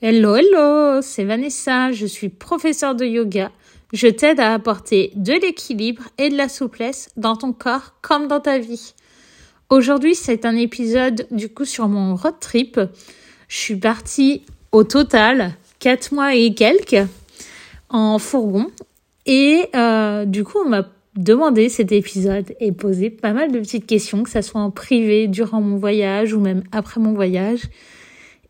Hello, 0.00 0.36
hello, 0.36 1.02
c'est 1.02 1.24
Vanessa, 1.24 1.90
je 1.90 2.06
suis 2.06 2.28
professeure 2.28 2.94
de 2.94 3.04
yoga. 3.04 3.50
Je 3.92 4.06
t'aide 4.06 4.38
à 4.38 4.54
apporter 4.54 5.10
de 5.16 5.32
l'équilibre 5.32 6.04
et 6.18 6.28
de 6.28 6.36
la 6.36 6.48
souplesse 6.48 7.10
dans 7.16 7.34
ton 7.34 7.52
corps 7.52 7.94
comme 8.00 8.28
dans 8.28 8.38
ta 8.38 8.60
vie. 8.60 8.94
Aujourd'hui, 9.70 10.14
c'est 10.14 10.44
un 10.44 10.54
épisode 10.54 11.26
du 11.32 11.48
coup 11.48 11.64
sur 11.64 11.88
mon 11.88 12.14
road 12.14 12.36
trip. 12.38 12.78
Je 13.48 13.56
suis 13.56 13.74
partie 13.74 14.44
au 14.70 14.84
total 14.84 15.54
4 15.80 16.14
mois 16.14 16.36
et 16.36 16.54
quelques 16.54 17.08
en 17.88 18.20
fourgon 18.20 18.68
et 19.26 19.64
euh, 19.74 20.26
du 20.26 20.44
coup, 20.44 20.58
on 20.64 20.68
m'a 20.68 20.88
demandé 21.16 21.68
cet 21.68 21.90
épisode 21.90 22.54
et 22.60 22.70
posé 22.70 23.10
pas 23.10 23.32
mal 23.32 23.50
de 23.50 23.58
petites 23.58 23.86
questions, 23.86 24.22
que 24.22 24.30
ce 24.30 24.42
soit 24.42 24.60
en 24.60 24.70
privé 24.70 25.26
durant 25.26 25.60
mon 25.60 25.76
voyage 25.76 26.34
ou 26.34 26.38
même 26.38 26.62
après 26.70 27.00
mon 27.00 27.14
voyage. 27.14 27.62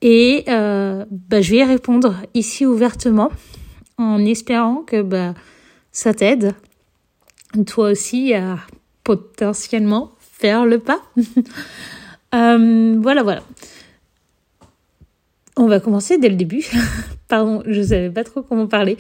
Et 0.01 0.45
euh, 0.49 1.05
bah, 1.11 1.41
je 1.41 1.51
vais 1.51 1.59
y 1.59 1.65
répondre 1.65 2.15
ici 2.35 2.65
ouvertement 2.65 3.31
en 3.97 4.25
espérant 4.25 4.83
que 4.83 5.03
bah, 5.03 5.35
ça 5.91 6.15
t'aide 6.15 6.55
toi 7.67 7.91
aussi 7.91 8.35
à 8.35 8.59
potentiellement 9.03 10.13
faire 10.21 10.67
le 10.67 10.79
pas. 10.79 11.01
euh, 12.35 12.97
voilà, 13.01 13.23
voilà. 13.23 13.43
On 15.57 15.67
va 15.67 15.81
commencer 15.81 16.19
dès 16.19 16.29
le 16.29 16.37
début. 16.37 16.65
Pardon, 17.29 17.63
je 17.67 17.83
savais 17.83 18.11
pas 18.11 18.23
trop 18.23 18.43
comment 18.43 18.69
parler. 18.69 18.97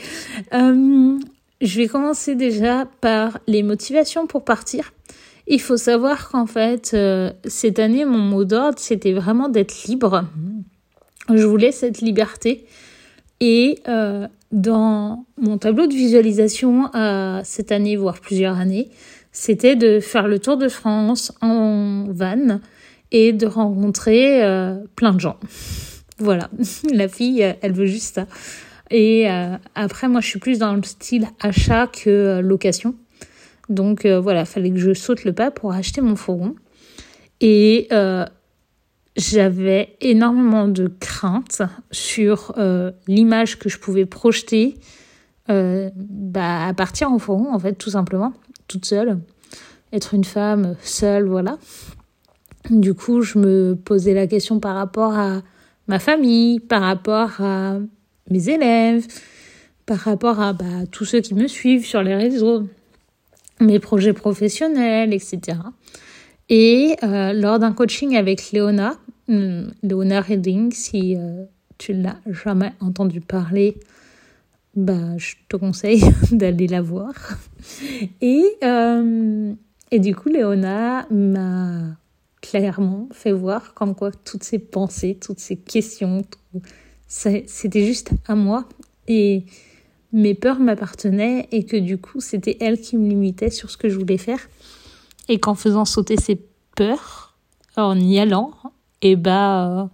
Euh, 0.53 1.17
je 1.61 1.77
vais 1.77 1.87
commencer 1.87 2.34
déjà 2.34 2.87
par 3.01 3.39
les 3.47 3.62
motivations 3.62 4.27
pour 4.27 4.45
partir. 4.45 4.92
Il 5.47 5.61
faut 5.61 5.77
savoir 5.77 6.28
qu'en 6.28 6.47
fait, 6.47 6.95
cette 7.47 7.78
année, 7.78 8.05
mon 8.05 8.19
mot 8.19 8.45
d'ordre, 8.45 8.78
c'était 8.78 9.15
vraiment 9.15 9.48
d'être 9.48 9.84
libre 9.84 10.25
je 11.37 11.45
voulais 11.45 11.73
cette 11.73 12.00
liberté. 12.00 12.66
Et 13.41 13.80
euh, 13.88 14.27
dans 14.50 15.24
mon 15.36 15.59
tableau 15.59 15.86
de 15.86 15.95
visualisation 15.95 16.94
euh, 16.94 17.41
cette 17.44 17.70
année, 17.72 17.97
voire 17.97 18.20
plusieurs 18.20 18.58
années, 18.58 18.89
c'était 19.33 19.77
de 19.77 20.00
faire 20.00 20.27
le 20.27 20.38
tour 20.38 20.56
de 20.56 20.69
France 20.69 21.33
en 21.41 22.06
van 22.08 22.61
et 23.12 23.33
de 23.33 23.47
rencontrer 23.47 24.42
euh, 24.44 24.77
plein 24.97 25.12
de 25.12 25.20
gens. 25.20 25.38
Voilà, 26.20 26.50
la 26.92 27.06
fille, 27.06 27.55
elle 27.62 27.70
veut 27.70 27.86
juste 27.86 28.16
ça. 28.16 28.27
Et 28.91 29.28
après, 29.77 30.08
moi, 30.08 30.20
je 30.20 30.27
suis 30.27 30.41
plus 30.41 30.58
dans 30.58 30.75
le 30.75 30.83
style 30.83 31.28
achat 31.38 31.86
que 31.86 32.41
location. 32.41 32.97
Donc 33.69 34.05
voilà, 34.05 34.44
fallait 34.44 34.70
que 34.72 34.78
je 34.78 34.94
saute 34.94 35.22
le 35.22 35.33
pas 35.33 35.53
pour 35.53 35.72
acheter 35.72 36.00
mon 36.00 36.16
fourgon. 36.16 36.56
J'avais 39.19 39.97
énormément 40.00 40.69
de 40.69 40.91
craintes 41.00 41.62
sur 41.91 42.55
euh, 42.56 42.92
l'image 43.08 43.58
que 43.58 43.69
je 43.69 43.78
pouvais 43.78 44.06
projeter 44.06 44.78
euh, 45.50 45.91
bah, 45.97 46.69
à 46.69 46.72
partir 46.72 47.10
en 47.10 47.19
fourgon, 47.19 47.52
en 47.52 47.58
fait, 47.58 47.75
tout 47.75 47.91
simplement, 47.91 48.33
toute 48.69 48.84
seule. 48.84 49.19
Être 49.92 50.14
une 50.14 50.25
femme 50.25 50.77
seule, 50.83 51.27
voilà. 51.27 51.58
Du 52.70 52.94
coup, 52.94 53.22
je 53.22 53.38
me 53.38 53.75
posais 53.75 54.14
la 54.14 54.27
question 54.27 54.60
par 54.60 54.77
rapport 54.77 55.19
à 55.19 55.42
ma 55.88 55.98
famille, 55.98 56.60
par 56.60 56.82
rapport 56.82 57.41
à 57.41 57.78
mes 58.30 58.48
élèves, 58.50 59.06
par 59.84 59.98
rapport 59.98 60.41
à 60.41 60.53
bah, 60.53 60.86
tous 60.92 61.06
ceux 61.06 61.20
qui 61.20 61.34
me 61.34 61.48
suivent 61.48 61.86
sur 61.86 62.03
les 62.03 62.14
réseaux, 62.14 62.69
mes 63.60 63.80
projets 63.80 64.12
professionnels, 64.12 65.12
etc. 65.12 65.58
Et 66.50 66.97
euh, 67.03 67.32
lors 67.32 67.58
d'un 67.58 67.72
coaching 67.72 68.16
avec 68.16 68.53
Léona, 68.53 68.97
hmm, 69.29 69.69
Léona 69.83 70.21
Redding, 70.21 70.73
si 70.73 71.17
euh, 71.17 71.45
tu 71.79 71.93
l'as 71.93 72.19
jamais 72.27 72.73
entendu 72.81 73.21
parler, 73.21 73.79
bah, 74.75 75.17
je 75.17 75.34
te 75.48 75.57
conseille 75.57 76.03
d'aller 76.33 76.67
la 76.67 76.83
voir. 76.83 77.12
Et, 78.21 78.45
euh, 78.62 79.53
et 79.91 79.99
du 79.99 80.15
coup, 80.15 80.29
Léona 80.29 81.06
m'a 81.11 81.97
clairement 82.41 83.09
fait 83.12 83.33
voir 83.33 83.75
comme 83.75 83.94
quoi 83.94 84.11
toutes 84.12 84.44
ces 84.44 84.59
pensées, 84.59 85.19
toutes 85.21 85.41
ces 85.41 85.56
questions, 85.56 86.22
c'était 87.06 87.84
juste 87.84 88.11
à 88.27 88.34
moi. 88.34 88.69
Et 89.09 89.44
mes 90.12 90.34
peurs 90.34 90.61
m'appartenaient 90.61 91.49
et 91.53 91.65
que 91.65 91.77
du 91.77 91.99
coup, 91.99 92.21
c'était 92.21 92.56
elle 92.61 92.81
qui 92.81 92.97
me 92.97 93.09
limitait 93.09 93.50
sur 93.50 93.71
ce 93.71 93.77
que 93.77 93.88
je 93.88 93.99
voulais 93.99 94.19
faire 94.19 94.41
et 95.28 95.38
qu'en 95.38 95.55
faisant 95.55 95.84
sauter 95.84 96.17
ses 96.17 96.41
peurs, 96.77 97.37
en 97.77 97.99
y 97.99 98.19
allant, 98.19 98.53
et 99.03 99.16
bah, 99.16 99.69
euh, 99.69 99.86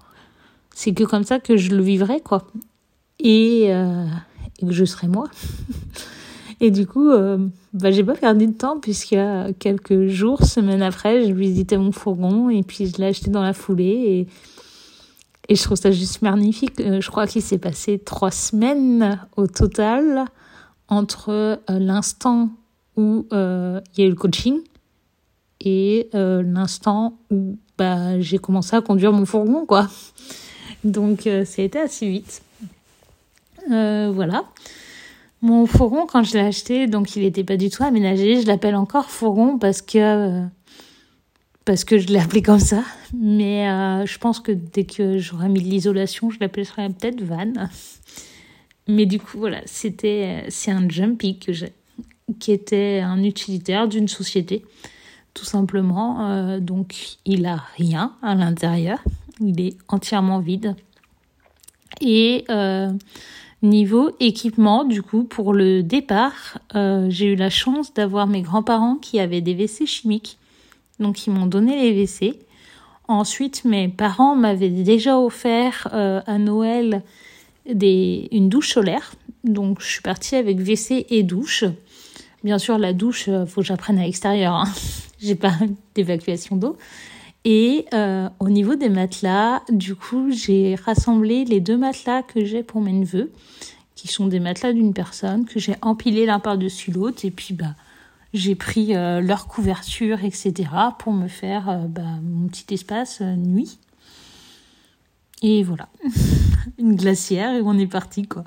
c'est 0.74 0.92
que 0.92 1.04
comme 1.04 1.24
ça 1.24 1.40
que 1.40 1.56
je 1.56 1.74
le 1.74 1.82
vivrai, 1.82 2.20
quoi. 2.20 2.46
Et, 3.20 3.66
euh, 3.68 4.06
et 4.60 4.66
que 4.66 4.72
je 4.72 4.84
serai 4.84 5.08
moi. 5.08 5.28
et 6.60 6.70
du 6.70 6.86
coup, 6.86 7.10
euh, 7.10 7.38
bah, 7.72 7.90
j'ai 7.90 8.04
pas 8.04 8.14
perdu 8.14 8.46
de 8.46 8.52
temps, 8.52 8.80
puisque 8.80 9.16
quelques 9.58 10.06
jours, 10.06 10.44
semaines 10.44 10.82
après, 10.82 11.24
j'ai 11.24 11.32
visité 11.32 11.76
mon 11.76 11.92
fourgon, 11.92 12.48
et 12.48 12.62
puis 12.62 12.86
je 12.86 12.96
l'ai 12.98 13.08
acheté 13.08 13.30
dans 13.30 13.42
la 13.42 13.52
foulée, 13.52 13.84
et, 15.48 15.52
et 15.52 15.54
je 15.54 15.62
trouve 15.62 15.76
ça 15.76 15.90
juste 15.90 16.22
magnifique. 16.22 16.78
Je 16.78 17.10
crois 17.10 17.26
qu'il 17.26 17.42
s'est 17.42 17.58
passé 17.58 17.98
trois 17.98 18.30
semaines 18.30 19.20
au 19.36 19.46
total 19.46 20.24
entre 20.88 21.60
l'instant 21.68 22.50
où 22.96 23.26
il 23.30 23.98
y 23.98 24.02
a 24.02 24.06
eu 24.06 24.08
le 24.08 24.14
coaching 24.14 24.60
et 25.60 26.08
l'instant 26.12 27.18
où 27.30 27.58
bah, 27.78 28.20
j'ai 28.20 28.38
commencé 28.38 28.76
à 28.76 28.80
conduire 28.80 29.12
mon 29.12 29.26
fourgon, 29.26 29.66
quoi. 29.66 29.88
Donc, 30.84 31.26
euh, 31.26 31.44
ça 31.44 31.62
a 31.62 31.64
été 31.64 31.78
assez 31.78 32.08
vite. 32.08 32.42
Euh, 33.70 34.10
voilà. 34.14 34.44
Mon 35.42 35.66
fourgon, 35.66 36.06
quand 36.06 36.22
je 36.22 36.34
l'ai 36.34 36.40
acheté, 36.40 36.86
donc 36.86 37.16
il 37.16 37.22
n'était 37.22 37.44
pas 37.44 37.56
du 37.56 37.70
tout 37.70 37.82
aménagé. 37.82 38.40
Je 38.40 38.46
l'appelle 38.46 38.76
encore 38.76 39.10
fourgon 39.10 39.58
parce 39.58 39.82
que 39.82 39.98
euh, 39.98 40.44
parce 41.64 41.84
que 41.84 41.98
je 41.98 42.08
l'ai 42.08 42.18
appelé 42.18 42.42
comme 42.42 42.60
ça. 42.60 42.82
Mais 43.14 43.68
euh, 43.68 44.06
je 44.06 44.18
pense 44.18 44.40
que 44.40 44.52
dès 44.52 44.84
que 44.84 45.18
j'aurai 45.18 45.48
mis 45.48 45.62
de 45.62 45.68
l'isolation, 45.68 46.30
je 46.30 46.38
l'appellerai 46.40 46.88
peut-être 46.88 47.22
van. 47.22 47.52
Mais 48.88 49.06
du 49.06 49.18
coup, 49.18 49.38
voilà, 49.38 49.60
c'était 49.66 50.44
c'est 50.48 50.70
un 50.70 50.88
jumpy 50.88 51.38
que 51.38 51.52
j'ai, 51.52 51.72
qui 52.38 52.52
était 52.52 53.00
un 53.04 53.22
utilitaire 53.22 53.88
d'une 53.88 54.08
société 54.08 54.64
tout 55.34 55.44
simplement. 55.44 56.30
Euh, 56.30 56.60
donc 56.60 57.18
il 57.26 57.44
a 57.44 57.62
rien 57.76 58.12
à 58.22 58.34
l'intérieur, 58.34 58.98
il 59.40 59.60
est 59.60 59.76
entièrement 59.88 60.38
vide. 60.38 60.76
Et 62.00 62.44
euh, 62.50 62.90
niveau 63.62 64.10
équipement, 64.20 64.84
du 64.84 65.02
coup, 65.02 65.24
pour 65.24 65.52
le 65.52 65.82
départ, 65.82 66.58
euh, 66.74 67.06
j'ai 67.10 67.26
eu 67.26 67.36
la 67.36 67.50
chance 67.50 67.92
d'avoir 67.92 68.26
mes 68.26 68.42
grands-parents 68.42 68.96
qui 68.96 69.20
avaient 69.20 69.40
des 69.40 69.54
WC 69.54 69.86
chimiques. 69.86 70.38
Donc 71.00 71.26
ils 71.26 71.32
m'ont 71.32 71.46
donné 71.46 71.76
les 71.76 71.92
WC. 71.92 72.38
Ensuite, 73.06 73.64
mes 73.64 73.88
parents 73.88 74.34
m'avaient 74.34 74.70
déjà 74.70 75.18
offert 75.18 75.88
à 75.92 76.38
Noël 76.38 77.02
des, 77.68 78.28
une 78.32 78.48
douche 78.48 78.72
solaire. 78.72 79.12
Donc 79.42 79.82
je 79.82 79.86
suis 79.86 80.00
partie 80.00 80.36
avec 80.36 80.56
WC 80.56 81.06
et 81.10 81.22
douche. 81.22 81.64
Bien 82.44 82.56
sûr, 82.56 82.78
la 82.78 82.94
douche, 82.94 83.28
faut 83.46 83.60
que 83.60 83.66
j'apprenne 83.66 83.98
à 83.98 84.04
l'extérieur. 84.04 84.54
Hein. 84.54 84.72
J'ai 85.24 85.34
pas 85.34 85.54
d'évacuation 85.94 86.56
d'eau. 86.56 86.76
Et 87.44 87.86
euh, 87.92 88.28
au 88.40 88.48
niveau 88.48 88.74
des 88.74 88.88
matelas, 88.88 89.62
du 89.70 89.94
coup, 89.94 90.30
j'ai 90.30 90.76
rassemblé 90.76 91.44
les 91.44 91.60
deux 91.60 91.76
matelas 91.76 92.22
que 92.22 92.44
j'ai 92.44 92.62
pour 92.62 92.80
mes 92.80 92.92
neveux, 92.92 93.32
qui 93.94 94.08
sont 94.08 94.26
des 94.28 94.40
matelas 94.40 94.72
d'une 94.72 94.94
personne, 94.94 95.44
que 95.44 95.58
j'ai 95.58 95.76
empilés 95.82 96.26
l'un 96.26 96.40
par-dessus 96.40 96.90
l'autre. 96.90 97.24
Et 97.24 97.30
puis, 97.30 97.52
bah, 97.52 97.74
j'ai 98.34 98.56
pris 98.56 98.96
euh, 98.96 99.20
leur 99.20 99.46
couverture, 99.46 100.24
etc., 100.24 100.68
pour 100.98 101.12
me 101.12 101.28
faire 101.28 101.70
euh, 101.70 101.86
bah, 101.86 102.02
mon 102.22 102.48
petit 102.48 102.74
espace 102.74 103.20
euh, 103.20 103.36
nuit. 103.36 103.78
Et 105.40 105.62
voilà, 105.62 105.88
une 106.78 106.96
glacière 106.96 107.54
et 107.54 107.62
on 107.62 107.78
est 107.78 107.86
parti, 107.86 108.26
quoi. 108.26 108.44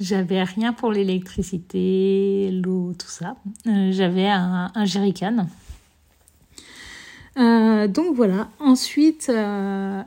J'avais 0.00 0.42
rien 0.42 0.72
pour 0.72 0.90
l'électricité, 0.90 2.50
l'eau, 2.50 2.92
tout 2.98 3.08
ça. 3.08 3.36
J'avais 3.66 4.28
un, 4.28 4.72
un 4.74 4.84
jerrycan. 4.84 5.46
Euh, 7.38 7.88
donc 7.88 8.14
voilà. 8.14 8.48
Ensuite, 8.60 9.28
euh, 9.30 10.02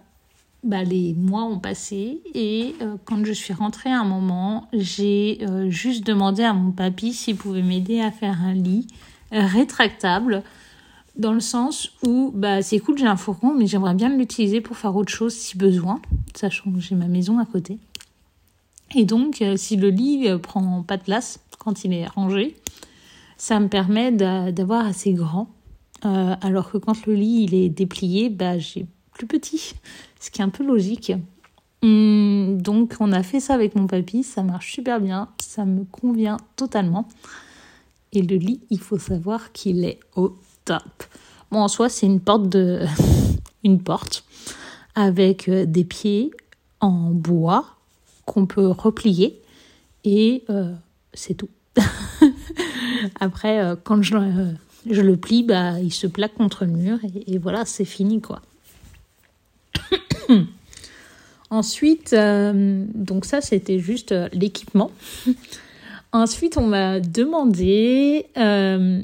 bah, 0.63 0.83
les 0.83 1.13
mois 1.13 1.43
ont 1.43 1.59
passé 1.59 2.21
et 2.33 2.75
euh, 2.81 2.95
quand 3.05 3.23
je 3.25 3.33
suis 3.33 3.53
rentrée 3.53 3.91
à 3.91 3.99
un 3.99 4.05
moment, 4.05 4.67
j'ai 4.73 5.45
juste 5.69 6.05
demandé 6.05 6.43
à 6.43 6.53
mon 6.53 6.71
papy 6.71 7.13
s'il 7.13 7.35
pouvait 7.35 7.61
m'aider 7.63 8.01
à 8.01 8.11
faire 8.11 8.41
un 8.41 8.53
lit 8.53 8.87
rétractable 9.31 10.43
dans 11.17 11.33
le 11.33 11.39
sens 11.39 11.91
où 12.05 12.31
bah, 12.35 12.61
c'est 12.61 12.79
cool, 12.79 12.97
j'ai 12.97 13.07
un 13.07 13.15
fourgon, 13.15 13.53
mais 13.57 13.67
j'aimerais 13.67 13.93
bien 13.95 14.09
l'utiliser 14.09 14.61
pour 14.61 14.77
faire 14.77 14.95
autre 14.95 15.11
chose 15.11 15.33
si 15.33 15.57
besoin, 15.57 16.01
sachant 16.35 16.71
que 16.71 16.79
j'ai 16.79 16.95
ma 16.95 17.07
maison 17.07 17.39
à 17.39 17.45
côté. 17.45 17.79
Et 18.93 19.05
donc, 19.05 19.43
si 19.55 19.77
le 19.77 19.89
lit 19.89 20.27
prend 20.41 20.83
pas 20.83 20.97
de 20.97 21.03
place 21.03 21.39
quand 21.57 21.83
il 21.85 21.93
est 21.93 22.05
rangé, 22.05 22.55
ça 23.37 23.59
me 23.59 23.67
permet 23.67 24.11
d'a- 24.11 24.51
d'avoir 24.51 24.85
assez 24.85 25.13
grand. 25.13 25.47
Euh, 26.05 26.35
alors 26.41 26.71
que 26.71 26.77
quand 26.77 27.05
le 27.05 27.15
lit 27.15 27.47
il 27.49 27.53
est 27.55 27.69
déplié, 27.69 28.29
bah, 28.29 28.57
j'ai 28.57 28.85
plus 29.13 29.27
petit, 29.27 29.75
ce 30.19 30.29
qui 30.29 30.41
est 30.41 30.43
un 30.43 30.49
peu 30.49 30.65
logique. 30.65 31.13
Hum, 31.81 32.61
donc 32.61 32.95
on 32.99 33.11
a 33.11 33.23
fait 33.23 33.39
ça 33.39 33.53
avec 33.53 33.75
mon 33.75 33.87
papy, 33.87 34.23
ça 34.23 34.43
marche 34.43 34.73
super 34.73 34.99
bien, 34.99 35.29
ça 35.39 35.65
me 35.65 35.83
convient 35.83 36.37
totalement. 36.55 37.07
Et 38.13 38.21
le 38.21 38.37
lit, 38.37 38.61
il 38.69 38.79
faut 38.79 38.97
savoir 38.97 39.51
qu'il 39.51 39.83
est 39.83 39.99
au 40.15 40.37
top. 40.63 41.03
Bon, 41.51 41.59
en 41.59 41.67
soi, 41.67 41.89
c'est 41.89 42.07
une 42.07 42.19
porte 42.21 42.55
avec 44.95 45.49
euh, 45.49 45.65
des 45.65 45.83
pieds 45.83 46.31
en 46.79 47.11
bois 47.11 47.65
qu'on 48.25 48.45
peut 48.45 48.67
replier 48.67 49.41
et 50.03 50.43
euh, 50.49 50.73
c'est 51.13 51.35
tout. 51.35 51.49
Après, 53.19 53.59
euh, 53.59 53.75
quand 53.81 54.01
je, 54.01 54.15
je, 54.89 55.01
le 55.01 55.17
plie, 55.17 55.43
bah, 55.43 55.79
il 55.79 55.93
se 55.93 56.07
plaque 56.07 56.35
contre 56.35 56.65
le 56.65 56.71
mur 56.71 56.99
et, 57.27 57.37
voilà, 57.37 57.65
c'est 57.65 57.85
fini 57.85 58.21
quoi. 58.21 58.41
Ensuite, 61.49 62.13
euh, 62.13 62.83
donc 62.93 63.25
ça 63.25 63.41
c'était 63.41 63.79
juste 63.79 64.11
euh, 64.11 64.29
l'équipement. 64.33 64.91
Ensuite, 66.11 66.57
on 66.57 66.65
m'a 66.65 66.99
demandé 66.99 68.27
euh, 68.37 69.01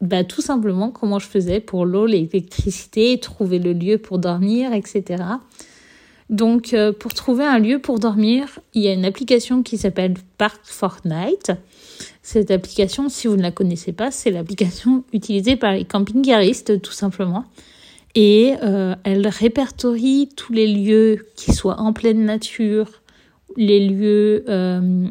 bah, 0.00 0.24
tout 0.24 0.40
simplement 0.40 0.90
comment 0.90 1.18
je 1.18 1.26
faisais 1.26 1.60
pour 1.60 1.84
l'eau, 1.84 2.06
l'électricité, 2.06 3.18
trouver 3.18 3.58
le 3.58 3.72
lieu 3.72 3.98
pour 3.98 4.18
dormir, 4.18 4.72
etc. 4.72 5.24
Donc, 6.28 6.76
pour 7.00 7.12
trouver 7.12 7.44
un 7.44 7.58
lieu 7.58 7.80
pour 7.80 7.98
dormir, 7.98 8.60
il 8.74 8.82
y 8.82 8.88
a 8.88 8.92
une 8.92 9.04
application 9.04 9.64
qui 9.64 9.76
s'appelle 9.76 10.14
Park 10.38 10.60
Fortnite. 10.62 11.50
Cette 12.22 12.50
application, 12.50 13.08
si 13.08 13.26
vous 13.26 13.36
ne 13.36 13.42
la 13.42 13.50
connaissez 13.50 13.92
pas, 13.92 14.10
c'est 14.10 14.30
l'application 14.30 15.04
utilisée 15.12 15.56
par 15.56 15.72
les 15.72 15.84
camping-caristes, 15.84 16.80
tout 16.82 16.92
simplement 16.92 17.46
et 18.14 18.54
euh, 18.62 18.94
elle 19.04 19.28
répertorie 19.28 20.28
tous 20.36 20.52
les 20.52 20.66
lieux 20.66 21.26
qui 21.36 21.52
soient 21.52 21.78
en 21.80 21.92
pleine 21.92 22.24
nature, 22.24 23.02
les 23.56 23.86
lieux 23.86 24.44
euh, 24.48 25.08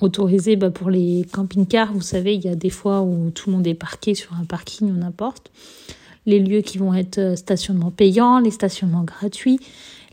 autorisés 0.00 0.56
bah, 0.56 0.70
pour 0.70 0.90
les 0.90 1.24
camping-cars. 1.32 1.92
Vous 1.92 2.02
savez, 2.02 2.34
il 2.34 2.42
y 2.42 2.48
a 2.48 2.54
des 2.54 2.70
fois 2.70 3.02
où 3.02 3.30
tout 3.30 3.50
le 3.50 3.56
monde 3.56 3.66
est 3.66 3.74
parqué 3.74 4.14
sur 4.14 4.34
un 4.34 4.44
parking 4.44 4.90
ou 4.90 4.96
n'importe. 4.96 5.50
Les 6.26 6.38
lieux 6.38 6.60
qui 6.60 6.78
vont 6.78 6.94
être 6.94 7.18
euh, 7.18 7.36
stationnement 7.36 7.90
payants, 7.90 8.38
les 8.38 8.50
stationnements 8.50 9.04
gratuits, 9.04 9.58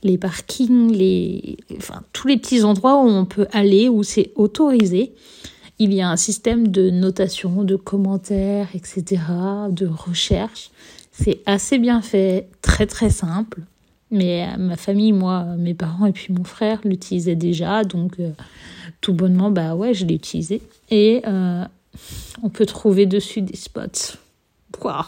les 0.01 0.17
parkings, 0.17 0.93
les, 0.93 1.57
enfin, 1.77 2.03
tous 2.13 2.27
les 2.27 2.37
petits 2.37 2.63
endroits 2.63 3.03
où 3.03 3.07
on 3.07 3.25
peut 3.25 3.47
aller, 3.51 3.89
où 3.89 4.03
c'est 4.03 4.31
autorisé. 4.35 5.13
Il 5.81 5.93
y 5.93 6.01
a 6.01 6.09
un 6.09 6.17
système 6.17 6.67
de 6.67 6.89
notation, 6.89 7.63
de 7.63 7.77
commentaires, 7.77 8.67
etc., 8.73 9.21
de 9.69 9.87
recherche. 9.87 10.71
C'est 11.11 11.41
assez 11.45 11.79
bien 11.79 12.01
fait, 12.01 12.49
très 12.61 12.85
très 12.85 13.09
simple. 13.09 13.61
Mais 14.11 14.45
euh, 14.47 14.57
ma 14.57 14.75
famille, 14.75 15.13
moi, 15.13 15.43
mes 15.57 15.73
parents 15.73 16.05
et 16.05 16.11
puis 16.11 16.33
mon 16.33 16.43
frère 16.43 16.81
l'utilisaient 16.83 17.35
déjà. 17.35 17.83
Donc, 17.83 18.19
euh, 18.19 18.31
tout 18.99 19.13
bonnement, 19.13 19.51
bah 19.51 19.75
ouais, 19.75 19.93
je 19.93 20.05
l'ai 20.05 20.15
utilisé. 20.15 20.61
Et 20.89 21.21
euh, 21.27 21.63
on 22.43 22.49
peut 22.49 22.65
trouver 22.65 23.05
dessus 23.05 23.41
des 23.41 23.55
spots. 23.55 24.17
Waouh, 24.83 25.03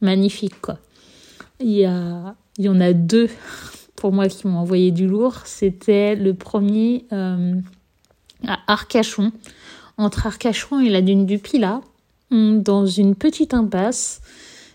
magnifique 0.00 0.60
quoi. 0.60 0.78
Il 1.60 1.70
y, 1.70 1.84
a, 1.86 2.34
il 2.58 2.64
y 2.64 2.68
en 2.68 2.80
a 2.80 2.92
deux 2.92 3.30
pour 3.94 4.12
moi 4.12 4.28
qui 4.28 4.46
m'ont 4.46 4.58
envoyé 4.58 4.90
du 4.90 5.06
lourd. 5.06 5.46
C'était 5.46 6.14
le 6.14 6.34
premier 6.34 7.06
à 7.10 8.58
Arcachon. 8.66 9.32
Entre 9.98 10.26
Arcachon 10.26 10.80
et 10.80 10.90
la 10.90 11.00
dune 11.00 11.26
du 11.26 11.38
Pilat, 11.38 11.80
dans 12.30 12.86
une 12.86 13.14
petite 13.14 13.54
impasse 13.54 14.20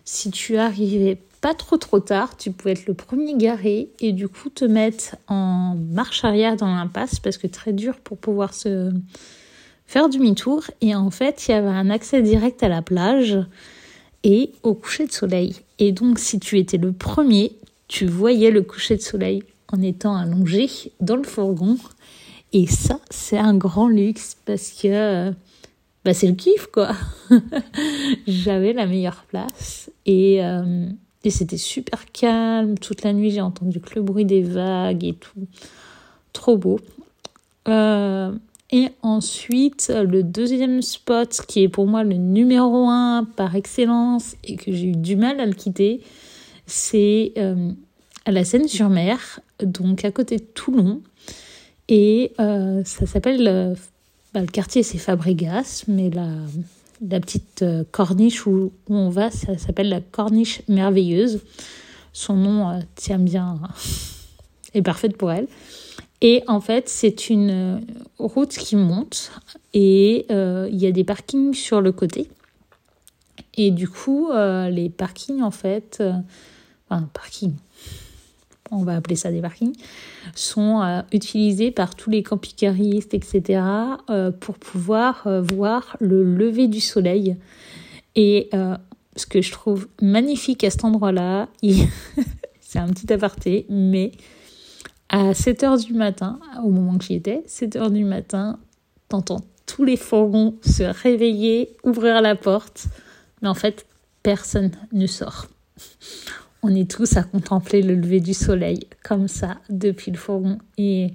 si 0.03 0.31
tu 0.31 0.57
arrivais 0.57 1.17
pas 1.41 1.53
trop 1.53 1.77
trop 1.77 1.99
tard, 1.99 2.37
tu 2.37 2.51
pouvais 2.51 2.71
être 2.73 2.85
le 2.85 2.93
premier 2.93 3.35
garé 3.35 3.89
et 3.99 4.11
du 4.11 4.27
coup 4.27 4.49
te 4.49 4.65
mettre 4.65 5.15
en 5.27 5.75
marche 5.75 6.23
arrière 6.23 6.55
dans 6.55 6.67
l'impasse 6.67 7.19
parce 7.19 7.37
que 7.37 7.47
très 7.47 7.73
dur 7.73 7.97
pour 7.97 8.17
pouvoir 8.17 8.53
se 8.53 8.91
faire 9.87 10.09
demi-tour. 10.09 10.63
Et 10.81 10.95
en 10.95 11.09
fait, 11.09 11.47
il 11.47 11.51
y 11.51 11.53
avait 11.53 11.67
un 11.67 11.89
accès 11.89 12.21
direct 12.21 12.61
à 12.61 12.67
la 12.67 12.81
plage 12.81 13.39
et 14.23 14.51
au 14.63 14.75
coucher 14.75 15.07
de 15.07 15.11
soleil. 15.11 15.55
Et 15.79 15.91
donc, 15.91 16.19
si 16.19 16.39
tu 16.39 16.59
étais 16.59 16.77
le 16.77 16.91
premier, 16.91 17.53
tu 17.87 18.05
voyais 18.05 18.51
le 18.51 18.61
coucher 18.61 18.97
de 18.97 19.01
soleil 19.01 19.43
en 19.71 19.81
étant 19.81 20.15
allongé 20.15 20.69
dans 20.99 21.15
le 21.15 21.23
fourgon. 21.23 21.77
Et 22.53 22.67
ça, 22.67 22.99
c'est 23.09 23.37
un 23.37 23.55
grand 23.55 23.87
luxe 23.87 24.35
parce 24.45 24.71
que 24.71 25.33
bah, 26.03 26.13
c'est 26.13 26.27
le 26.27 26.33
kiff, 26.33 26.67
quoi. 26.67 26.91
J'avais 28.27 28.73
la 28.73 28.87
meilleure 28.87 29.23
place 29.29 29.91
et, 30.05 30.43
euh, 30.43 30.87
et 31.23 31.29
c'était 31.29 31.57
super 31.57 32.11
calme. 32.11 32.77
Toute 32.77 33.03
la 33.03 33.13
nuit, 33.13 33.31
j'ai 33.31 33.41
entendu 33.41 33.79
que 33.79 33.95
le 33.95 34.01
bruit 34.01 34.25
des 34.25 34.41
vagues 34.41 35.03
et 35.03 35.13
tout. 35.13 35.47
Trop 36.33 36.57
beau. 36.57 36.79
Euh, 37.67 38.33
et 38.71 38.87
ensuite, 39.01 39.93
le 39.95 40.23
deuxième 40.23 40.81
spot, 40.81 41.41
qui 41.47 41.63
est 41.63 41.69
pour 41.69 41.85
moi 41.85 42.03
le 42.03 42.15
numéro 42.15 42.87
un 42.87 43.25
par 43.35 43.55
excellence 43.55 44.35
et 44.43 44.55
que 44.55 44.71
j'ai 44.71 44.87
eu 44.87 44.95
du 44.95 45.15
mal 45.15 45.39
à 45.39 45.45
le 45.45 45.53
quitter, 45.53 46.01
c'est 46.65 47.33
euh, 47.37 47.71
à 48.25 48.31
la 48.31 48.43
Seine-sur-Mer, 48.43 49.41
donc 49.61 50.05
à 50.05 50.11
côté 50.11 50.37
de 50.37 50.43
Toulon. 50.43 51.01
Et 51.91 52.31
ça 52.37 53.05
s'appelle 53.05 53.75
bah, 54.33 54.39
le 54.39 54.47
quartier, 54.47 54.81
c'est 54.81 54.97
Fabregas, 54.97 55.83
mais 55.89 56.09
la, 56.09 57.19
petite 57.19 57.63
euh, 57.63 57.83
corniche 57.91 58.45
où, 58.45 58.71
on 58.87 59.09
va, 59.09 59.29
ça 59.29 59.57
s'appelle 59.57 59.89
la 59.89 59.99
corniche 59.99 60.61
merveilleuse. 60.69 61.41
Son 62.13 62.37
nom 62.37 62.69
euh, 62.69 62.79
tient 62.95 63.19
bien, 63.19 63.59
est 64.73 64.81
parfaite 64.81 65.17
pour 65.17 65.33
elle. 65.33 65.47
Et 66.21 66.43
en 66.47 66.61
fait, 66.61 66.87
c'est 66.87 67.29
une 67.29 67.49
euh, 67.49 67.79
route 68.19 68.51
qui 68.51 68.77
monte 68.77 69.31
et 69.73 70.27
il 70.29 70.77
y 70.77 70.87
a 70.87 70.91
des 70.91 71.03
parkings 71.03 71.53
sur 71.53 71.81
le 71.81 71.91
côté. 71.91 72.29
Et 73.57 73.71
du 73.71 73.89
coup, 73.89 74.29
les 74.31 74.89
parkings, 74.89 75.41
en 75.41 75.51
fait, 75.51 76.01
enfin, 76.89 77.09
parking, 77.13 77.53
on 78.71 78.83
va 78.83 78.95
appeler 78.95 79.15
ça 79.15 79.31
des 79.31 79.41
parkings, 79.41 79.75
sont 80.35 80.81
euh, 80.81 81.01
utilisés 81.11 81.71
par 81.71 81.95
tous 81.95 82.09
les 82.09 82.23
camping-caristes, 82.23 83.13
etc., 83.13 83.61
euh, 84.09 84.31
pour 84.31 84.57
pouvoir 84.57 85.27
euh, 85.27 85.41
voir 85.41 85.97
le 85.99 86.23
lever 86.23 86.67
du 86.67 86.79
soleil. 86.79 87.35
Et 88.15 88.49
ce 89.15 89.25
que 89.25 89.41
je 89.41 89.51
trouve 89.51 89.87
magnifique 90.01 90.65
à 90.65 90.69
cet 90.69 90.83
endroit-là, 90.83 91.47
c'est 92.59 92.79
un 92.79 92.89
petit 92.89 93.11
aparté, 93.13 93.65
mais 93.69 94.11
à 95.07 95.33
7 95.33 95.63
h 95.63 95.85
du 95.85 95.93
matin, 95.93 96.39
au 96.61 96.69
moment 96.69 96.97
que 96.97 97.05
j'y 97.05 97.15
étais, 97.15 97.41
7 97.45 97.77
h 97.77 97.91
du 97.91 98.03
matin, 98.03 98.59
t'entends 99.07 99.41
tous 99.65 99.85
les 99.85 99.95
fourgons 99.95 100.55
se 100.61 100.83
réveiller, 100.83 101.77
ouvrir 101.83 102.21
la 102.21 102.35
porte, 102.35 102.87
mais 103.41 103.47
en 103.47 103.53
fait, 103.53 103.85
personne 104.23 104.71
ne 104.91 105.07
sort 105.07 105.47
on 106.63 106.73
est 106.75 106.89
tous 106.89 107.17
à 107.17 107.23
contempler 107.23 107.81
le 107.81 107.95
lever 107.95 108.19
du 108.19 108.33
soleil 108.33 108.81
comme 109.03 109.27
ça 109.27 109.57
depuis 109.69 110.11
le 110.11 110.17
fourgon 110.17 110.59
et 110.77 111.13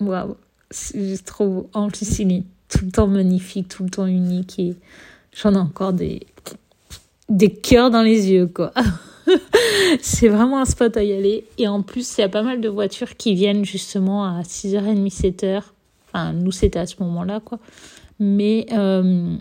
waouh, 0.00 0.36
c'est 0.70 1.24
trop 1.24 1.48
beau. 1.48 1.70
En 1.74 1.88
plus, 1.88 2.18
il 2.20 2.32
est 2.32 2.42
tout 2.68 2.84
le 2.84 2.90
temps 2.90 3.06
magnifique, 3.06 3.68
tout 3.68 3.84
le 3.84 3.90
temps 3.90 4.06
unique 4.06 4.58
et 4.58 4.76
j'en 5.32 5.54
ai 5.54 5.58
encore 5.58 5.92
des 5.92 6.26
des 7.28 7.52
cœurs 7.52 7.90
dans 7.90 8.02
les 8.02 8.30
yeux 8.30 8.46
quoi. 8.46 8.72
c'est 10.00 10.28
vraiment 10.28 10.60
un 10.60 10.64
spot 10.64 10.96
à 10.96 11.02
y 11.02 11.12
aller 11.12 11.46
et 11.58 11.68
en 11.68 11.82
plus, 11.82 12.16
il 12.16 12.22
y 12.22 12.24
a 12.24 12.28
pas 12.28 12.42
mal 12.42 12.60
de 12.60 12.68
voitures 12.68 13.16
qui 13.16 13.34
viennent 13.34 13.64
justement 13.64 14.24
à 14.24 14.42
6h30, 14.42 15.10
7h. 15.10 15.62
Enfin, 16.08 16.32
nous 16.32 16.52
c'était 16.52 16.78
à 16.78 16.86
ce 16.86 16.96
moment-là 17.00 17.40
quoi. 17.40 17.58
Mais 18.18 18.66
euh, 18.72 19.36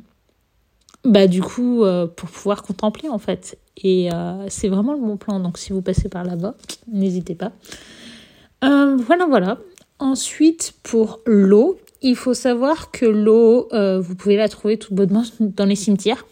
bah 1.07 1.27
du 1.27 1.41
coup 1.41 1.83
euh, 1.83 2.05
pour 2.05 2.29
pouvoir 2.29 2.63
contempler 2.63 3.07
en 3.07 3.17
fait 3.17 3.57
et 3.77 4.11
euh, 4.13 4.45
c'est 4.49 4.67
vraiment 4.67 4.93
le 4.93 4.99
bon 4.99 5.17
plan. 5.17 5.39
Donc 5.39 5.57
si 5.57 5.71
vous 5.71 5.81
passez 5.81 6.09
par 6.09 6.23
là-bas, 6.23 6.55
n'hésitez 6.91 7.35
pas. 7.35 7.51
Euh, 8.63 8.97
voilà, 8.97 9.25
voilà. 9.25 9.59
Ensuite, 9.99 10.73
pour 10.83 11.19
l'eau, 11.25 11.79
il 12.01 12.15
faut 12.15 12.33
savoir 12.33 12.91
que 12.91 13.05
l'eau, 13.05 13.67
vous 13.71 14.15
pouvez 14.15 14.35
la 14.35 14.49
trouver 14.49 14.77
tout 14.77 14.93
bonnement 14.93 15.23
dans 15.39 15.65
les 15.65 15.75
cimetières. 15.75 16.25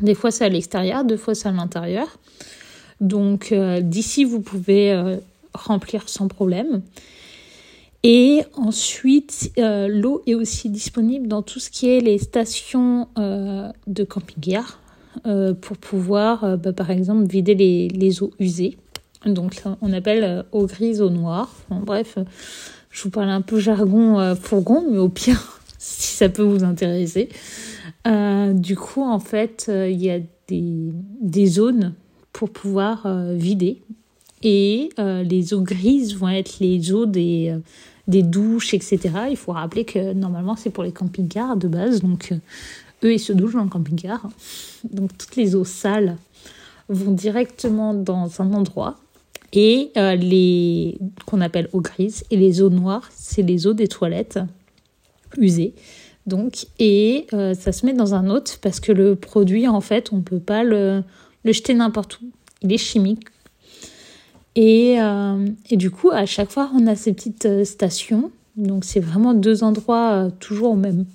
Des 0.00 0.14
fois, 0.14 0.30
c'est 0.30 0.44
à 0.44 0.48
l'extérieur, 0.48 1.04
deux 1.04 1.18
fois, 1.18 1.34
c'est 1.34 1.48
à 1.48 1.52
l'intérieur. 1.52 2.18
Donc, 3.00 3.54
d'ici, 3.80 4.24
vous 4.24 4.40
pouvez 4.40 5.18
remplir 5.52 6.08
sans 6.08 6.28
problème. 6.28 6.80
Et 8.04 8.42
ensuite, 8.54 9.52
l'eau 9.56 10.22
est 10.26 10.34
aussi 10.34 10.70
disponible 10.70 11.28
dans 11.28 11.42
tout 11.42 11.60
ce 11.60 11.70
qui 11.70 11.88
est 11.88 12.00
les 12.00 12.18
stations 12.18 13.08
de 13.16 14.04
camping-car. 14.04 14.82
Euh, 15.26 15.52
pour 15.52 15.76
pouvoir, 15.76 16.42
euh, 16.42 16.56
bah, 16.56 16.72
par 16.72 16.90
exemple, 16.90 17.26
vider 17.26 17.54
les, 17.54 18.22
eaux 18.22 18.32
usées. 18.40 18.78
Donc, 19.26 19.62
on 19.82 19.92
appelle 19.92 20.24
euh, 20.24 20.42
eau 20.52 20.66
grise, 20.66 21.02
eau 21.02 21.10
noire. 21.10 21.54
bref, 21.70 22.18
je 22.90 23.02
vous 23.02 23.10
parle 23.10 23.28
un 23.28 23.42
peu 23.42 23.58
jargon 23.58 24.34
fourgon, 24.34 24.84
mais 24.90 24.98
au 24.98 25.08
pire, 25.08 25.60
si 25.78 26.16
ça 26.16 26.28
peut 26.28 26.42
vous 26.42 26.64
intéresser. 26.64 27.28
du 28.06 28.76
coup, 28.76 29.02
en 29.02 29.20
fait, 29.20 29.70
il 29.70 30.02
y 30.02 30.10
a 30.10 30.18
des, 30.48 31.46
zones 31.46 31.94
pour 32.32 32.50
pouvoir 32.50 33.06
vider 33.34 33.82
et 34.42 34.90
les 34.98 35.54
eaux 35.54 35.62
grises 35.62 36.16
vont 36.16 36.28
être 36.28 36.58
les 36.60 36.92
eaux 36.92 37.06
des, 37.06 37.54
des 38.08 38.22
douches, 38.22 38.74
etc. 38.74 39.00
Il 39.30 39.36
faut 39.36 39.52
rappeler 39.52 39.84
que 39.84 40.12
normalement 40.12 40.56
c'est 40.56 40.70
pour 40.70 40.84
les 40.84 40.92
camping-cars 40.92 41.56
de 41.56 41.68
base, 41.68 42.02
donc 42.02 42.32
eux 43.04 43.12
ils 43.12 43.20
se 43.20 43.32
douchent 43.32 43.54
dans 43.54 43.64
le 43.64 43.70
camping-car. 43.70 44.28
Donc 44.90 45.16
toutes 45.16 45.36
les 45.36 45.54
eaux 45.54 45.64
sales 45.64 46.16
vont 46.88 47.12
directement 47.12 47.94
dans 47.94 48.40
un 48.40 48.52
endroit 48.52 48.98
et 49.52 49.90
euh, 49.96 50.14
les 50.14 50.98
qu'on 51.26 51.40
appelle 51.40 51.68
eau 51.72 51.80
grise 51.80 52.24
et 52.30 52.36
les 52.36 52.62
eaux 52.62 52.70
noires, 52.70 53.08
c'est 53.14 53.42
les 53.42 53.66
eaux 53.66 53.74
des 53.74 53.88
toilettes 53.88 54.40
usées. 55.38 55.74
Donc 56.26 56.66
et 56.78 57.26
euh, 57.32 57.54
ça 57.54 57.72
se 57.72 57.84
met 57.86 57.92
dans 57.92 58.14
un 58.14 58.30
autre 58.30 58.58
parce 58.60 58.80
que 58.80 58.92
le 58.92 59.14
produit 59.16 59.68
en 59.68 59.80
fait, 59.80 60.12
on 60.12 60.22
peut 60.22 60.40
pas 60.40 60.64
le, 60.64 61.02
le 61.44 61.52
jeter 61.52 61.74
n'importe 61.74 62.20
où. 62.20 62.30
Il 62.62 62.72
est 62.72 62.78
chimique. 62.78 63.26
Et, 64.54 65.00
euh, 65.00 65.46
et, 65.70 65.76
du 65.76 65.90
coup, 65.90 66.10
à 66.10 66.26
chaque 66.26 66.50
fois, 66.50 66.70
on 66.74 66.86
a 66.86 66.94
ces 66.94 67.12
petites 67.12 67.64
stations. 67.64 68.30
Donc 68.56 68.84
c'est 68.84 69.00
vraiment 69.00 69.32
deux 69.32 69.64
endroits 69.64 70.28
toujours 70.38 70.72
au 70.72 70.76
même. 70.76 71.06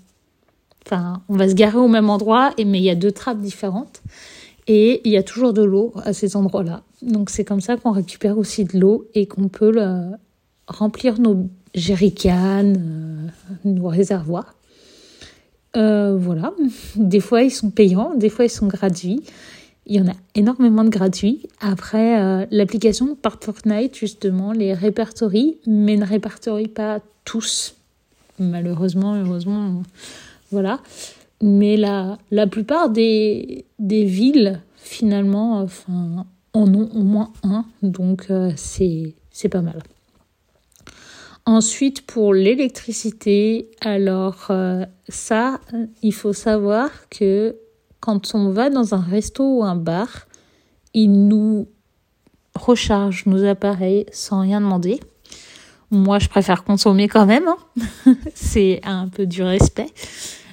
Enfin, 0.85 1.21
on 1.29 1.35
va 1.35 1.47
se 1.47 1.53
garer 1.53 1.77
au 1.77 1.87
même 1.87 2.09
endroit, 2.09 2.51
mais 2.57 2.79
il 2.79 2.83
y 2.83 2.89
a 2.89 2.95
deux 2.95 3.11
trappes 3.11 3.39
différentes. 3.39 4.01
Et 4.67 5.01
il 5.05 5.11
y 5.11 5.17
a 5.17 5.23
toujours 5.23 5.53
de 5.53 5.61
l'eau 5.61 5.93
à 6.03 6.13
ces 6.13 6.35
endroits-là. 6.35 6.81
Donc 7.01 7.29
c'est 7.29 7.45
comme 7.45 7.61
ça 7.61 7.77
qu'on 7.77 7.91
récupère 7.91 8.37
aussi 8.37 8.65
de 8.65 8.79
l'eau 8.79 9.05
et 9.13 9.27
qu'on 9.27 9.49
peut 9.49 9.71
remplir 10.67 11.19
nos 11.19 11.47
jerrycans, 11.75 12.73
euh, 12.77 13.27
nos 13.65 13.87
réservoirs. 13.87 14.55
Euh, 15.75 16.17
voilà. 16.17 16.53
Des 16.95 17.19
fois 17.19 17.43
ils 17.43 17.51
sont 17.51 17.69
payants, 17.69 18.15
des 18.15 18.29
fois 18.29 18.45
ils 18.45 18.49
sont 18.49 18.67
gratuits. 18.67 19.23
Il 19.89 19.95
y 19.95 20.01
en 20.01 20.07
a 20.07 20.15
énormément 20.35 20.83
de 20.83 20.89
gratuits. 20.89 21.47
Après, 21.61 22.21
euh, 22.21 22.45
l'application 22.51 23.15
par 23.15 23.37
Fortnite, 23.41 23.95
justement, 23.95 24.51
les 24.51 24.73
répertorie, 24.73 25.57
mais 25.65 25.95
ne 25.95 26.05
répertorie 26.05 26.67
pas 26.67 26.99
tous. 27.23 27.75
Malheureusement, 28.37 29.15
heureusement, 29.15 29.81
voilà. 30.51 30.81
Mais 31.41 31.77
la, 31.77 32.17
la 32.31 32.47
plupart 32.47 32.89
des, 32.89 33.65
des 33.79 34.03
villes, 34.03 34.61
finalement, 34.75 35.65
en 36.53 36.73
ont 36.73 36.89
au 36.93 37.03
moins 37.03 37.31
un, 37.43 37.65
donc 37.81 38.27
euh, 38.29 38.51
c'est 38.57 39.13
pas 39.49 39.61
mal. 39.61 39.81
Ensuite, 41.45 42.01
pour 42.01 42.33
l'électricité, 42.33 43.69
alors 43.79 44.47
euh, 44.49 44.85
ça, 45.07 45.61
il 46.03 46.13
faut 46.13 46.33
savoir 46.33 46.89
que 47.09 47.55
quand 47.99 48.35
on 48.35 48.51
va 48.51 48.69
dans 48.69 48.93
un 48.93 49.01
resto 49.01 49.59
ou 49.59 49.63
un 49.63 49.75
bar, 49.75 50.27
ils 50.93 51.27
nous 51.27 51.67
rechargent 52.55 53.25
nos 53.25 53.43
appareils 53.45 54.05
sans 54.11 54.41
rien 54.41 54.61
demander. 54.61 54.99
Moi, 55.91 56.19
je 56.19 56.27
préfère 56.27 56.63
consommer 56.63 57.07
quand 57.07 57.25
même. 57.25 57.47
Hein. 57.47 58.15
c'est 58.33 58.81
un 58.83 59.07
peu 59.07 59.25
du 59.25 59.41
respect. 59.43 59.89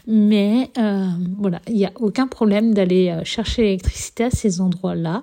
Mais 0.06 0.70
euh, 0.78 1.08
voilà, 1.38 1.60
il 1.66 1.76
n'y 1.76 1.86
a 1.86 1.92
aucun 1.96 2.26
problème 2.26 2.74
d'aller 2.74 3.08
euh, 3.08 3.24
chercher 3.24 3.62
l'électricité 3.62 4.24
à 4.24 4.30
ces 4.30 4.60
endroits-là. 4.60 5.22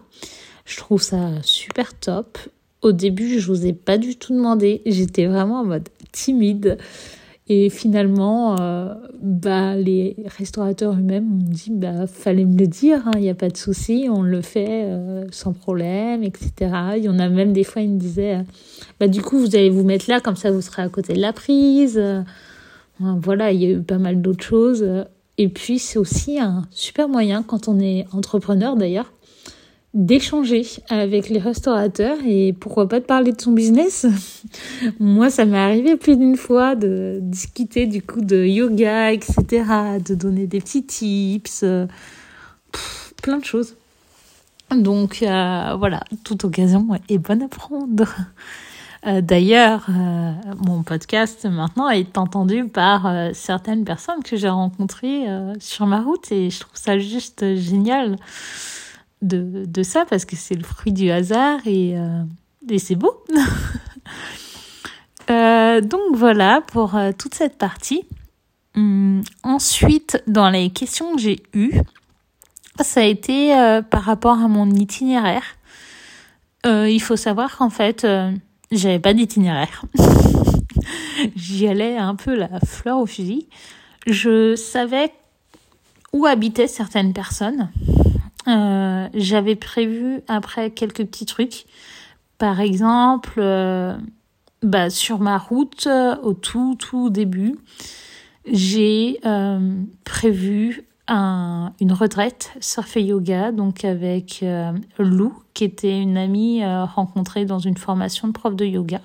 Je 0.66 0.78
trouve 0.78 1.02
ça 1.02 1.30
super 1.44 1.98
top. 1.98 2.38
Au 2.82 2.92
début, 2.92 3.40
je 3.40 3.52
n'osais 3.52 3.74
pas 3.74 3.98
du 3.98 4.16
tout 4.16 4.34
demander. 4.34 4.82
J'étais 4.86 5.28
vraiment 5.28 5.62
en 5.62 5.66
mode 5.66 5.90
timide. 6.12 6.78
Et 7.54 7.70
finalement, 7.70 8.56
euh, 8.62 8.94
bah, 9.22 9.76
les 9.76 10.16
restaurateurs 10.38 10.94
eux-mêmes 10.94 11.26
m'ont 11.26 11.44
dit 11.44 11.70
bah 11.70 12.08
fallait 12.08 12.46
me 12.46 12.58
le 12.58 12.66
dire, 12.66 13.02
il 13.08 13.18
hein, 13.18 13.20
n'y 13.20 13.30
a 13.30 13.36
pas 13.36 13.50
de 13.50 13.58
souci, 13.58 14.08
on 14.10 14.22
le 14.22 14.42
fait 14.42 14.86
euh, 14.86 15.26
sans 15.32 15.52
problème, 15.52 16.24
etc. 16.24 16.72
Il 16.96 17.04
y 17.04 17.10
en 17.10 17.20
a 17.20 17.28
même 17.28 17.52
des 17.52 17.66
fois, 17.66 17.82
ils 17.82 17.90
me 17.90 18.00
disaient 18.00 18.40
bah 19.02 19.10
du 19.10 19.22
coup 19.22 19.38
vous 19.38 19.54
allez 19.54 19.70
vous 19.70 19.84
mettre 19.84 20.06
là, 20.10 20.22
comme 20.22 20.38
ça 20.38 20.50
vous 20.50 20.62
serez 20.62 20.84
à 20.84 20.88
côté 20.88 21.12
de 21.12 21.20
la 21.20 21.34
prise. 21.34 22.02
Voilà, 23.02 23.52
il 23.52 23.62
y 23.62 23.66
a 23.66 23.72
eu 23.72 23.82
pas 23.82 23.98
mal 23.98 24.22
d'autres 24.22 24.46
choses. 24.46 24.86
Et 25.38 25.50
puis, 25.50 25.78
c'est 25.78 26.00
aussi 26.00 26.40
un 26.40 26.64
super 26.72 27.10
moyen, 27.10 27.44
quand 27.44 27.68
on 27.68 27.82
est 27.82 28.06
entrepreneur 28.14 28.78
d'ailleurs, 28.78 29.12
d'échanger 29.94 30.66
avec 30.90 31.30
les 31.30 31.40
restaurateurs 31.40 32.18
et 32.26 32.54
pourquoi 32.54 32.88
pas 32.88 33.00
de 33.00 33.06
parler 33.06 33.34
de 33.34 33.42
son 33.42 33.52
business. 33.52 34.06
Moi, 35.00 35.30
ça 35.30 35.46
m'est 35.46 35.58
arrivé 35.58 35.98
plus 35.98 36.18
d'une 36.18 36.38
fois 36.38 36.76
de 36.76 37.20
discuter 37.22 37.88
du 37.88 38.02
coup 38.02 38.22
de 38.22 38.46
yoga, 38.46 39.12
etc., 39.12 39.64
de 40.06 40.16
donner 40.16 40.48
des 40.48 40.62
petits 40.62 40.86
tips, 40.86 41.66
plein 43.22 43.38
de 43.38 43.46
choses. 43.46 43.76
Donc 44.76 45.22
euh, 45.22 45.76
voilà, 45.78 46.02
toute 46.24 46.46
occasion 46.46 46.88
est 47.10 47.18
bonne 47.18 47.44
à 47.44 47.48
prendre. 47.50 48.08
Euh, 49.08 49.22
d'ailleurs, 49.22 49.88
euh, 49.90 50.32
mon 50.64 50.84
podcast 50.84 51.46
maintenant 51.46 51.90
est 51.90 52.18
entendu 52.20 52.66
par 52.66 53.08
euh, 53.08 53.32
certaines 53.34 53.84
personnes 53.84 54.22
que 54.24 54.38
j'ai 54.38 54.50
rencontrées 54.50 55.26
sur 55.60 55.88
ma 55.88 56.02
route 56.02 56.32
et 56.32 56.50
je 56.50 56.60
trouve 56.60 56.76
ça 56.76 57.00
juste 57.00 57.56
génial 57.56 58.18
de, 59.22 59.84
ça 59.84 60.06
parce 60.06 60.26
que 60.26 60.36
c'est 60.36 60.56
le 60.56 60.64
fruit 60.64 60.92
du 60.92 61.12
hasard 61.12 61.60
et, 61.66 61.96
et 62.70 62.80
c'est 62.80 62.96
beau. 62.96 63.24
donc 65.28 66.16
voilà 66.16 66.62
pour 66.68 66.98
toute 67.18 67.36
cette 67.36 67.58
partie. 67.58 68.04
Hum, 68.76 69.22
ensuite, 69.44 70.24
dans 70.28 70.50
les 70.50 70.70
questions 70.70 71.16
que 71.16 71.22
j'ai 71.22 71.44
eues, 71.54 71.74
ça 72.80 73.02
a 73.02 73.04
été 73.04 73.54
par 73.90 74.04
rapport 74.04 74.40
à 74.40 74.48
mon 74.48 74.70
itinéraire. 74.72 75.44
il 76.66 77.02
faut 77.02 77.18
savoir 77.18 77.58
qu'en 77.58 77.70
fait, 77.70 78.06
j'avais 78.72 79.00
pas 79.00 79.14
d'itinéraire. 79.14 79.84
J'y 81.36 81.68
allais 81.68 81.98
un 81.98 82.16
peu 82.16 82.36
la 82.36 82.60
fleur 82.66 82.98
au 83.00 83.06
fusil. 83.06 83.48
Je 84.08 84.56
savais 84.56 85.12
où 86.14 86.26
habitaient 86.26 86.68
certaines 86.68 87.14
personnes. 87.14 87.70
Euh, 88.48 89.08
j'avais 89.14 89.56
prévu 89.56 90.22
après 90.28 90.72
quelques 90.72 91.06
petits 91.06 91.26
trucs. 91.26 91.66
Par 92.38 92.60
exemple, 92.60 93.36
euh, 93.38 93.96
bah, 94.64 94.90
sur 94.90 95.20
ma 95.20 95.38
route, 95.38 95.88
au 96.24 96.34
tout 96.34 96.76
tout 96.80 97.10
début, 97.10 97.56
j'ai 98.46 99.20
euh, 99.26 99.76
prévu 100.04 100.86
un, 101.08 101.74
une 101.80 101.94
retraite 101.94 102.52
surf 102.62 102.98
et 102.98 103.04
yoga, 103.04 103.52
donc 103.52 103.86
avec 103.86 104.42
euh, 104.44 104.72
Lou, 104.98 105.34
qui 105.54 105.64
était 105.64 106.00
une 106.00 106.18
amie 106.18 106.64
euh, 106.64 106.86
rencontrée 106.86 107.46
dans 107.46 107.60
une 107.60 107.78
formation 107.78 108.28
de 108.28 108.34
prof 108.34 108.56
de 108.56 108.66
yoga. 108.66 109.02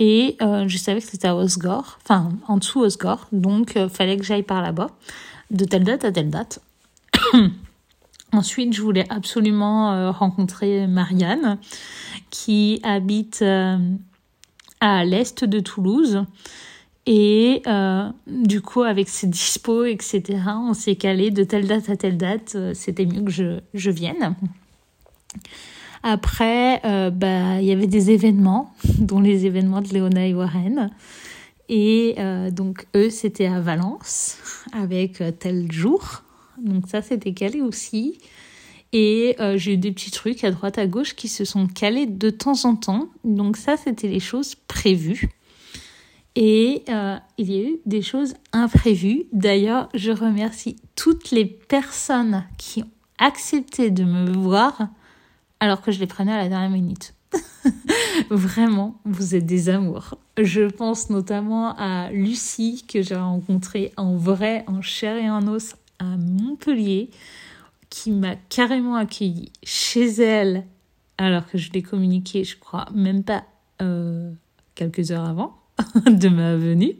Et 0.00 0.36
euh, 0.42 0.68
je 0.68 0.76
savais 0.76 1.00
que 1.00 1.06
c'était 1.06 1.28
à 1.28 1.36
Osgore, 1.36 1.98
enfin 2.04 2.30
en 2.46 2.58
dessous 2.58 2.80
Osgore, 2.80 3.26
donc 3.32 3.78
fallait 3.88 4.16
que 4.16 4.24
j'aille 4.24 4.42
par 4.42 4.62
là-bas, 4.62 4.90
de 5.50 5.64
telle 5.64 5.84
date 5.84 6.04
à 6.04 6.12
telle 6.12 6.30
date. 6.30 6.60
Ensuite, 8.32 8.74
je 8.74 8.82
voulais 8.82 9.06
absolument 9.08 10.12
rencontrer 10.12 10.86
Marianne, 10.86 11.58
qui 12.30 12.78
habite 12.82 13.42
à 14.80 15.04
l'est 15.04 15.44
de 15.44 15.60
Toulouse. 15.60 16.24
Et 17.10 17.62
euh, 17.66 18.10
du 18.26 18.60
coup, 18.60 18.82
avec 18.82 19.08
ses 19.08 19.26
dispos, 19.26 19.86
etc., 19.86 20.40
on 20.46 20.74
s'est 20.74 20.96
calé 20.96 21.30
de 21.30 21.42
telle 21.42 21.66
date 21.66 21.88
à 21.88 21.96
telle 21.96 22.18
date. 22.18 22.52
Euh, 22.54 22.74
c'était 22.74 23.06
mieux 23.06 23.22
que 23.22 23.30
je, 23.30 23.60
je 23.72 23.90
vienne. 23.90 24.36
Après, 26.02 26.82
euh, 26.84 27.08
bah, 27.08 27.62
il 27.62 27.66
y 27.66 27.72
avait 27.72 27.86
des 27.86 28.10
événements, 28.10 28.74
dont 28.98 29.20
les 29.20 29.46
événements 29.46 29.80
de 29.80 29.88
Léona 29.88 30.26
et 30.26 30.34
Warren. 30.34 30.90
Et 31.70 32.16
donc, 32.50 32.86
eux, 32.96 33.10
c'était 33.10 33.46
à 33.46 33.60
Valence, 33.60 34.38
avec 34.72 35.22
tel 35.38 35.70
jour. 35.70 36.22
Donc 36.62 36.88
ça, 36.88 37.02
c'était 37.02 37.32
calé 37.32 37.60
aussi. 37.60 38.18
Et 38.92 39.36
j'ai 39.56 39.74
eu 39.74 39.76
des 39.76 39.92
petits 39.92 40.10
trucs 40.10 40.44
à 40.44 40.50
droite 40.50 40.78
à 40.78 40.86
gauche 40.86 41.14
qui 41.14 41.28
se 41.28 41.44
sont 41.44 41.66
calés 41.66 42.06
de 42.06 42.30
temps 42.30 42.64
en 42.64 42.74
temps. 42.74 43.10
Donc 43.22 43.58
ça, 43.58 43.76
c'était 43.76 44.08
les 44.08 44.20
choses 44.20 44.54
prévues. 44.54 45.28
Et 46.40 46.84
euh, 46.88 47.16
il 47.36 47.50
y 47.50 47.58
a 47.58 47.68
eu 47.68 47.80
des 47.84 48.00
choses 48.00 48.34
imprévues. 48.52 49.24
D'ailleurs, 49.32 49.88
je 49.92 50.12
remercie 50.12 50.76
toutes 50.94 51.32
les 51.32 51.44
personnes 51.44 52.44
qui 52.58 52.82
ont 52.82 52.90
accepté 53.18 53.90
de 53.90 54.04
me 54.04 54.30
voir 54.30 54.88
alors 55.58 55.82
que 55.82 55.90
je 55.90 55.98
les 55.98 56.06
prenais 56.06 56.32
à 56.32 56.36
la 56.36 56.48
dernière 56.48 56.70
minute. 56.70 57.14
Vraiment, 58.30 59.00
vous 59.04 59.34
êtes 59.34 59.46
des 59.46 59.68
amours. 59.68 60.14
Je 60.40 60.62
pense 60.62 61.10
notamment 61.10 61.74
à 61.76 62.10
Lucie 62.12 62.84
que 62.86 63.02
j'ai 63.02 63.16
rencontrée 63.16 63.92
en 63.96 64.14
vrai, 64.14 64.62
en 64.68 64.80
chair 64.80 65.16
et 65.16 65.28
en 65.28 65.44
os 65.48 65.74
à 65.98 66.16
Montpellier, 66.16 67.10
qui 67.90 68.10
m'a 68.10 68.36
carrément 68.36 68.96
accueillie 68.96 69.50
chez 69.62 70.06
elle 70.06 70.64
alors 71.16 71.46
que 71.46 71.58
je 71.58 71.72
l'ai 71.72 71.82
communiqué, 71.82 72.44
je 72.44 72.56
crois, 72.56 72.86
même 72.94 73.24
pas 73.24 73.44
euh, 73.82 74.30
quelques 74.74 75.10
heures 75.10 75.28
avant. 75.28 75.58
de 76.06 76.28
ma 76.28 76.56
venue. 76.56 76.96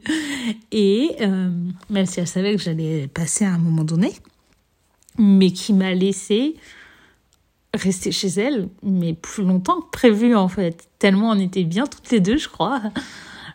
Et 0.72 1.16
euh, 1.20 1.50
même 1.90 2.06
si 2.06 2.20
elle 2.20 2.28
savait 2.28 2.54
que 2.54 2.62
j'allais 2.62 3.08
passer 3.08 3.44
à 3.44 3.54
un 3.54 3.58
moment 3.58 3.84
donné, 3.84 4.12
mais 5.18 5.50
qui 5.50 5.72
m'a 5.72 5.94
laissé 5.94 6.54
rester 7.74 8.12
chez 8.12 8.28
elle, 8.28 8.68
mais 8.82 9.14
plus 9.14 9.44
longtemps 9.44 9.80
que 9.80 9.90
prévu 9.90 10.34
en 10.34 10.48
fait. 10.48 10.88
Tellement 10.98 11.30
on 11.30 11.38
était 11.38 11.64
bien 11.64 11.86
toutes 11.86 12.10
les 12.10 12.20
deux, 12.20 12.36
je 12.36 12.48
crois. 12.48 12.80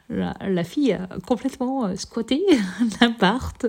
La, 0.09 0.63
fille 0.63 0.93
a 0.93 1.07
complètement 1.25 1.85
euh, 1.85 1.95
squatté 1.95 2.43
l'appart, 3.01 3.65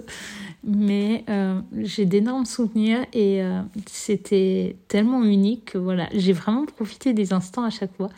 mais 0.64 1.24
euh, 1.28 1.60
j'ai 1.80 2.06
d'énormes 2.06 2.44
souvenirs 2.44 3.06
et 3.12 3.42
euh, 3.42 3.62
c'était 3.86 4.76
tellement 4.88 5.22
unique 5.22 5.72
que 5.72 5.78
voilà, 5.78 6.08
j'ai 6.12 6.32
vraiment 6.32 6.66
profité 6.66 7.14
des 7.14 7.32
instants 7.32 7.62
à 7.62 7.70
chaque 7.70 7.96
fois. 7.96 8.10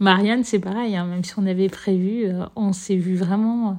Marianne, 0.00 0.44
c'est 0.44 0.58
pareil, 0.58 0.96
hein, 0.96 1.04
même 1.04 1.24
si 1.24 1.34
on 1.38 1.46
avait 1.46 1.68
prévu, 1.68 2.26
on 2.56 2.72
s'est 2.72 2.96
vu 2.96 3.16
vraiment 3.16 3.78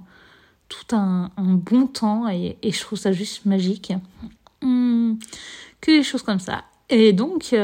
tout 0.70 0.96
un, 0.96 1.32
bon 1.38 1.88
temps 1.88 2.30
et, 2.30 2.58
je 2.64 2.80
trouve 2.80 3.00
ça 3.00 3.12
juste 3.12 3.46
magique. 3.46 3.92
Hum, 4.62 5.18
que 5.82 5.92
des 5.92 6.04
choses 6.04 6.24
comme 6.24 6.40
ça. 6.40 6.64
Et 6.90 7.12
donc, 7.12 7.56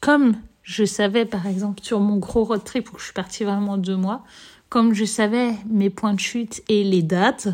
comme 0.00 0.36
je 0.62 0.84
savais, 0.84 1.24
par 1.24 1.46
exemple, 1.46 1.82
sur 1.82 1.98
mon 1.98 2.18
gros 2.18 2.44
road 2.44 2.62
trip 2.62 2.92
où 2.92 2.98
je 2.98 3.04
suis 3.04 3.12
partie 3.14 3.42
vraiment 3.42 3.78
deux 3.78 3.96
mois, 3.96 4.22
comme 4.68 4.94
je 4.94 5.04
savais 5.04 5.52
mes 5.68 5.90
points 5.90 6.14
de 6.14 6.20
chute 6.20 6.62
et 6.68 6.84
les 6.84 7.02
dates, 7.02 7.48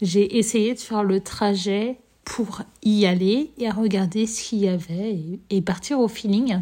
j'ai 0.00 0.38
essayé 0.38 0.74
de 0.74 0.80
faire 0.80 1.04
le 1.04 1.20
trajet 1.20 1.98
pour 2.24 2.62
y 2.82 3.06
aller 3.06 3.52
et 3.58 3.68
à 3.68 3.72
regarder 3.72 4.26
ce 4.26 4.42
qu'il 4.42 4.58
y 4.58 4.68
avait 4.68 5.18
et, 5.50 5.62
partir 5.62 5.98
au 5.98 6.08
feeling. 6.08 6.60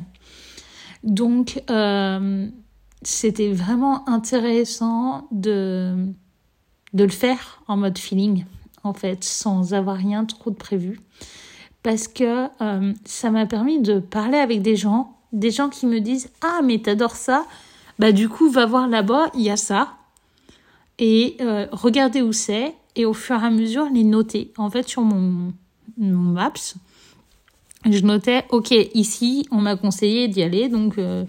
Donc, 1.04 1.62
euh, 1.70 2.48
c'était 3.02 3.52
vraiment 3.52 4.08
intéressant 4.08 5.28
de, 5.30 6.06
le 6.92 7.08
faire 7.08 7.62
en 7.66 7.76
mode 7.76 7.98
feeling, 7.98 8.44
en 8.82 8.92
fait, 8.92 9.24
sans 9.24 9.74
avoir 9.74 9.96
rien 9.96 10.24
trop 10.24 10.50
de 10.50 10.56
prévu 10.56 11.00
parce 11.82 12.08
que 12.08 12.48
euh, 12.62 12.92
ça 13.04 13.30
m'a 13.30 13.46
permis 13.46 13.80
de 13.80 14.00
parler 14.00 14.38
avec 14.38 14.62
des 14.62 14.76
gens, 14.76 15.16
des 15.32 15.50
gens 15.50 15.68
qui 15.68 15.86
me 15.86 16.00
disent 16.00 16.30
Ah, 16.42 16.60
mais 16.62 16.78
t'adores 16.78 17.16
ça 17.16 17.46
Bah, 18.00 18.12
du 18.12 18.30
coup, 18.30 18.48
va 18.48 18.64
voir 18.64 18.88
là-bas, 18.88 19.30
il 19.34 19.42
y 19.42 19.50
a 19.50 19.58
ça. 19.58 19.98
Et 20.98 21.36
euh, 21.42 21.66
regardez 21.70 22.22
où 22.22 22.32
c'est, 22.32 22.74
et 22.96 23.04
au 23.04 23.12
fur 23.12 23.36
et 23.42 23.46
à 23.46 23.50
mesure, 23.50 23.90
les 23.92 24.04
noter. 24.04 24.52
En 24.56 24.70
fait, 24.70 24.88
sur 24.88 25.02
mon, 25.02 25.52
mon 25.98 26.32
Maps, 26.32 26.76
je 27.84 28.00
notais 28.00 28.46
Ok, 28.48 28.70
ici, 28.94 29.46
on 29.50 29.60
m'a 29.60 29.76
conseillé 29.76 30.28
d'y 30.28 30.42
aller, 30.42 30.70
donc 30.70 30.96
euh, 30.96 31.24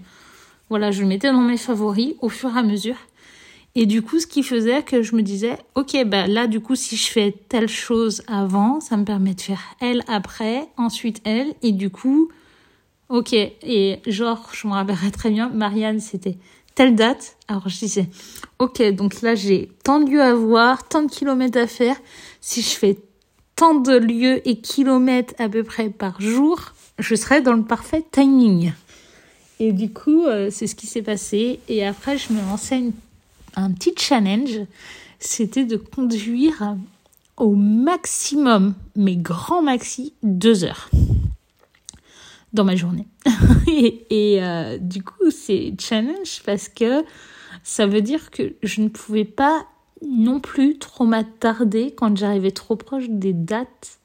voilà, 0.70 0.90
je 0.92 1.04
mettais 1.04 1.30
dans 1.30 1.42
mes 1.42 1.58
favoris 1.58 2.14
au 2.22 2.30
fur 2.30 2.56
et 2.56 2.60
à 2.60 2.62
mesure. 2.62 2.96
Et 3.74 3.84
du 3.84 4.00
coup, 4.00 4.18
ce 4.18 4.26
qui 4.26 4.42
faisait 4.42 4.82
que 4.82 5.02
je 5.02 5.14
me 5.14 5.20
disais, 5.20 5.58
ok, 5.74 6.04
bah 6.06 6.26
là, 6.26 6.46
du 6.46 6.60
coup, 6.60 6.74
si 6.74 6.96
je 6.96 7.10
fais 7.10 7.34
telle 7.50 7.68
chose 7.68 8.22
avant, 8.28 8.80
ça 8.80 8.96
me 8.96 9.04
permet 9.04 9.34
de 9.34 9.42
faire 9.42 9.60
elle 9.78 10.02
après, 10.08 10.66
ensuite 10.78 11.20
elle, 11.24 11.52
et 11.60 11.72
du 11.72 11.90
coup, 11.90 12.30
ok. 13.10 13.34
Et 13.34 14.00
genre, 14.06 14.48
je 14.54 14.66
me 14.66 14.72
rappellerai 14.72 15.10
très 15.10 15.28
bien, 15.28 15.50
Marianne, 15.50 16.00
c'était 16.00 16.38
telle 16.74 16.94
date. 16.94 17.36
Alors 17.48 17.68
je 17.68 17.78
disais, 17.78 18.08
ok, 18.58 18.82
donc 18.92 19.22
là, 19.22 19.34
j'ai 19.34 19.70
tant 19.84 20.00
de 20.00 20.10
lieux 20.10 20.22
à 20.22 20.34
voir, 20.34 20.88
tant 20.88 21.02
de 21.02 21.10
kilomètres 21.10 21.58
à 21.58 21.66
faire. 21.66 21.96
Si 22.40 22.62
je 22.62 22.70
fais 22.70 22.98
tant 23.56 23.74
de 23.74 23.96
lieux 23.96 24.46
et 24.48 24.60
kilomètres 24.60 25.34
à 25.38 25.48
peu 25.48 25.62
près 25.62 25.90
par 25.90 26.20
jour, 26.20 26.72
je 26.98 27.14
serai 27.14 27.40
dans 27.40 27.54
le 27.54 27.62
parfait 27.64 28.04
timing. 28.10 28.72
Et 29.60 29.72
du 29.72 29.92
coup, 29.92 30.24
euh, 30.24 30.48
c'est 30.50 30.66
ce 30.66 30.74
qui 30.74 30.86
s'est 30.86 31.02
passé. 31.02 31.60
Et 31.68 31.86
après, 31.86 32.18
je 32.18 32.32
me 32.32 32.40
renseigne 32.40 32.92
un 33.54 33.70
petit 33.70 33.94
challenge, 33.96 34.60
c'était 35.20 35.64
de 35.64 35.76
conduire 35.76 36.76
au 37.36 37.54
maximum, 37.54 38.74
mais 38.96 39.16
grand 39.16 39.62
maxi, 39.62 40.14
deux 40.22 40.64
heures 40.64 40.90
dans 42.52 42.64
ma 42.64 42.76
journée. 42.76 43.06
et, 43.66 44.38
euh, 44.42 44.78
du 44.78 45.02
coup, 45.02 45.30
c'est 45.30 45.74
challenge 45.78 46.42
parce 46.44 46.68
que 46.68 47.04
ça 47.62 47.86
veut 47.86 48.02
dire 48.02 48.30
que 48.30 48.54
je 48.62 48.80
ne 48.80 48.88
pouvais 48.88 49.24
pas 49.24 49.66
non 50.06 50.40
plus 50.40 50.78
trop 50.78 51.04
m'attarder 51.04 51.94
quand 51.96 52.16
j'arrivais 52.16 52.50
trop 52.50 52.76
proche 52.76 53.08
des 53.08 53.32
dates 53.32 53.98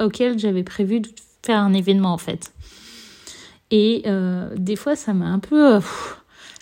auxquelles 0.00 0.38
j'avais 0.38 0.62
prévu 0.62 1.00
de 1.00 1.08
faire 1.42 1.58
un 1.58 1.74
événement 1.74 2.12
en 2.12 2.18
fait. 2.18 2.52
Et 3.70 4.02
euh, 4.06 4.50
des 4.56 4.76
fois, 4.76 4.96
ça 4.96 5.12
m'a 5.12 5.26
un 5.26 5.38
peu... 5.38 5.76
Euh, 5.76 5.80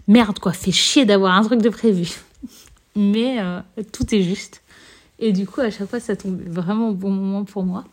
merde 0.09 0.39
quoi, 0.39 0.53
fait 0.53 0.73
chier 0.73 1.05
d'avoir 1.05 1.35
un 1.35 1.43
truc 1.43 1.63
de 1.63 1.69
prévu. 1.69 2.11
Mais 2.97 3.39
tout 3.93 4.13
est 4.15 4.23
juste. 4.23 4.63
Et 5.21 5.33
du 5.33 5.47
coup, 5.47 5.61
à 5.61 5.71
chaque 5.71 5.89
fois, 5.89 6.01
ça 6.01 6.17
tombe 6.17 6.41
vraiment 6.41 6.89
au 6.89 6.95
bon 6.95 7.11
moment 7.11 7.45
pour 7.45 7.63
moi. 7.63 7.85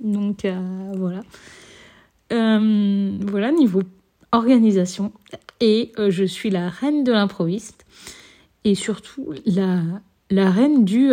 Donc 0.00 0.46
voilà. 0.94 1.22
Euh, 2.32 3.10
voilà, 3.20 3.52
niveau 3.52 3.82
organisation. 4.32 5.12
Et 5.60 5.92
je 6.08 6.24
suis 6.24 6.50
la 6.50 6.68
reine 6.68 7.04
de 7.04 7.12
l'improviste. 7.12 7.84
Et 8.64 8.74
surtout, 8.74 9.34
la, 9.46 10.50
reine 10.50 10.84
du... 10.84 11.12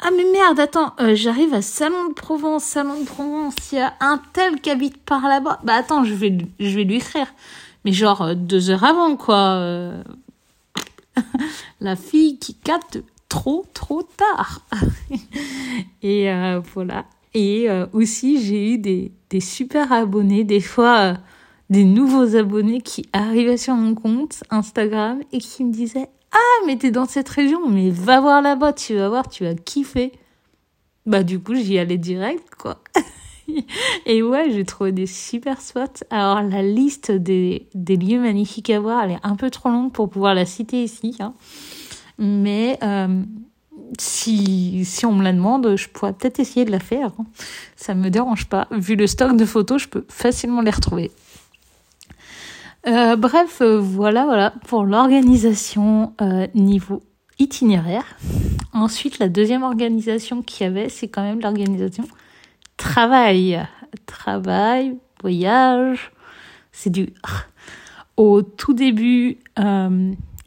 Ah 0.00 0.10
mais 0.16 0.24
merde, 0.32 0.60
attends, 0.60 0.94
j'arrive 1.14 1.52
à 1.54 1.60
Salon 1.60 2.08
de 2.10 2.14
Provence, 2.14 2.62
Salon 2.62 3.00
de 3.00 3.04
Provence, 3.04 3.56
il 3.72 3.78
y 3.78 3.80
a 3.80 3.94
un 4.00 4.20
tel 4.32 4.60
qui 4.60 4.70
habite 4.70 4.96
par 4.98 5.22
là-bas. 5.22 5.58
Bah 5.64 5.74
attends, 5.74 6.04
je 6.04 6.14
vais, 6.14 6.38
je 6.60 6.76
vais 6.76 6.84
lui 6.84 6.96
écrire 6.96 7.26
mais 7.84 7.92
genre 7.92 8.22
euh, 8.22 8.34
deux 8.34 8.70
heures 8.70 8.84
avant, 8.84 9.16
quoi. 9.16 9.54
Euh. 9.56 10.02
la 11.80 11.96
fille 11.96 12.38
qui 12.38 12.54
capte 12.54 13.02
trop, 13.28 13.66
trop 13.74 14.02
tard. 14.02 14.62
et 16.02 16.30
euh, 16.30 16.60
voilà. 16.74 17.04
Et 17.34 17.68
aussi, 17.92 18.42
j'ai 18.42 18.74
eu 18.74 18.78
des, 18.78 19.12
des 19.30 19.40
super 19.40 19.92
abonnés, 19.92 20.44
des 20.44 20.60
fois 20.60 21.18
des 21.70 21.84
nouveaux 21.84 22.36
abonnés 22.36 22.80
qui 22.80 23.06
arrivaient 23.12 23.56
sur 23.56 23.74
mon 23.74 23.94
compte 23.94 24.42
Instagram 24.50 25.20
et 25.32 25.38
qui 25.38 25.64
me 25.64 25.72
disaient 25.72 26.08
Ah, 26.32 26.66
mais 26.66 26.76
t'es 26.76 26.90
dans 26.90 27.06
cette 27.06 27.28
région, 27.28 27.68
mais 27.68 27.90
va 27.90 28.20
voir 28.20 28.42
là-bas, 28.42 28.72
tu 28.72 28.94
vas 28.94 29.08
voir, 29.08 29.28
tu 29.28 29.44
vas 29.44 29.54
kiffer. 29.54 30.12
Bah, 31.06 31.22
du 31.22 31.40
coup, 31.40 31.54
j'y 31.54 31.78
allais 31.78 31.98
direct, 31.98 32.54
quoi. 32.56 32.82
Et 34.06 34.22
ouais, 34.22 34.50
j'ai 34.50 34.64
trouvé 34.64 34.92
des 34.92 35.06
super 35.06 35.60
spots. 35.60 36.04
Alors, 36.10 36.42
la 36.42 36.62
liste 36.62 37.10
des, 37.10 37.66
des, 37.74 37.96
lieux 37.96 38.20
magnifiques 38.20 38.68
à 38.68 38.78
voir, 38.78 39.04
elle 39.04 39.12
est 39.12 39.18
un 39.22 39.36
peu 39.36 39.50
trop 39.50 39.70
longue 39.70 39.92
pour 39.92 40.10
pouvoir 40.10 40.34
la 40.34 40.44
citer 40.44 40.82
ici. 40.84 41.16
Hein. 41.20 41.32
Mais 42.18 42.78
euh, 42.82 43.22
si, 43.98 44.84
on 45.04 45.12
me 45.12 45.22
la 45.22 45.32
demande, 45.32 45.76
je 45.76 45.88
pourrais 45.88 46.12
peut-être 46.12 46.40
essayer 46.40 46.64
de 46.64 46.70
la 46.70 46.80
faire. 46.80 47.10
Hein. 47.18 47.24
Ça 47.76 47.94
me 47.94 48.10
dérange 48.10 48.46
pas. 48.46 48.68
Vu 48.70 48.96
le 48.96 49.06
stock 49.06 49.36
de 49.36 49.44
photos, 49.44 49.82
je 49.82 49.88
peux 49.88 50.04
facilement 50.08 50.60
les 50.60 50.70
retrouver. 50.70 51.10
Euh, 52.86 53.16
bref, 53.16 53.60
euh, 53.60 53.78
voilà, 53.78 54.52
pour 54.66 54.84
l'organisation 54.84 56.14
euh, 56.20 56.46
niveau 56.54 57.02
itinéraire. 57.38 58.04
Ensuite, 58.72 59.18
la 59.18 59.28
deuxième 59.28 59.62
organisation 59.62 60.42
qu'il 60.42 60.66
y 60.66 60.68
avait, 60.68 60.88
c'est 60.88 61.08
quand 61.08 61.22
même 61.22 61.40
l'organisation 61.40 62.04
travail, 62.76 63.66
travail, 64.06 64.96
voyage, 65.20 66.12
c'est 66.72 66.90
dur. 66.90 67.08
Au 68.16 68.42
tout 68.42 68.74
début, 68.74 69.38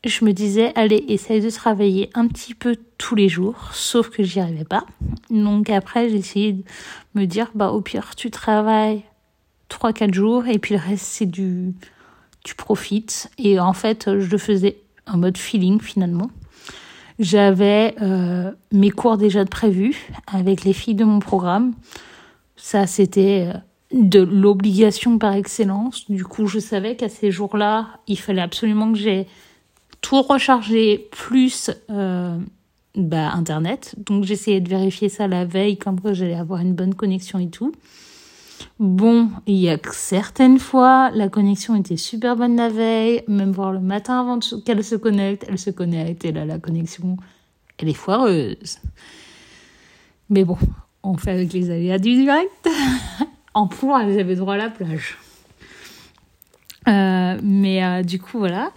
je 0.03 0.25
me 0.25 0.33
disais, 0.33 0.71
allez, 0.75 1.05
essaye 1.09 1.41
de 1.41 1.49
travailler 1.49 2.09
un 2.15 2.27
petit 2.27 2.55
peu 2.55 2.75
tous 2.97 3.15
les 3.15 3.29
jours, 3.29 3.69
sauf 3.71 4.09
que 4.09 4.23
j'y 4.23 4.39
arrivais 4.39 4.65
pas. 4.65 4.85
Donc 5.29 5.69
après, 5.69 6.09
j'ai 6.09 6.17
essayé 6.17 6.53
de 6.53 6.63
me 7.13 7.25
dire, 7.25 7.51
bah 7.53 7.71
au 7.71 7.81
pire, 7.81 8.15
tu 8.15 8.31
travailles 8.31 9.03
3-4 9.69 10.13
jours 10.13 10.47
et 10.47 10.57
puis 10.57 10.75
le 10.75 10.81
reste, 10.81 11.05
c'est 11.05 11.25
du... 11.27 11.73
tu 12.43 12.55
profites. 12.55 13.29
Et 13.37 13.59
en 13.59 13.73
fait, 13.73 14.19
je 14.19 14.29
le 14.29 14.37
faisais 14.37 14.77
en 15.07 15.17
mode 15.17 15.37
feeling 15.37 15.79
finalement. 15.79 16.31
J'avais 17.19 17.93
euh, 18.01 18.51
mes 18.71 18.89
cours 18.89 19.17
déjà 19.17 19.43
de 19.43 19.49
prévus 19.49 19.95
avec 20.25 20.63
les 20.63 20.73
filles 20.73 20.95
de 20.95 21.03
mon 21.03 21.19
programme. 21.19 21.73
Ça, 22.55 22.87
c'était 22.87 23.47
euh, 23.47 23.57
de 23.93 24.19
l'obligation 24.21 25.19
par 25.19 25.33
excellence. 25.33 26.09
Du 26.09 26.23
coup, 26.23 26.47
je 26.47 26.57
savais 26.57 26.95
qu'à 26.95 27.09
ces 27.09 27.29
jours-là, 27.29 27.99
il 28.07 28.17
fallait 28.17 28.41
absolument 28.41 28.91
que 28.91 28.97
j'ai 28.97 29.27
tout 30.01 30.21
rechargé 30.21 31.09
plus 31.11 31.71
euh, 31.89 32.37
bah, 32.95 33.31
Internet. 33.31 33.95
Donc, 33.97 34.23
j'essayais 34.23 34.59
de 34.59 34.69
vérifier 34.69 35.09
ça 35.09 35.27
la 35.27 35.45
veille, 35.45 35.77
comme 35.77 35.99
j'allais 36.11 36.35
avoir 36.35 36.59
une 36.59 36.73
bonne 36.73 36.95
connexion 36.95 37.39
et 37.39 37.49
tout. 37.49 37.71
Bon, 38.79 39.29
il 39.47 39.55
y 39.55 39.69
a 39.69 39.77
certaines 39.91 40.59
fois, 40.59 41.11
la 41.13 41.29
connexion 41.29 41.75
était 41.75 41.97
super 41.97 42.35
bonne 42.35 42.55
la 42.55 42.69
veille, 42.69 43.23
même 43.27 43.51
voir 43.51 43.71
le 43.71 43.79
matin 43.79 44.21
avant 44.21 44.39
qu'elle 44.39 44.83
se 44.83 44.95
connecte, 44.95 45.45
elle 45.47 45.57
se 45.57 45.69
connecte 45.69 46.25
et 46.25 46.31
là, 46.31 46.45
la 46.45 46.59
connexion, 46.59 47.17
elle 47.77 47.89
est 47.89 47.93
foireuse. 47.93 48.79
Mais 50.29 50.43
bon, 50.43 50.57
on 51.03 51.17
fait 51.17 51.31
avec 51.31 51.53
les 51.53 51.69
aléas 51.69 51.99
du 51.99 52.15
direct. 52.15 52.69
en 53.53 53.67
point, 53.67 54.11
j'avais 54.11 54.35
droit 54.35 54.53
à 54.55 54.57
la 54.57 54.69
plage. 54.69 55.17
Euh, 56.87 57.39
mais 57.43 57.83
euh, 57.83 58.03
du 58.03 58.19
coup, 58.19 58.39
voilà. 58.39 58.71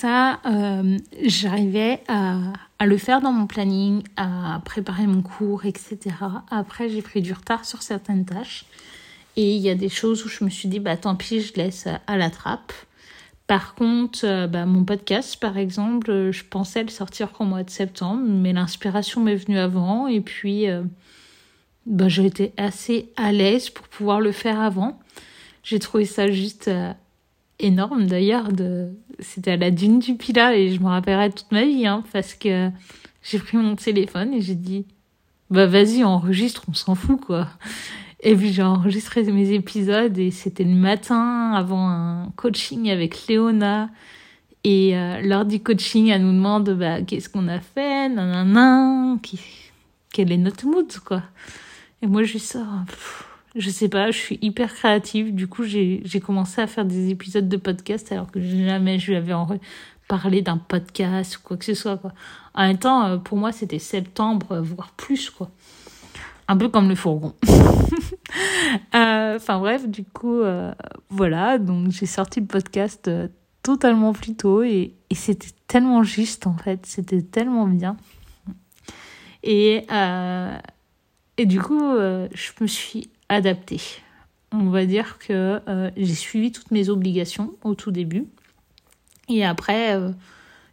Ça, 0.00 0.38
euh, 0.46 0.96
j'arrivais 1.24 2.04
à, 2.06 2.52
le 2.86 2.96
faire 2.98 3.20
dans 3.20 3.32
mon 3.32 3.48
planning, 3.48 4.04
à 4.16 4.62
préparer 4.64 5.08
mon 5.08 5.22
cours, 5.22 5.64
etc. 5.64 5.98
Après, 6.52 6.88
j'ai 6.88 7.02
pris 7.02 7.20
du 7.20 7.32
retard 7.32 7.64
sur 7.64 7.82
certaines 7.82 8.24
tâches. 8.24 8.64
Et 9.34 9.56
il 9.56 9.60
y 9.60 9.68
a 9.68 9.74
des 9.74 9.88
choses 9.88 10.24
où 10.24 10.28
je 10.28 10.44
me 10.44 10.50
suis 10.50 10.68
dit, 10.68 10.78
bah 10.78 10.96
tant 10.96 11.16
pis, 11.16 11.40
je 11.40 11.52
laisse 11.54 11.88
à 12.06 12.16
la 12.16 12.30
trappe. 12.30 12.72
Par 13.48 13.74
contre, 13.74 14.20
euh, 14.22 14.46
bah, 14.46 14.66
mon 14.66 14.84
podcast, 14.84 15.36
par 15.40 15.58
exemple, 15.58 16.12
euh, 16.12 16.30
je 16.30 16.44
pensais 16.44 16.84
le 16.84 16.90
sortir 16.90 17.32
qu'au 17.32 17.42
mois 17.42 17.64
de 17.64 17.70
septembre, 17.70 18.22
mais 18.24 18.52
l'inspiration 18.52 19.20
m'est 19.20 19.34
venue 19.34 19.58
avant. 19.58 20.06
Et 20.06 20.20
puis, 20.20 20.66
bah, 21.86 22.08
j'ai 22.08 22.26
été 22.26 22.52
assez 22.56 23.10
à 23.16 23.32
l'aise 23.32 23.68
pour 23.68 23.88
pouvoir 23.88 24.20
le 24.20 24.30
faire 24.30 24.60
avant. 24.60 25.00
J'ai 25.64 25.80
trouvé 25.80 26.04
ça 26.04 26.30
juste 26.30 26.70
énorme 27.58 28.06
d'ailleurs. 28.06 28.52
De... 28.52 28.88
C'était 29.20 29.52
à 29.52 29.56
la 29.56 29.70
dune 29.70 29.98
du 29.98 30.14
Pilat 30.14 30.56
et 30.56 30.72
je 30.72 30.80
me 30.80 30.86
rappellerai 30.86 31.30
toute 31.30 31.50
ma 31.52 31.64
vie 31.64 31.86
hein, 31.86 32.04
parce 32.12 32.34
que 32.34 32.70
j'ai 33.22 33.38
pris 33.38 33.56
mon 33.56 33.76
téléphone 33.76 34.34
et 34.34 34.40
j'ai 34.40 34.54
dit 34.54 34.86
bah 35.50 35.66
vas-y 35.66 36.04
enregistre, 36.04 36.64
on 36.68 36.74
s'en 36.74 36.94
fout 36.94 37.20
quoi. 37.20 37.48
Et 38.20 38.34
puis 38.34 38.52
j'ai 38.52 38.62
enregistré 38.62 39.22
mes 39.22 39.52
épisodes 39.52 40.18
et 40.18 40.30
c'était 40.30 40.64
le 40.64 40.74
matin 40.74 41.52
avant 41.54 41.88
un 41.88 42.32
coaching 42.36 42.90
avec 42.90 43.26
Léona. 43.28 43.90
Et 44.64 44.96
euh, 44.96 45.20
lors 45.22 45.44
du 45.44 45.60
coaching, 45.60 46.08
elle 46.08 46.22
nous 46.22 46.32
demande 46.32 46.70
bah, 46.70 47.00
qu'est-ce 47.02 47.28
qu'on 47.28 47.48
a 47.48 47.60
fait, 47.60 48.08
nanana, 48.08 49.16
qui, 49.22 49.38
quel 50.12 50.32
est 50.32 50.36
notre 50.36 50.66
mood, 50.66 50.92
quoi. 51.04 51.22
Et 52.02 52.06
moi, 52.06 52.24
je 52.24 52.38
sors, 52.38 52.84
je 53.54 53.70
sais 53.70 53.88
pas, 53.88 54.10
je 54.10 54.18
suis 54.18 54.38
hyper 54.42 54.74
créative. 54.74 55.34
Du 55.34 55.48
coup, 55.48 55.64
j'ai 55.64 56.20
commencé 56.24 56.60
à 56.60 56.66
faire 56.66 56.84
des 56.84 57.10
épisodes 57.10 57.48
de 57.48 57.56
podcast 57.56 58.10
alors 58.12 58.30
que 58.30 58.40
jamais 58.40 58.98
je 58.98 59.10
lui 59.10 59.16
avais 59.16 59.34
parlé 60.06 60.42
d'un 60.42 60.58
podcast 60.58 61.36
ou 61.36 61.40
quoi 61.42 61.56
que 61.56 61.64
ce 61.64 61.74
soit, 61.74 61.98
quoi. 61.98 62.12
En 62.54 62.66
même 62.66 62.78
temps, 62.78 63.04
euh, 63.04 63.16
pour 63.18 63.36
moi, 63.36 63.52
c'était 63.52 63.78
septembre, 63.78 64.60
voire 64.60 64.90
plus, 64.96 65.30
quoi 65.30 65.50
un 66.48 66.56
peu 66.56 66.68
comme 66.68 66.88
le 66.88 66.94
fourgon. 66.94 67.34
Euh, 68.94 69.36
enfin 69.36 69.58
bref, 69.58 69.88
du 69.88 70.04
coup, 70.04 70.40
euh, 70.40 70.72
voilà, 71.08 71.58
donc 71.58 71.90
j'ai 71.90 72.04
sorti 72.04 72.40
le 72.40 72.46
podcast 72.46 73.08
euh, 73.08 73.28
totalement 73.62 74.12
plus 74.12 74.34
tôt 74.34 74.62
et, 74.62 74.94
et 75.08 75.14
c'était 75.14 75.48
tellement 75.66 76.02
juste 76.02 76.46
en 76.46 76.56
fait, 76.56 76.84
c'était 76.84 77.22
tellement 77.22 77.66
bien. 77.66 77.96
Et, 79.42 79.86
et 81.38 81.46
du 81.46 81.60
coup, 81.60 81.80
je 81.80 82.50
me 82.60 82.66
suis 82.66 83.10
adaptée. 83.28 83.80
On 84.52 84.70
va 84.70 84.86
dire 84.86 85.18
que 85.18 85.60
j'ai 85.96 86.14
suivi 86.14 86.52
toutes 86.52 86.70
mes 86.70 86.88
obligations 86.88 87.52
au 87.62 87.74
tout 87.74 87.90
début. 87.90 88.26
Et 89.28 89.44
après, 89.44 90.00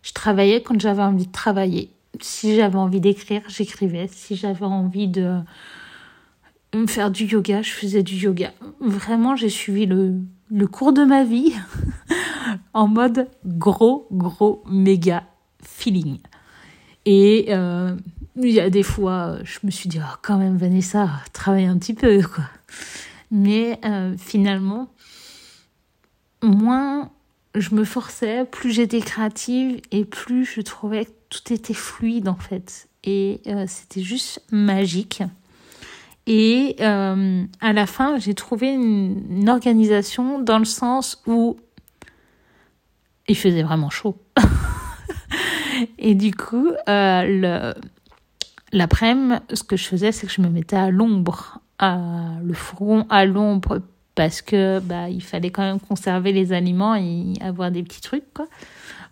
je 0.02 0.13
travaillais 0.13 0.62
quand 0.62 0.80
j'avais 0.80 1.04
envie 1.04 1.28
de 1.28 1.32
travailler 1.32 1.89
si 2.22 2.56
j'avais 2.56 2.78
envie 2.78 3.02
d'écrire, 3.02 3.41
j'écrivais. 3.48 4.08
Si 4.12 4.36
j'avais 4.36 4.65
envie 4.65 5.08
de 5.08 5.39
me 6.74 6.88
faire 6.88 7.12
du 7.12 7.26
yoga, 7.26 7.62
je 7.62 7.72
faisais 7.72 8.04
du 8.04 8.15
yoga. 8.15 8.54
Vraiment, 8.80 9.36
j'ai 9.36 9.50
suivi 9.50 9.86
le, 9.86 10.15
le 10.52 10.68
cours 10.68 10.94
de 10.94 11.04
ma 11.04 11.24
vie 11.24 11.54
en 12.74 12.88
mode 12.88 13.30
gros, 13.46 14.08
gros, 14.12 14.63
méga 14.68 15.24
feeling. 15.62 16.20
Et 17.06 17.48
euh, 17.50 17.96
il 18.36 18.52
y 18.52 18.60
a 18.60 18.69
des 18.69 18.84
fois, 18.84 19.38
je 19.43 19.60
me 19.63 19.71
suis 19.71 19.89
dit, 19.89 20.00
oh, 20.02 20.15
quand 20.21 20.38
même, 20.38 20.58
Vanessa, 20.58 21.10
travaille 21.34 21.65
un 21.65 21.78
petit 21.78 21.93
peu, 21.93 22.21
quoi. 22.21 22.43
Mais 23.32 23.80
euh, 23.86 24.15
finalement, 24.17 24.89
moins 26.43 27.12
je 27.56 27.74
me 27.74 27.84
forçais, 27.84 28.45
plus 28.45 28.71
j'étais 28.71 29.00
créative 29.00 29.82
et 29.91 30.06
plus 30.06 30.45
je 30.45 30.62
trouvais 30.62 31.06
que 31.06 31.12
tout 31.30 31.54
était 31.54 31.74
fluide 31.74 32.28
en 32.28 32.36
fait. 32.36 32.88
Et 33.04 33.41
euh, 33.48 33.65
c'était 33.67 34.02
juste 34.02 34.41
magique. 34.52 35.24
Et 36.28 36.76
euh, 36.80 37.43
à 37.62 37.74
la 37.74 37.86
fin, 37.86 38.17
j'ai 38.17 38.34
trouvé 38.34 38.74
une, 38.74 39.48
organisation 39.48 40.39
dans 40.39 40.58
le 40.58 40.65
sens 40.65 41.21
où 41.28 41.58
il 43.28 43.38
faisait 43.38 43.63
vraiment 43.63 43.91
chaud. 43.91 44.17
et 46.00 46.15
du 46.15 46.34
coup, 46.34 46.71
euh, 46.89 47.74
l'après-midi, 48.76 49.36
ce 49.54 49.64
que 49.64 49.78
je 49.78 49.86
faisais, 49.86 50.12
c'est 50.12 50.28
que 50.28 50.34
je 50.34 50.42
me 50.42 50.50
mettais 50.50 50.76
à 50.76 50.92
l'ombre, 50.92 51.60
le 51.82 52.54
fourgon 52.54 53.06
à 53.10 53.26
l'ombre 53.26 53.82
parce 54.14 54.42
que 54.42 54.80
bah 54.80 55.10
il 55.10 55.22
fallait 55.22 55.50
quand 55.50 55.62
même 55.62 55.80
conserver 55.80 56.32
les 56.32 56.54
aliments 56.54 56.96
et 56.96 57.34
avoir 57.42 57.70
des 57.72 57.84
petits 57.84 58.02
trucs 58.02 58.34
quoi. 58.34 58.48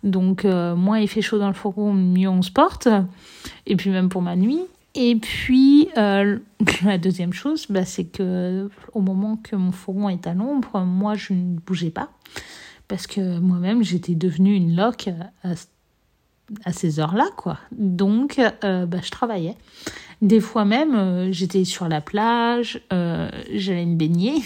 Donc 0.02 0.44
euh, 0.44 0.74
moins 0.74 0.98
il 0.98 1.08
fait 1.08 1.22
chaud 1.22 1.38
dans 1.38 1.48
le 1.48 1.54
fourgon, 1.54 1.92
mieux 1.92 2.28
on 2.28 2.42
se 2.42 2.50
porte. 2.50 2.88
Et 3.66 3.76
puis 3.76 3.90
même 3.90 4.08
pour 4.08 4.22
ma 4.22 4.36
nuit. 4.36 4.60
Et 4.94 5.16
puis 5.16 5.88
euh, 5.98 6.38
la 6.84 6.98
deuxième 6.98 7.32
chose, 7.32 7.66
bah, 7.68 7.84
c'est 7.84 8.04
que 8.04 8.70
au 8.92 9.00
moment 9.00 9.36
que 9.36 9.56
mon 9.56 9.72
fourgon 9.72 10.08
est 10.08 10.26
à 10.26 10.34
l'ombre, 10.34 10.80
moi 10.80 11.14
je 11.14 11.32
ne 11.32 11.58
bougeais 11.58 11.90
pas 11.90 12.10
parce 12.88 13.06
que 13.06 13.38
moi-même 13.38 13.82
j'étais 13.82 14.14
devenue 14.14 14.54
une 14.54 14.76
loque 14.76 15.08
à, 15.42 15.54
à 16.64 16.72
ces 16.72 17.00
heures-là 17.00 17.28
quoi. 17.36 17.58
Donc 17.72 18.38
euh, 18.64 18.86
bah, 18.86 18.98
je 19.02 19.10
travaillais. 19.10 19.56
Des 20.22 20.40
fois 20.40 20.64
même 20.64 20.94
euh, 20.94 21.32
j'étais 21.32 21.64
sur 21.64 21.88
la 21.88 22.00
plage, 22.00 22.80
euh, 22.92 23.28
j'allais 23.52 23.86
me 23.86 23.96
baigner. 23.96 24.42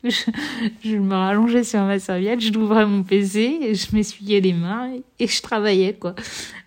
je, 0.04 0.96
me 0.96 1.14
rallongeais 1.14 1.64
sur 1.64 1.80
ma 1.80 1.98
serviette, 1.98 2.40
je 2.40 2.52
l'ouvrais 2.52 2.86
mon 2.86 3.02
PC, 3.02 3.58
et 3.62 3.74
je 3.74 3.94
m'essuyais 3.96 4.40
les 4.40 4.52
mains 4.52 4.92
et, 5.18 5.26
je 5.26 5.42
travaillais 5.42 5.94
quoi. 5.94 6.14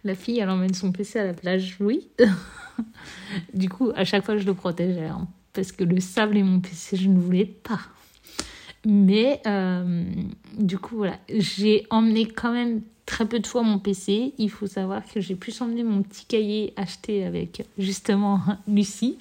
La 0.04 0.16
fille, 0.16 0.40
elle 0.40 0.50
emmène 0.50 0.74
son 0.74 0.92
PC 0.92 1.20
à 1.20 1.26
la 1.26 1.34
plage, 1.34 1.78
oui. 1.80 2.10
du 3.54 3.70
coup, 3.70 3.92
à 3.96 4.04
chaque 4.04 4.26
fois, 4.26 4.38
je 4.38 4.46
le 4.46 4.54
protégeais 4.54 5.08
hein, 5.08 5.28
parce 5.54 5.72
que 5.72 5.86
le 5.86 6.00
sable 6.02 6.38
et 6.38 6.44
mon 6.44 6.60
PC, 6.60 6.98
je 6.98 7.08
ne 7.08 7.20
voulais 7.20 7.46
pas. 7.46 7.80
Mais 8.86 9.42
euh, 9.46 10.04
du 10.58 10.78
coup, 10.78 10.98
voilà, 10.98 11.18
j'ai 11.30 11.86
emmené 11.90 12.28
quand 12.28 12.52
même 12.52 12.82
très 13.06 13.26
peu 13.26 13.40
de 13.40 13.48
fois 13.48 13.62
mon 13.62 13.80
PC. 13.80 14.34
Il 14.38 14.50
faut 14.50 14.68
savoir 14.68 15.04
que 15.06 15.20
j'ai 15.20 15.36
pu 15.36 15.54
emmener 15.60 15.84
mon 15.84 16.02
petit 16.02 16.26
cahier 16.26 16.74
acheté 16.78 17.24
avec 17.24 17.66
justement 17.78 18.40
Lucie. 18.68 19.18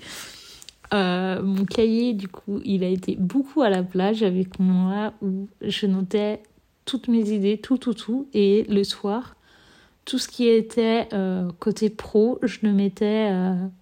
Euh, 0.93 1.43
mon 1.43 1.65
cahier, 1.67 2.15
du 2.15 2.27
coup, 2.27 2.61
il 2.65 2.83
a 2.83 2.89
été 2.89 3.17
beaucoup 3.17 3.63
à 3.63 3.71
la 3.71 3.83
plage 3.83 4.23
avec 4.23 4.59
moi 4.59 5.13
où 5.23 5.49
je 5.63 5.87
notais 5.87 6.43
toutes 6.85 7.09
mes 7.09 7.31
idées, 7.31 7.59
tout, 7.59 7.79
tout, 7.79 7.95
tout. 7.95 8.29
Et 8.33 8.65
le 8.69 8.83
soir, 8.83 9.37
tout 10.05 10.19
ce 10.19 10.27
qui 10.27 10.49
était 10.49 11.07
euh, 11.13 11.49
côté 11.61 11.91
pro, 11.91 12.39
je 12.43 12.61
le 12.63 12.73
mettais 12.73 13.31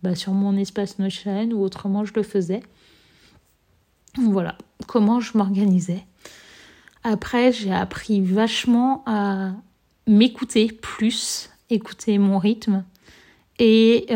bah, 0.03 0.17
sur 0.17 0.33
mon 0.33 0.57
espace 0.57 0.99
Notion 0.99 1.49
ou 1.53 1.63
autrement 1.63 2.05
je 2.05 2.13
le 2.15 2.25
faisais. 2.25 2.61
Voilà 4.19 4.57
comment 4.87 5.21
je 5.21 5.37
m'organisais. 5.37 6.05
Après, 7.05 7.53
j'ai 7.53 7.73
appris 7.73 8.21
vachement 8.21 9.03
à 9.07 9.53
m'écouter 10.07 10.69
plus, 10.69 11.51
écouter 11.71 12.19
mon 12.19 12.39
rythme. 12.39 12.85
Et 13.59 14.07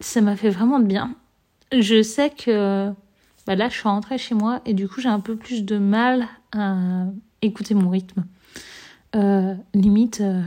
ça 0.00 0.20
m'a 0.20 0.36
fait 0.36 0.50
vraiment 0.50 0.78
de 0.78 0.86
bien 0.86 1.14
je 1.72 2.02
sais 2.02 2.30
que 2.30 2.90
bah 3.46 3.54
là, 3.54 3.68
je 3.68 3.74
suis 3.74 3.88
rentrée 3.88 4.18
chez 4.18 4.34
moi 4.34 4.60
et 4.66 4.74
du 4.74 4.88
coup, 4.88 5.00
j'ai 5.00 5.08
un 5.08 5.20
peu 5.20 5.36
plus 5.36 5.64
de 5.64 5.78
mal 5.78 6.28
à 6.52 6.76
écouter 7.42 7.74
mon 7.74 7.88
rythme. 7.88 8.26
Euh, 9.16 9.54
limite, 9.74 10.20
euh, 10.20 10.42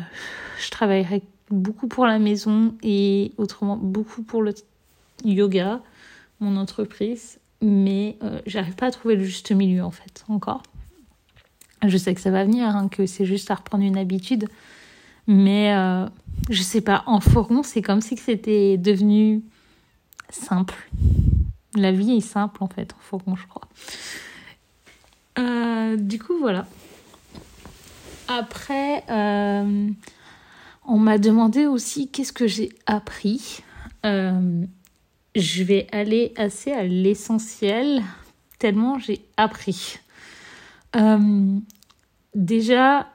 je 0.60 0.70
travaillerai 0.70 1.24
beaucoup 1.50 1.88
pour 1.88 2.06
la 2.06 2.20
maison 2.20 2.76
et 2.84 3.34
autrement 3.38 3.76
beaucoup 3.76 4.22
pour 4.22 4.44
le 4.44 4.54
yoga, 5.26 5.82
mon 6.40 6.58
entreprise, 6.58 7.40
mais 7.62 8.18
euh, 8.24 8.42
j'arrive 8.46 8.76
pas 8.76 8.88
à 8.88 8.92
trouver 8.92 9.16
le 9.16 9.24
juste 9.24 9.52
milieu 9.52 9.84
en 9.84 9.92
fait, 9.92 10.24
encore. 10.28 10.64
Je 11.86 11.98
sais 11.98 12.14
que 12.14 12.22
ça 12.22 12.32
va 12.32 12.44
venir, 12.44 12.76
hein, 12.76 12.88
que 12.90 13.06
c'est 13.06 13.26
juste 13.26 13.50
à 13.50 13.56
reprendre 13.56 13.84
une 13.84 13.98
habitude, 13.98 14.48
mais 15.28 15.74
je 16.50 16.62
sais 16.62 16.82
pas, 16.82 17.04
en 17.08 17.20
forum, 17.20 17.64
c'est 17.64 17.82
comme 17.82 18.02
si 18.02 18.18
c'était 18.18 18.78
devenu 18.78 19.42
simple. 20.30 20.76
La 21.76 21.92
vie 21.92 22.18
est 22.18 22.22
simple 22.22 22.64
en 22.64 22.68
fait, 22.68 22.94
au 22.94 23.18
fond, 23.18 23.36
je 23.36 23.48
crois. 23.48 23.68
Euh, 25.40 25.96
du 25.98 26.20
coup, 26.20 26.38
voilà. 26.40 26.68
Après, 28.28 29.04
euh, 29.10 29.90
on 30.86 30.98
m'a 30.98 31.18
demandé 31.18 31.66
aussi 31.66 32.10
qu'est-ce 32.10 32.34
que 32.34 32.48
j'ai 32.48 32.70
appris. 32.86 33.62
Euh, 35.38 35.42
je 35.42 35.64
vais 35.64 35.88
aller 35.92 36.34
assez 36.38 36.72
à 36.72 36.84
l'essentiel, 36.84 38.02
tellement 38.60 39.00
j'ai 39.00 39.26
appris. 39.38 40.00
déjà, 42.36 43.08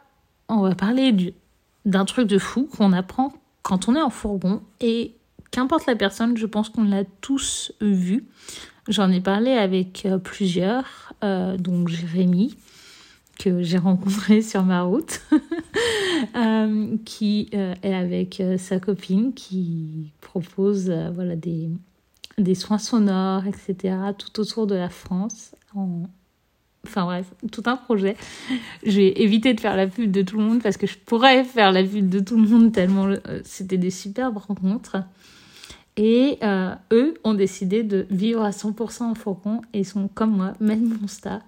on 0.48 0.60
va 0.60 0.74
parler 0.74 1.34
d'un 1.84 2.04
truc 2.04 2.26
de 2.28 2.38
fou 2.38 2.68
qu'on 2.70 2.92
apprend 2.92 3.32
quand 3.62 3.88
on 3.88 3.96
est 3.96 4.02
en 4.02 4.10
fourgon 4.10 4.62
et 4.80 5.16
qu'importe 5.50 5.86
la 5.86 5.96
personne, 5.96 6.36
je 6.36 6.46
pense 6.46 6.68
qu'on 6.68 6.84
l'a 6.84 7.04
tous 7.20 7.72
vu. 7.80 8.26
J'en 8.88 9.10
ai 9.10 9.20
parlé 9.20 9.50
avec 9.50 10.06
euh, 10.06 10.18
plusieurs, 10.18 11.12
euh, 11.24 11.56
donc 11.56 11.88
Jérémy, 11.88 12.56
que 13.38 13.62
j'ai 13.62 13.78
rencontré 13.78 14.42
sur 14.42 14.62
ma 14.62 14.82
route, 14.82 15.22
euh, 16.36 16.96
qui 17.04 17.48
est 17.52 17.92
avec 17.92 18.42
sa 18.58 18.78
copine, 18.78 19.34
qui 19.34 20.12
propose 20.20 20.90
voilà, 21.14 21.34
des, 21.34 21.68
des 22.38 22.54
soins 22.54 22.78
sonores, 22.78 23.46
etc., 23.46 23.96
tout 24.18 24.40
autour 24.40 24.66
de 24.66 24.74
la 24.74 24.88
France. 24.88 25.54
Enfin 26.84 27.04
bref, 27.04 27.32
tout 27.50 27.62
un 27.66 27.76
projet. 27.76 28.16
J'ai 28.84 29.22
évité 29.22 29.54
de 29.54 29.60
faire 29.60 29.76
la 29.76 29.86
pub 29.86 30.10
de 30.10 30.22
tout 30.22 30.38
le 30.38 30.44
monde 30.44 30.62
parce 30.62 30.76
que 30.76 30.86
je 30.86 30.96
pourrais 30.98 31.44
faire 31.44 31.72
la 31.72 31.82
pub 31.82 32.08
de 32.08 32.20
tout 32.20 32.36
le 32.36 32.48
monde 32.48 32.72
tellement 32.72 33.06
euh, 33.06 33.40
c'était 33.44 33.78
des 33.78 33.90
superbes 33.90 34.36
rencontres. 34.36 34.98
Et 35.96 36.38
euh, 36.42 36.74
eux 36.92 37.14
ont 37.24 37.34
décidé 37.34 37.82
de 37.82 38.06
vivre 38.10 38.42
à 38.42 38.50
100% 38.50 39.02
en 39.02 39.14
faucon 39.14 39.62
et 39.72 39.82
sont 39.82 40.08
comme 40.08 40.36
moi, 40.36 40.52
même 40.60 40.98
constat. 40.98 41.40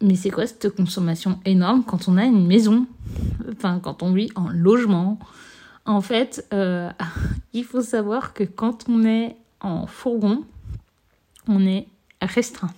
Mais 0.00 0.14
c'est 0.14 0.30
quoi 0.30 0.46
cette 0.46 0.70
consommation 0.70 1.40
énorme 1.44 1.84
quand 1.84 2.08
on 2.08 2.16
a 2.16 2.24
une 2.24 2.46
maison? 2.46 2.86
Enfin, 3.52 3.80
quand 3.80 4.02
on 4.02 4.12
vit 4.12 4.30
en 4.36 4.48
logement. 4.48 5.18
En 5.84 6.00
fait, 6.00 6.46
euh, 6.52 6.90
il 7.52 7.64
faut 7.64 7.82
savoir 7.82 8.32
que 8.32 8.44
quand 8.44 8.88
on 8.88 9.04
est 9.04 9.36
en 9.62 9.86
fourgon, 9.86 10.44
on 11.48 11.66
est 11.66 11.86
restreint. 12.20 12.72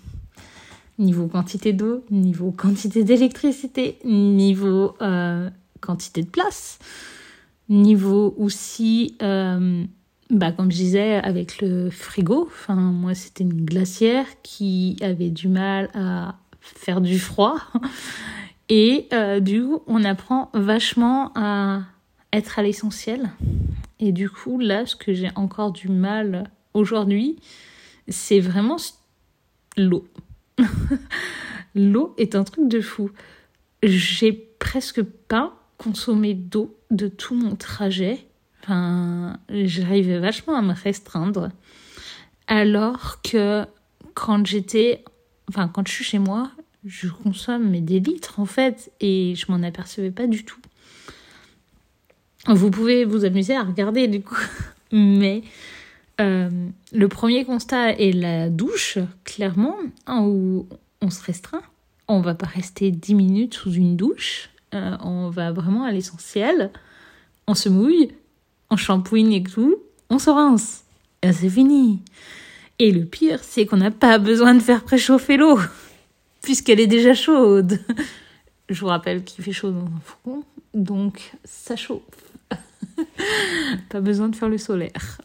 Niveau 0.99 1.27
quantité 1.27 1.73
d'eau, 1.73 2.05
niveau 2.11 2.53
quantité 2.53 3.03
d'électricité, 3.03 3.99
niveau 4.05 4.94
euh, 5.03 5.51
quantité 5.81 6.23
de 6.23 6.29
place, 6.29 6.79
niveau 7.68 8.35
aussi, 8.38 9.16
euh, 9.23 9.85
bah, 10.31 10.53
comme 10.53 10.70
je 10.70 10.77
disais, 10.77 11.16
avec 11.16 11.61
le 11.61 11.90
frigo. 11.90 12.47
Enfin, 12.47 12.77
moi, 12.77 13.14
c'était 13.14 13.42
une 13.42 13.64
glacière 13.64 14.27
qui 14.42 14.97
avait 15.03 15.31
du 15.31 15.49
mal 15.49 15.90
à 15.94 16.37
faire 16.61 17.01
du 17.01 17.18
froid. 17.18 17.57
Et 18.68 19.09
euh, 19.12 19.40
du 19.40 19.62
coup, 19.62 19.83
on 19.87 20.05
apprend 20.05 20.51
vachement 20.55 21.33
à 21.35 21.83
être 22.33 22.59
à 22.59 22.62
l'essentiel. 22.62 23.31
Et 24.01 24.12
du 24.12 24.31
coup, 24.31 24.59
là, 24.59 24.87
ce 24.87 24.97
que 24.97 25.12
j'ai 25.12 25.31
encore 25.35 25.73
du 25.73 25.88
mal 25.88 26.51
aujourd'hui, 26.75 27.37
c'est 28.09 28.41
vraiment 28.41 28.77
l'eau. 29.77 30.07
l'eau 31.75 32.15
est 32.19 32.35
un 32.35 32.45
truc 32.45 32.69
de 32.69 32.81
fou. 32.81 33.11
J'ai 33.83 34.33
presque 34.33 35.03
pas 35.03 35.57
consommé 35.79 36.35
d'eau 36.35 36.77
de 36.91 37.09
tout 37.09 37.35
mon 37.35 37.57
trajet. 37.57 38.27
Enfin, 38.63 39.39
j'arrivais 39.51 40.19
vachement 40.19 40.57
à 40.57 40.63
me 40.63 40.73
restreindre. 40.73 41.51
Alors 42.47 43.21
que 43.23 43.65
quand 44.15 44.47
j'étais, 44.47 45.05
enfin, 45.49 45.69
quand 45.69 45.87
je 45.87 45.93
suis 45.93 46.05
chez 46.05 46.19
moi, 46.19 46.51
je 46.85 47.09
consomme 47.09 47.81
des 47.81 48.01
litres 48.01 48.41
en 48.41 48.45
fait 48.45 48.93
et 49.01 49.35
je 49.37 49.51
m'en 49.51 49.63
apercevais 49.63 50.11
pas 50.11 50.27
du 50.27 50.45
tout. 50.45 50.61
Vous 52.47 52.71
pouvez 52.71 53.05
vous 53.05 53.25
amuser 53.25 53.57
à 53.57 53.63
regarder 53.63 54.07
du 54.07 54.21
coup, 54.21 54.37
mais 54.93 55.43
euh, 56.20 56.68
le 56.92 57.09
premier 57.09 57.44
constat 57.44 57.92
est 57.92 58.12
la 58.12 58.48
douche, 58.48 58.98
clairement, 59.24 59.77
hein, 60.07 60.22
où 60.22 60.66
on 61.00 61.11
se 61.11 61.22
restreint. 61.22 61.62
On 62.07 62.20
va 62.20 62.35
pas 62.35 62.46
rester 62.46 62.90
10 62.90 63.14
minutes 63.14 63.55
sous 63.55 63.72
une 63.72 63.96
douche. 63.96 64.50
Euh, 64.74 64.96
on 65.00 65.31
va 65.31 65.53
vraiment 65.53 65.85
à 65.85 65.92
l'essentiel. 65.92 66.70
On 67.46 67.55
se 67.55 67.68
mouille, 67.68 68.12
on 68.70 68.77
shampooine 68.77 69.33
et 69.33 69.42
tout, 69.42 69.77
on 70.11 70.18
se 70.18 70.31
rince. 70.31 70.85
Et 71.22 71.33
c'est 71.33 71.48
fini. 71.48 72.00
Et 72.79 72.90
le 72.90 73.05
pire, 73.05 73.42
c'est 73.42 73.66
qu'on 73.66 73.77
n'a 73.77 73.90
pas 73.90 74.18
besoin 74.18 74.55
de 74.55 74.61
faire 74.61 74.85
préchauffer 74.85 75.37
l'eau, 75.37 75.59
puisqu'elle 76.42 76.81
est 76.81 76.87
déjà 76.87 77.14
chaude. 77.14 77.81
Je 78.68 78.81
vous 78.81 78.87
rappelle 78.87 79.24
qu'il 79.24 79.44
fait 79.44 79.53
chaud 79.53 79.70
dans 79.70 79.85
un 79.85 80.00
fourgon, 80.03 80.44
donc 80.72 81.33
ça 81.44 81.77
chauffe. 81.77 82.03
pas 83.90 84.00
besoin 84.00 84.29
de 84.29 84.37
faire 84.37 84.48
le 84.48 84.59
solaire. 84.59 85.20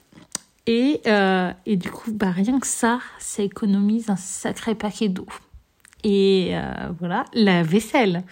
Et, 0.71 1.01
euh, 1.07 1.51
et 1.65 1.77
du 1.77 1.89
coup, 1.89 2.11
bah, 2.11 2.29
rien 2.29 2.59
que 2.59 2.67
ça, 2.67 2.99
ça 3.17 3.41
économise 3.41 4.11
un 4.11 4.15
sacré 4.15 4.75
paquet 4.75 5.09
d'eau. 5.09 5.25
Et 6.03 6.51
euh, 6.51 6.91
voilà, 6.99 7.25
la 7.33 7.63
vaisselle. 7.63 8.23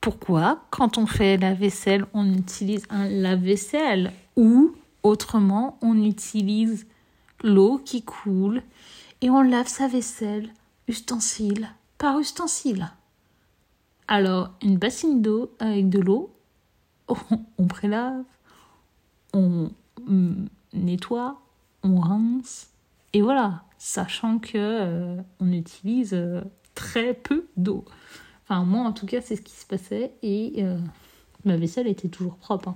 Pourquoi 0.00 0.64
Quand 0.70 0.96
on 0.96 1.04
fait 1.04 1.36
la 1.36 1.52
vaisselle, 1.52 2.06
on 2.14 2.32
utilise 2.32 2.86
un 2.88 3.06
lave-vaisselle 3.06 4.12
ou 4.34 4.72
autrement, 5.02 5.76
on 5.82 6.02
utilise 6.02 6.86
l'eau 7.44 7.78
qui 7.84 8.02
coule 8.02 8.62
et 9.20 9.28
on 9.28 9.42
lave 9.42 9.68
sa 9.68 9.88
vaisselle 9.88 10.48
ustensile 10.86 11.68
par 11.98 12.18
ustensile. 12.18 12.88
Alors, 14.06 14.52
une 14.62 14.78
bassine 14.78 15.20
d'eau 15.20 15.52
avec 15.58 15.90
de 15.90 15.98
l'eau, 15.98 16.30
on 17.58 17.66
prélave, 17.66 18.24
on 19.34 19.70
nettoie, 20.72 21.38
on 21.82 22.00
rince, 22.00 22.70
et 23.12 23.22
voilà, 23.22 23.62
sachant 23.78 24.38
que 24.38 24.56
euh, 24.56 25.16
on 25.40 25.52
utilise 25.52 26.12
euh, 26.12 26.42
très 26.74 27.14
peu 27.14 27.46
d'eau. 27.56 27.84
Enfin, 28.44 28.64
moi 28.64 28.84
en 28.84 28.92
tout 28.92 29.06
cas, 29.06 29.20
c'est 29.20 29.36
ce 29.36 29.42
qui 29.42 29.54
se 29.54 29.66
passait, 29.66 30.12
et 30.22 30.64
euh, 30.64 30.78
ma 31.44 31.56
vaisselle 31.56 31.86
était 31.86 32.08
toujours 32.08 32.36
propre. 32.36 32.74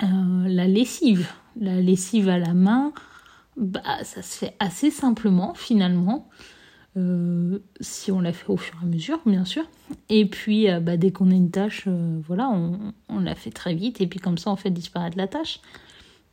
Hein. 0.00 0.44
la 0.48 0.66
lessive, 0.66 1.28
la 1.56 1.80
lessive 1.80 2.28
à 2.28 2.38
la 2.38 2.54
main, 2.54 2.92
bah, 3.56 4.02
ça 4.02 4.22
se 4.22 4.38
fait 4.38 4.56
assez 4.58 4.90
simplement 4.90 5.54
finalement. 5.54 6.28
si 7.80 8.12
on 8.12 8.20
la 8.20 8.32
fait 8.32 8.48
au 8.48 8.56
fur 8.56 8.76
et 8.80 8.84
à 8.84 8.88
mesure, 8.88 9.20
bien 9.26 9.44
sûr. 9.44 9.64
Et 10.08 10.26
puis, 10.28 10.66
bah, 10.80 10.96
dès 10.96 11.12
qu'on 11.12 11.30
a 11.30 11.34
une 11.34 11.50
tâche, 11.50 11.86
voilà, 11.88 12.48
on, 12.50 12.92
on, 13.08 13.20
la 13.20 13.34
fait 13.34 13.50
très 13.50 13.74
vite. 13.74 14.00
Et 14.00 14.06
puis, 14.06 14.20
comme 14.20 14.38
ça, 14.38 14.50
on 14.50 14.56
fait 14.56 14.70
disparaître 14.70 15.16
la 15.16 15.28
tâche. 15.28 15.60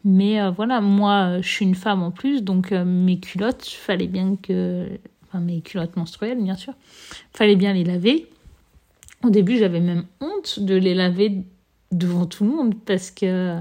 Mais 0.03 0.41
euh, 0.41 0.49
voilà, 0.51 0.81
moi, 0.81 1.41
je 1.41 1.47
suis 1.47 1.65
une 1.65 1.75
femme 1.75 2.01
en 2.01 2.11
plus, 2.11 2.43
donc 2.43 2.71
euh, 2.71 2.83
mes 2.85 3.19
culottes, 3.19 3.65
fallait 3.65 4.07
bien 4.07 4.35
que. 4.41 4.87
Enfin, 5.27 5.39
mes 5.39 5.61
culottes 5.61 5.95
menstruelles, 5.95 6.41
bien 6.41 6.55
sûr, 6.55 6.73
fallait 7.33 7.55
bien 7.55 7.73
les 7.73 7.83
laver. 7.83 8.27
Au 9.23 9.29
début, 9.29 9.57
j'avais 9.57 9.79
même 9.79 10.05
honte 10.19 10.59
de 10.59 10.75
les 10.75 10.93
laver 10.93 11.43
devant 11.91 12.25
tout 12.25 12.43
le 12.43 12.49
monde 12.51 12.75
parce 12.85 13.11
que. 13.11 13.57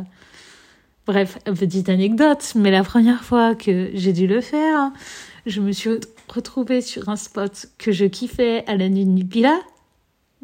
Bref, 1.06 1.38
petite 1.44 1.88
anecdote, 1.88 2.52
mais 2.54 2.70
la 2.70 2.84
première 2.84 3.24
fois 3.24 3.56
que 3.56 3.90
j'ai 3.94 4.12
dû 4.12 4.28
le 4.28 4.40
faire, 4.40 4.92
je 5.44 5.60
me 5.60 5.72
suis 5.72 5.90
retrouvée 6.28 6.82
sur 6.82 7.08
un 7.08 7.16
spot 7.16 7.66
que 7.78 7.90
je 7.90 8.04
kiffais 8.04 8.64
à 8.66 8.76
la 8.76 8.88
nuit 8.88 9.06
de 9.06 9.10
Nupila, 9.10 9.58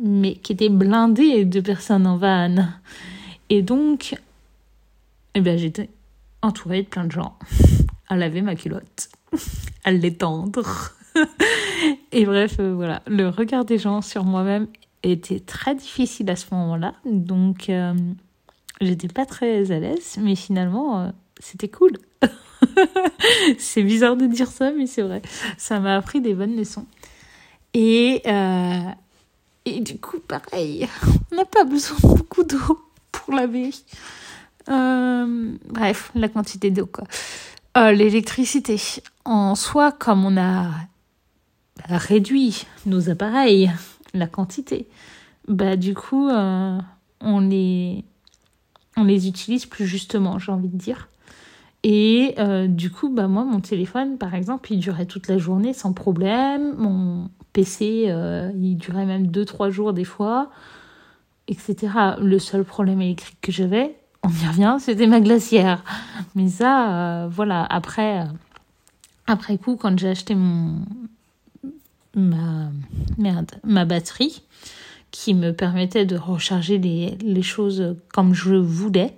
mais 0.03 0.35
qui 0.35 0.53
était 0.53 0.69
blindé 0.69 1.45
de 1.45 1.61
personnes 1.61 2.07
en 2.07 2.17
van. 2.17 2.57
Et 3.49 3.63
donc, 3.63 4.17
et 5.37 5.41
eh 5.41 5.43
ben 5.43 5.59
j'étais 5.59 5.91
entourée 6.41 6.83
de 6.83 6.89
plein 6.89 7.05
de 7.05 7.13
gens 7.13 7.39
à 8.09 8.17
laver 8.17 8.41
ma 8.41 8.57
culotte, 8.57 9.11
à 9.85 9.93
l'étendre. 9.93 10.95
et 12.13 12.25
bref, 12.25 12.57
euh, 12.59 12.73
voilà, 12.73 13.03
le 13.07 13.29
regard 13.29 13.67
des 13.67 13.77
gens 13.77 14.01
sur 14.01 14.25
moi-même 14.25 14.67
était 15.03 15.41
très 15.41 15.75
difficile 15.75 16.31
à 16.31 16.37
ce 16.37 16.47
moment-là, 16.53 16.95
donc 17.05 17.69
euh, 17.69 17.93
j'étais 18.81 19.09
pas 19.09 19.27
très 19.27 19.71
à 19.73 19.79
l'aise, 19.79 20.17
mais 20.19 20.37
finalement 20.37 21.03
euh, 21.03 21.11
c'était 21.39 21.69
cool. 21.69 21.99
c'est 23.59 23.83
bizarre 23.83 24.17
de 24.17 24.25
dire 24.25 24.49
ça, 24.49 24.73
mais 24.73 24.87
c'est 24.87 25.03
vrai. 25.03 25.21
Ça 25.59 25.81
m'a 25.81 25.97
appris 25.97 26.23
des 26.23 26.33
bonnes 26.33 26.57
leçons. 26.57 26.87
Et, 27.75 28.23
et 29.67 29.81
du 29.81 29.99
coup, 29.99 30.19
pareil, 30.19 30.89
on 31.31 31.37
n'a 31.37 31.45
pas 31.45 31.65
besoin 31.65 31.99
de 32.03 32.17
beaucoup 32.17 32.43
d'eau 32.43 32.81
pour 33.13 33.35
laver. 33.35 33.73
Euh, 34.69 35.57
bref, 35.69 36.11
la 36.15 36.29
quantité 36.29 36.71
d'eau, 36.71 36.87
quoi. 36.87 37.05
Euh, 37.77 37.93
l'électricité. 37.93 38.81
En 39.25 39.55
soi, 39.55 39.93
comme 39.93 40.25
on 40.25 40.37
a 40.37 40.71
réduit 41.89 42.67
nos 42.87 43.11
appareils, 43.11 43.71
la 44.15 44.27
quantité, 44.27 44.89
bah 45.47 45.77
du 45.77 45.95
coup, 45.95 46.29
euh, 46.29 46.79
on 47.21 47.41
les 47.41 48.05
on 48.97 49.05
les 49.05 49.29
utilise 49.29 49.67
plus 49.67 49.87
justement, 49.87 50.39
j'ai 50.39 50.53
envie 50.53 50.69
de 50.69 50.77
dire. 50.77 51.09
Et 51.83 52.35
du 52.69 52.91
coup, 52.91 53.11
bah 53.11 53.29
moi, 53.29 53.45
mon 53.45 53.61
téléphone, 53.61 54.19
par 54.19 54.35
exemple, 54.35 54.73
il 54.73 54.81
durait 54.81 55.07
toute 55.07 55.29
la 55.29 55.39
journée 55.39 55.73
sans 55.73 55.93
problème. 55.93 56.75
Mon 56.79 57.31
PC, 57.53 58.13
il 58.55 58.77
durait 58.77 59.05
même 59.05 59.27
2-3 59.27 59.71
jours 59.71 59.93
des 59.93 60.03
fois, 60.03 60.51
etc. 61.47 61.77
Le 62.21 62.39
seul 62.41 62.65
problème 62.65 63.03
électrique 63.03 63.39
que 63.41 63.53
j'avais, 63.53 63.95
on 64.27 64.31
y 64.31 64.49
revient, 64.49 64.77
c'était 64.81 65.07
ma 65.07 65.21
glacière. 65.21 65.85
Mais 66.35 66.49
ça, 66.49 67.23
euh, 67.25 67.29
voilà, 67.29 67.65
après, 67.65 68.23
euh, 68.23 68.25
après 69.27 69.57
coup, 69.57 69.77
quand 69.77 69.99
j'ai 69.99 70.09
acheté 70.09 70.35
mon 70.35 70.81
ma 72.15 72.71
merde, 73.19 73.53
ma 73.63 73.85
batterie 73.85 74.43
qui 75.11 75.35
me 75.35 75.53
permettait 75.53 76.07
de 76.07 76.17
recharger 76.17 76.79
les, 76.79 77.17
les 77.21 77.43
choses 77.43 77.95
comme 78.13 78.33
je 78.33 78.55
voulais, 78.55 79.15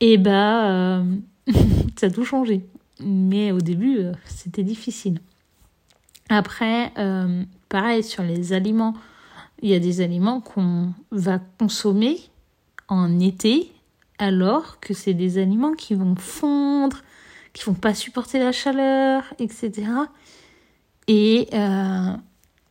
et 0.00 0.12
eh 0.12 0.18
bah 0.18 1.02
ben, 1.02 1.54
ça 1.96 2.06
a 2.06 2.10
tout 2.10 2.24
changé. 2.24 2.64
Mais 3.00 3.50
au 3.50 3.58
début, 3.58 3.98
c'était 4.24 4.62
difficile. 4.62 5.18
Après, 6.28 6.92
pareil 7.68 8.04
sur 8.04 8.22
les 8.22 8.52
aliments, 8.52 8.94
il 9.62 9.70
y 9.70 9.74
a 9.74 9.80
des 9.80 10.00
aliments 10.00 10.40
qu'on 10.40 10.92
va 11.10 11.40
consommer 11.58 12.18
en 12.88 13.18
été 13.18 13.72
alors 14.18 14.80
que 14.80 14.94
c'est 14.94 15.14
des 15.14 15.38
aliments 15.38 15.72
qui 15.72 15.94
vont 15.94 16.16
fondre, 16.16 17.02
qui 17.52 17.64
vont 17.64 17.74
pas 17.74 17.94
supporter 17.94 18.38
la 18.38 18.52
chaleur, 18.52 19.24
etc. 19.38 19.88
Et, 21.08 21.48
euh, 21.52 22.12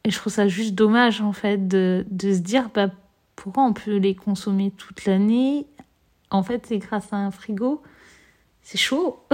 et 0.03 0.11
je 0.11 0.17
trouve 0.17 0.33
ça 0.33 0.47
juste 0.47 0.75
dommage, 0.75 1.21
en 1.21 1.33
fait, 1.33 1.67
de, 1.67 2.05
de 2.09 2.33
se 2.33 2.39
dire, 2.39 2.69
bah, 2.73 2.89
pourquoi 3.35 3.63
on 3.63 3.73
peut 3.73 3.97
les 3.97 4.15
consommer 4.15 4.71
toute 4.71 5.05
l'année? 5.05 5.67
En 6.31 6.43
fait, 6.43 6.65
c'est 6.67 6.77
grâce 6.79 7.11
à 7.11 7.17
un 7.17 7.31
frigo. 7.31 7.81
C'est 8.61 8.77
chaud 8.77 9.23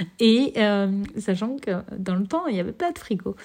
et 0.20 0.52
euh, 0.56 1.02
sachant 1.16 1.56
que 1.56 1.82
dans 1.96 2.14
le 2.14 2.26
temps, 2.26 2.46
il 2.46 2.54
n'y 2.54 2.60
avait 2.60 2.72
pas 2.72 2.92
de 2.92 2.98
frigo. 2.98 3.36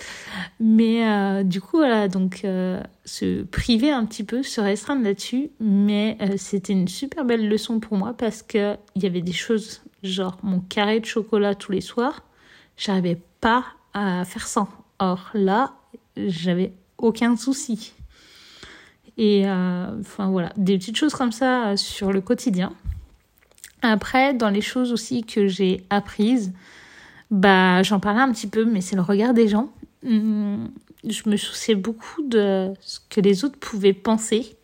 Mais 0.59 1.07
euh, 1.07 1.43
du 1.43 1.61
coup, 1.61 1.77
voilà, 1.77 2.07
donc 2.07 2.41
euh, 2.43 2.81
se 3.05 3.43
priver 3.43 3.91
un 3.91 4.05
petit 4.05 4.23
peu, 4.23 4.43
se 4.43 4.61
restreindre 4.61 5.03
là-dessus. 5.03 5.51
Mais 5.59 6.17
c'était 6.37 6.73
une 6.73 6.87
super 6.87 7.25
belle 7.25 7.47
leçon 7.47 7.79
pour 7.79 7.97
moi 7.97 8.13
parce 8.13 8.41
qu'il 8.41 8.77
y 8.95 9.05
avait 9.05 9.21
des 9.21 9.33
choses, 9.33 9.81
genre 10.03 10.37
mon 10.43 10.59
carré 10.59 10.99
de 10.99 11.05
chocolat 11.05 11.55
tous 11.55 11.71
les 11.71 11.81
soirs, 11.81 12.23
j'arrivais 12.77 13.19
pas 13.41 13.65
à 13.93 14.25
faire 14.25 14.47
sans. 14.47 14.67
Or 14.99 15.29
là, 15.33 15.73
j'avais 16.15 16.73
aucun 16.97 17.35
souci. 17.35 17.93
Et 19.17 19.45
enfin 19.45 20.29
voilà, 20.31 20.51
des 20.57 20.77
petites 20.77 20.97
choses 20.97 21.13
comme 21.13 21.31
ça 21.31 21.77
sur 21.77 22.11
le 22.11 22.21
quotidien. 22.21 22.73
Après, 23.83 24.33
dans 24.33 24.49
les 24.49 24.61
choses 24.61 24.93
aussi 24.93 25.23
que 25.23 25.47
j'ai 25.47 25.85
apprises, 25.89 26.53
bah, 27.29 27.83
j'en 27.83 27.99
parlais 27.99 28.21
un 28.21 28.31
petit 28.31 28.47
peu, 28.47 28.63
mais 28.63 28.81
c'est 28.81 28.95
le 28.95 29.01
regard 29.01 29.33
des 29.33 29.47
gens. 29.47 29.71
Hum, 30.05 30.71
je 31.03 31.29
me 31.29 31.35
souciais 31.35 31.75
beaucoup 31.75 32.21
de 32.23 32.73
ce 32.79 32.99
que 33.09 33.19
les 33.19 33.43
autres 33.43 33.59
pouvaient 33.59 33.93
penser 33.93 34.55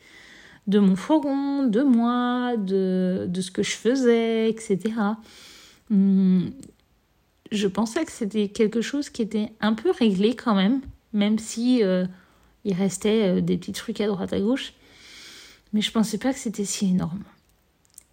de 0.68 0.80
mon 0.80 0.96
fourgon, 0.96 1.64
de 1.64 1.82
moi, 1.82 2.56
de, 2.58 3.26
de 3.28 3.42
ce 3.42 3.52
que 3.52 3.62
je 3.62 3.72
faisais, 3.72 4.50
etc. 4.50 4.80
Hum, 5.92 6.52
je 7.52 7.68
pensais 7.68 8.06
que 8.06 8.12
c'était 8.12 8.48
quelque 8.48 8.82
chose 8.82 9.10
qui 9.10 9.22
était 9.22 9.52
un 9.60 9.74
peu 9.74 9.92
réglé 9.92 10.36
quand 10.36 10.56
même, 10.56 10.82
même 11.12 11.40
si 11.40 11.84
euh, 11.84 12.06
il 12.64 12.74
restait 12.74 13.24
euh, 13.24 13.42
des 13.42 13.58
petits 13.58 13.74
trucs 13.74 14.00
à 14.00 14.08
droite 14.08 14.32
à 14.32 14.40
gauche. 14.40 14.74
Mais 15.74 15.82
je 15.82 15.92
pensais 15.92 16.18
pas 16.18 16.32
que 16.32 16.40
c'était 16.40 16.66
si 16.66 16.90
énorme. 16.90 17.24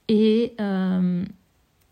Et 0.08 0.54
euh, 0.60 1.24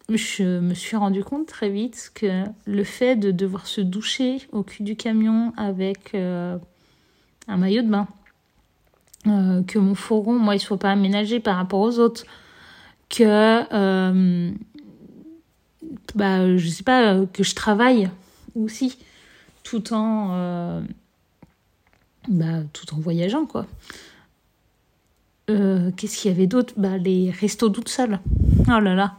je 0.09 0.61
me 0.61 0.74
suis 0.74 0.96
rendu 0.96 1.24
compte 1.24 1.46
très 1.46 1.68
vite 1.68 2.12
que 2.14 2.44
le 2.66 2.85
fait 2.85 3.16
de 3.16 3.31
devoir 3.31 3.66
se 3.66 3.81
doucher 3.81 4.38
au 4.53 4.62
cul 4.62 4.83
du 4.83 4.96
camion 4.96 5.53
avec 5.57 6.14
euh, 6.14 6.57
un 7.48 7.57
maillot 7.57 7.83
de 7.83 7.88
bain, 7.88 8.07
euh, 9.27 9.62
que 9.62 9.79
mon 9.79 9.94
fourgon, 9.94 10.38
moi, 10.38 10.55
il 10.55 10.61
soit 10.61 10.79
pas 10.79 10.92
aménagé 10.92 11.40
par 11.40 11.57
rapport 11.57 11.81
aux 11.81 11.98
autres, 11.98 12.24
que, 13.09 14.53
bah, 16.14 16.57
je 16.57 16.68
sais 16.68 16.85
pas, 16.85 17.27
que 17.33 17.42
je 17.42 17.55
travaille 17.55 18.11
aussi, 18.55 18.98
tout 19.62 19.92
en, 19.92 20.83
bah, 22.29 22.62
tout 22.72 22.94
en 22.94 22.98
voyageant, 22.98 23.46
quoi. 23.46 23.66
Euh, 25.50 25.90
qu'est-ce 25.96 26.18
qu'il 26.18 26.30
y 26.30 26.35
avait 26.35 26.46
d'autre? 26.46 26.74
Bah, 26.76 26.96
Les 26.96 27.30
restos 27.30 27.68
toutes 27.68 27.88
seules. 27.88 28.20
Oh 28.66 28.80
là 28.80 28.94
là. 28.94 29.14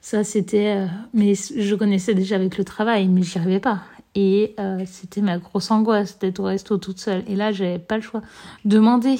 Ça, 0.00 0.24
c'était. 0.24 0.76
Euh, 0.76 0.86
mais 1.12 1.34
je 1.34 1.74
connaissais 1.74 2.14
déjà 2.14 2.36
avec 2.36 2.58
le 2.58 2.64
travail, 2.64 3.08
mais 3.08 3.22
j'y 3.22 3.38
arrivais 3.38 3.60
pas. 3.60 3.82
Et 4.14 4.54
euh, 4.58 4.82
c'était 4.86 5.22
ma 5.22 5.38
grosse 5.38 5.70
angoisse 5.70 6.18
d'être 6.18 6.40
au 6.40 6.44
resto 6.44 6.78
toute 6.78 6.98
seule. 6.98 7.24
Et 7.26 7.36
là, 7.36 7.52
j'avais 7.52 7.78
pas 7.78 7.96
le 7.96 8.02
choix. 8.02 8.22
Demander. 8.64 9.16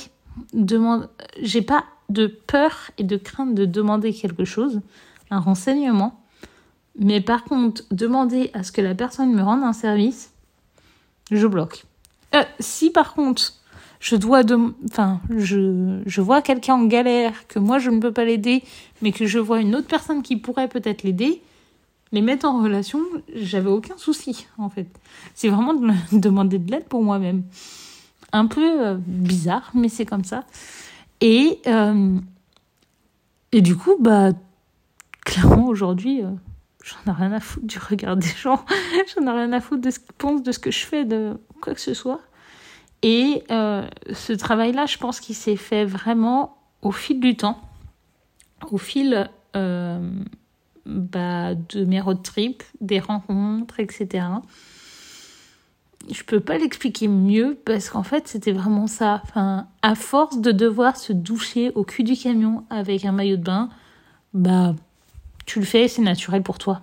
Demande... 0.52 1.08
J'ai 1.40 1.62
pas 1.62 1.84
de 2.08 2.26
peur 2.26 2.90
et 2.98 3.04
de 3.04 3.16
crainte 3.16 3.54
de 3.54 3.64
demander 3.64 4.12
quelque 4.12 4.44
chose, 4.44 4.80
un 5.30 5.38
renseignement. 5.38 6.20
Mais 6.98 7.20
par 7.20 7.44
contre, 7.44 7.82
demander 7.90 8.50
à 8.52 8.62
ce 8.62 8.72
que 8.72 8.80
la 8.80 8.94
personne 8.94 9.32
me 9.32 9.42
rende 9.42 9.62
un 9.62 9.72
service, 9.72 10.32
je 11.30 11.46
bloque. 11.46 11.84
si 12.60 12.90
par 12.90 13.14
contre, 13.14 13.54
je 14.04 14.16
dois 14.16 14.42
enfin, 14.90 15.22
je, 15.34 16.02
je 16.04 16.20
vois 16.20 16.42
quelqu'un 16.42 16.74
en 16.74 16.84
galère, 16.84 17.46
que 17.48 17.58
moi 17.58 17.78
je 17.78 17.88
ne 17.88 18.00
peux 18.00 18.12
pas 18.12 18.26
l'aider, 18.26 18.62
mais 19.00 19.12
que 19.12 19.24
je 19.24 19.38
vois 19.38 19.60
une 19.62 19.74
autre 19.74 19.86
personne 19.86 20.22
qui 20.22 20.36
pourrait 20.36 20.68
peut-être 20.68 21.04
l'aider, 21.04 21.40
les 22.12 22.20
mettre 22.20 22.44
en 22.44 22.62
relation, 22.62 23.00
j'avais 23.34 23.70
aucun 23.70 23.96
souci, 23.96 24.46
en 24.58 24.68
fait. 24.68 24.88
C'est 25.34 25.48
vraiment 25.48 25.72
de 25.72 25.86
me 25.86 25.94
demander 26.20 26.58
de 26.58 26.70
l'aide 26.70 26.84
pour 26.84 27.02
moi-même. 27.02 27.44
Un 28.30 28.44
peu 28.44 28.86
euh, 28.86 28.96
bizarre, 28.98 29.70
mais 29.72 29.88
c'est 29.88 30.04
comme 30.04 30.24
ça. 30.24 30.44
Et, 31.22 31.60
euh, 31.66 32.18
et 33.52 33.62
du 33.62 33.74
coup, 33.74 33.96
bah, 33.98 34.32
clairement, 35.24 35.68
aujourd'hui, 35.68 36.22
euh, 36.22 36.28
j'en 36.84 37.10
ai 37.10 37.16
rien 37.16 37.32
à 37.32 37.40
foutre 37.40 37.66
du 37.66 37.78
regard 37.78 38.18
des 38.18 38.28
gens. 38.38 38.66
j'en 39.16 39.26
ai 39.26 39.30
rien 39.30 39.52
à 39.54 39.62
foutre 39.62 39.80
de 39.80 39.90
ce 39.90 39.98
qu'ils 39.98 40.12
pensent, 40.12 40.42
de 40.42 40.52
ce 40.52 40.58
que 40.58 40.70
je 40.70 40.84
fais, 40.84 41.06
de 41.06 41.38
quoi 41.62 41.72
que 41.72 41.80
ce 41.80 41.94
soit. 41.94 42.20
Et 43.06 43.44
euh, 43.50 43.86
ce 44.14 44.32
travail-là, 44.32 44.86
je 44.86 44.96
pense 44.96 45.20
qu'il 45.20 45.34
s'est 45.34 45.56
fait 45.56 45.84
vraiment 45.84 46.56
au 46.80 46.90
fil 46.90 47.20
du 47.20 47.36
temps, 47.36 47.60
au 48.70 48.78
fil 48.78 49.30
euh, 49.54 50.10
bah, 50.86 51.54
de 51.54 51.84
mes 51.84 52.00
road 52.00 52.22
trips, 52.22 52.64
des 52.80 53.00
rencontres, 53.00 53.78
etc. 53.78 54.24
Je 56.10 56.22
peux 56.22 56.40
pas 56.40 56.56
l'expliquer 56.56 57.08
mieux 57.08 57.58
parce 57.66 57.90
qu'en 57.90 58.04
fait, 58.04 58.26
c'était 58.26 58.52
vraiment 58.52 58.86
ça. 58.86 59.20
Enfin, 59.24 59.66
à 59.82 59.94
force 59.94 60.40
de 60.40 60.50
devoir 60.50 60.96
se 60.96 61.12
doucher 61.12 61.72
au 61.74 61.84
cul 61.84 62.04
du 62.04 62.16
camion 62.16 62.64
avec 62.70 63.04
un 63.04 63.12
maillot 63.12 63.36
de 63.36 63.42
bain, 63.42 63.68
bah, 64.32 64.74
tu 65.44 65.58
le 65.60 65.66
fais, 65.66 65.88
c'est 65.88 66.00
naturel 66.00 66.42
pour 66.42 66.56
toi. 66.56 66.80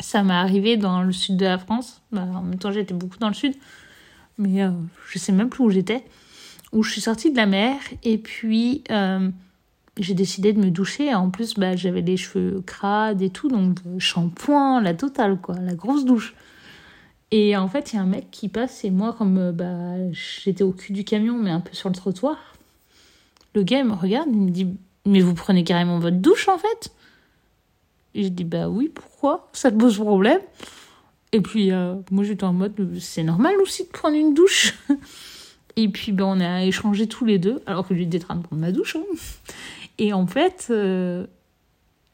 Ça 0.00 0.24
m'est 0.24 0.34
arrivé 0.34 0.76
dans 0.76 1.04
le 1.04 1.12
sud 1.12 1.36
de 1.36 1.44
la 1.44 1.58
France. 1.58 2.02
Bah, 2.10 2.22
en 2.22 2.42
même 2.42 2.58
temps, 2.58 2.72
j'étais 2.72 2.94
beaucoup 2.94 3.18
dans 3.18 3.28
le 3.28 3.34
sud 3.34 3.54
mais 4.40 4.62
euh, 4.62 4.70
je 5.08 5.18
sais 5.18 5.32
même 5.32 5.48
plus 5.48 5.62
où 5.62 5.70
j'étais, 5.70 6.04
où 6.72 6.82
je 6.82 6.90
suis 6.90 7.00
sortie 7.00 7.30
de 7.30 7.36
la 7.36 7.46
mer 7.46 7.76
et 8.02 8.18
puis 8.18 8.82
euh, 8.90 9.28
j'ai 9.98 10.14
décidé 10.14 10.52
de 10.52 10.58
me 10.58 10.70
doucher. 10.70 11.14
En 11.14 11.30
plus, 11.30 11.54
bah, 11.54 11.76
j'avais 11.76 12.00
les 12.00 12.16
cheveux 12.16 12.62
crades 12.66 13.22
et 13.22 13.30
tout, 13.30 13.48
donc 13.48 13.78
euh, 13.86 13.98
shampoing, 13.98 14.80
la 14.80 14.94
totale, 14.94 15.38
quoi, 15.40 15.56
la 15.60 15.74
grosse 15.74 16.04
douche. 16.04 16.34
Et 17.30 17.56
en 17.56 17.68
fait, 17.68 17.92
il 17.92 17.96
y 17.96 17.98
a 17.98 18.02
un 18.02 18.06
mec 18.06 18.30
qui 18.32 18.48
passe 18.48 18.84
et 18.84 18.90
moi, 18.90 19.14
comme 19.16 19.52
bah, 19.52 20.10
j'étais 20.10 20.64
au 20.64 20.72
cul 20.72 20.92
du 20.92 21.04
camion, 21.04 21.38
mais 21.38 21.50
un 21.50 21.60
peu 21.60 21.74
sur 21.74 21.88
le 21.88 21.94
trottoir, 21.94 22.36
le 23.54 23.62
gars 23.62 23.84
me 23.84 23.94
regarde, 23.94 24.28
il 24.32 24.40
me 24.40 24.50
dit 24.50 24.66
Mais 25.06 25.20
vous 25.20 25.34
prenez 25.34 25.64
carrément 25.64 25.98
votre 25.98 26.16
douche 26.16 26.48
en 26.48 26.58
fait? 26.58 26.92
Et 28.14 28.24
je 28.24 28.28
dis 28.28 28.44
Bah 28.44 28.68
oui, 28.68 28.90
pourquoi? 28.92 29.48
Ça 29.52 29.70
te 29.70 29.76
pose 29.76 29.98
problème? 29.98 30.40
Et 31.32 31.40
puis, 31.40 31.70
euh, 31.70 31.94
moi, 32.10 32.24
j'étais 32.24 32.44
en 32.44 32.52
mode, 32.52 32.74
c'est 32.98 33.22
normal 33.22 33.54
aussi 33.62 33.84
de 33.84 33.88
prendre 33.88 34.16
une 34.16 34.34
douche. 34.34 34.74
Et 35.76 35.88
puis, 35.88 36.12
ben, 36.12 36.24
on 36.24 36.40
a 36.40 36.64
échangé 36.64 37.06
tous 37.06 37.24
les 37.24 37.38
deux, 37.38 37.62
alors 37.66 37.86
que 37.86 37.94
lui 37.94 38.02
était 38.02 38.18
en 38.18 38.26
train 38.26 38.36
de 38.36 38.42
prendre 38.42 38.60
ma 38.60 38.72
douche. 38.72 38.96
Hein. 38.96 39.04
Et 39.98 40.12
en 40.12 40.26
fait, 40.26 40.66
euh, 40.70 41.26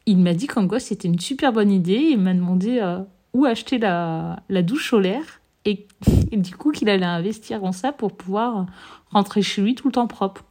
il 0.05 0.19
m'a 0.19 0.35
dit 0.35 0.47
qu'en 0.47 0.69
quoi 0.69 0.79
c'était 0.79 1.09
une 1.09 1.19
super 1.19 1.53
bonne 1.53 1.71
idée. 1.73 2.11
Il 2.11 2.19
m'a 2.19 2.35
demandé 2.35 2.79
euh, 2.83 3.01
où 3.33 3.47
acheter 3.47 3.79
la, 3.79 4.43
la 4.49 4.63
douche 4.63 4.91
solaire. 4.91 5.41
Et, 5.65 5.87
et 6.31 6.37
du 6.37 6.55
coup, 6.55 6.71
qu'il 6.71 6.89
allait 6.91 7.07
investir 7.07 7.65
en 7.65 7.73
ça 7.73 7.93
pour 7.93 8.17
pouvoir 8.17 8.67
rentrer 9.11 9.43
chez 9.43 9.63
lui 9.63 9.75
tout 9.75 9.89
le 9.89 9.93
temps 9.93 10.07
propre. 10.07 10.45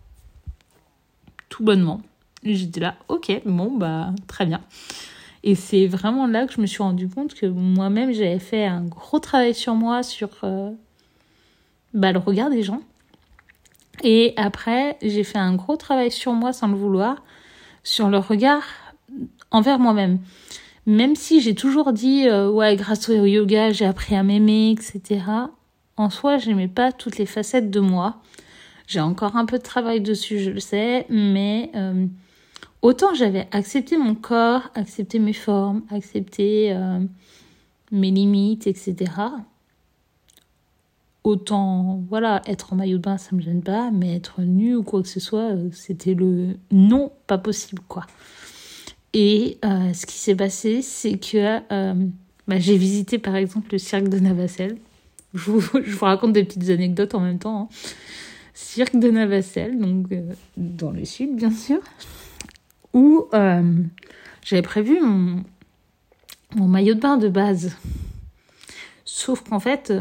Tout 1.49 1.63
bonnement. 1.63 2.01
J'étais 2.43 2.80
là, 2.80 2.95
ok, 3.08 3.41
bon, 3.45 3.75
bah, 3.78 4.12
très 4.28 4.45
bien. 4.45 4.62
Et 5.48 5.54
c'est 5.54 5.86
vraiment 5.86 6.26
là 6.26 6.48
que 6.48 6.54
je 6.54 6.60
me 6.60 6.66
suis 6.66 6.82
rendu 6.82 7.08
compte 7.08 7.36
que 7.36 7.46
moi-même, 7.46 8.12
j'avais 8.12 8.40
fait 8.40 8.66
un 8.66 8.84
gros 8.84 9.20
travail 9.20 9.54
sur 9.54 9.76
moi, 9.76 10.02
sur 10.02 10.30
euh, 10.44 10.72
bah, 11.94 12.12
le 12.12 12.18
regard 12.18 12.50
des 12.50 12.64
gens. 12.64 12.82
Et 14.04 14.34
après, 14.38 14.98
j'ai 15.04 15.24
fait 15.24 15.38
un 15.38 15.54
gros 15.54 15.78
travail 15.78 16.10
sur 16.10 16.34
moi 16.34 16.52
sans 16.52 16.68
le 16.68 16.76
vouloir, 16.76 17.24
sur 17.84 18.10
le 18.10 18.18
regard 18.18 18.64
envers 19.52 19.78
moi-même. 19.78 20.18
Même 20.88 21.16
si 21.16 21.42
j'ai 21.42 21.54
toujours 21.54 21.94
dit, 21.94 22.28
euh, 22.28 22.50
ouais, 22.50 22.76
grâce 22.76 23.08
au 23.10 23.26
yoga, 23.26 23.72
j'ai 23.72 23.86
appris 23.86 24.16
à 24.16 24.24
m'aimer, 24.24 24.72
etc. 24.72 25.22
En 25.96 26.10
soi, 26.10 26.39
j'aimais 26.39 26.68
pas 26.68 26.91
toutes 26.91 27.20
les 27.20 27.28
facettes 27.28 27.70
de 27.70 27.80
moi. 27.80 28.20
J'ai 28.88 29.00
encore 29.00 29.36
un 29.36 29.46
peu 29.46 29.60
de 29.60 29.64
travail 29.64 30.02
dessus, 30.02 30.39
je 30.39 30.50
le 30.50 30.60
sais, 30.60 31.06
mais 31.10 31.70
euh, 31.76 32.08
autant 32.82 33.13
j'avais 33.13 33.47
accepté 33.51 33.97
mon 33.97 34.15
corps, 34.15 34.69
accepté 34.76 35.19
mes 35.19 35.34
formes, 35.34 35.82
accepté 35.89 36.71
euh, 36.73 36.99
mes 37.91 38.11
limites, 38.11 38.67
etc. 38.67 39.11
Autant, 41.23 42.03
voilà, 42.07 42.41
être 42.45 42.73
en 42.73 42.76
maillot 42.76 42.97
de 42.97 43.01
bain, 43.01 43.17
ça 43.17 43.36
me 43.36 43.41
gêne 43.41 43.63
pas, 43.63 43.89
mais 43.91 44.15
être 44.15 44.41
nu 44.41 44.76
ou 44.76 44.84
quoi 44.84 45.01
que 45.01 45.07
ce 45.07 45.19
soit, 45.19 45.53
euh, 45.53 45.69
c'était 45.71 46.13
le 46.13 46.57
non, 46.71 47.11
pas 47.26 47.39
possible, 47.39 47.82
quoi. 47.88 48.05
Et 49.13 49.57
euh, 49.65 49.93
ce 49.93 50.05
qui 50.05 50.17
s'est 50.17 50.36
passé, 50.36 50.82
c'est 50.82 51.17
que 51.17 51.59
bah, 52.47 52.59
j'ai 52.59 52.78
visité 52.78 53.17
par 53.17 53.36
exemple 53.36 53.69
le 53.71 53.78
cirque 53.78 54.09
de 54.09 54.19
Navacelle. 54.19 54.78
Je 55.34 55.51
vous, 55.51 56.05
raconte 56.05 56.34
des 56.34 56.43
petites 56.43 56.69
anecdotes 56.69 57.15
en 57.15 57.21
même 57.21 57.39
temps. 57.39 57.61
Hein. 57.61 57.76
Cirque 58.53 58.97
de 58.97 59.09
Navacelle, 59.09 59.80
donc 59.80 60.07
dans 60.55 60.91
le 60.91 61.03
sud, 61.05 61.36
bien 61.36 61.51
sûr 61.51 61.80
où 62.96 63.28
euh, 63.34 63.84
j'avais 64.43 64.64
prévu 64.64 65.00
mon, 65.00 65.43
mon 66.56 66.68
maillot 66.68 66.96
de 66.96 67.00
bain 67.00 67.18
de 67.18 67.30
base. 67.30 67.78
Sauf 69.04 69.43
qu'en 69.48 69.60
fait, 69.60 69.93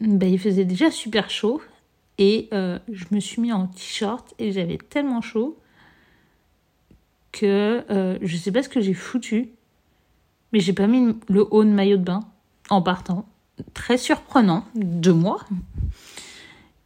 bah, 0.00 0.26
il 0.26 0.38
faisait 0.38 0.66
déjà 0.66 0.90
super 0.90 1.30
chaud 1.30 1.62
et 2.18 2.50
je 2.52 3.04
me 3.12 3.20
suis 3.20 3.40
mis 3.40 3.52
en 3.52 3.66
t-shirt 3.66 4.34
et 4.38 4.52
j'avais 4.52 4.76
tellement 4.76 5.22
chaud 5.22 5.58
que 7.32 7.82
je 8.20 8.36
sais 8.36 8.52
pas 8.52 8.62
ce 8.62 8.68
que 8.68 8.80
j'ai 8.80 8.92
foutu, 8.92 9.50
mais 10.52 10.60
j'ai 10.60 10.74
pas 10.74 10.86
mis 10.86 11.14
le 11.28 11.46
haut 11.50 11.64
de 11.64 11.70
maillot 11.70 11.96
de 11.96 12.04
bain 12.04 12.20
en 12.68 12.82
partant. 12.82 13.26
Très 13.74 13.98
surprenant 13.98 14.64
de 14.74 15.12
moi. 15.12 15.40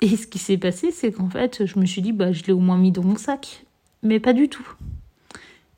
Et 0.00 0.16
ce 0.16 0.26
qui 0.26 0.38
s'est 0.38 0.58
passé, 0.58 0.90
c'est 0.90 1.12
qu'en 1.12 1.30
fait, 1.30 1.64
je 1.64 1.78
me 1.78 1.86
suis 1.86 2.02
dit, 2.02 2.12
bah, 2.12 2.32
je 2.32 2.42
l'ai 2.44 2.52
au 2.52 2.58
moins 2.58 2.78
mis 2.78 2.92
dans 2.92 3.02
mon 3.02 3.16
sac. 3.16 3.64
Mais 4.02 4.20
pas 4.20 4.32
du 4.32 4.48
tout. 4.48 4.66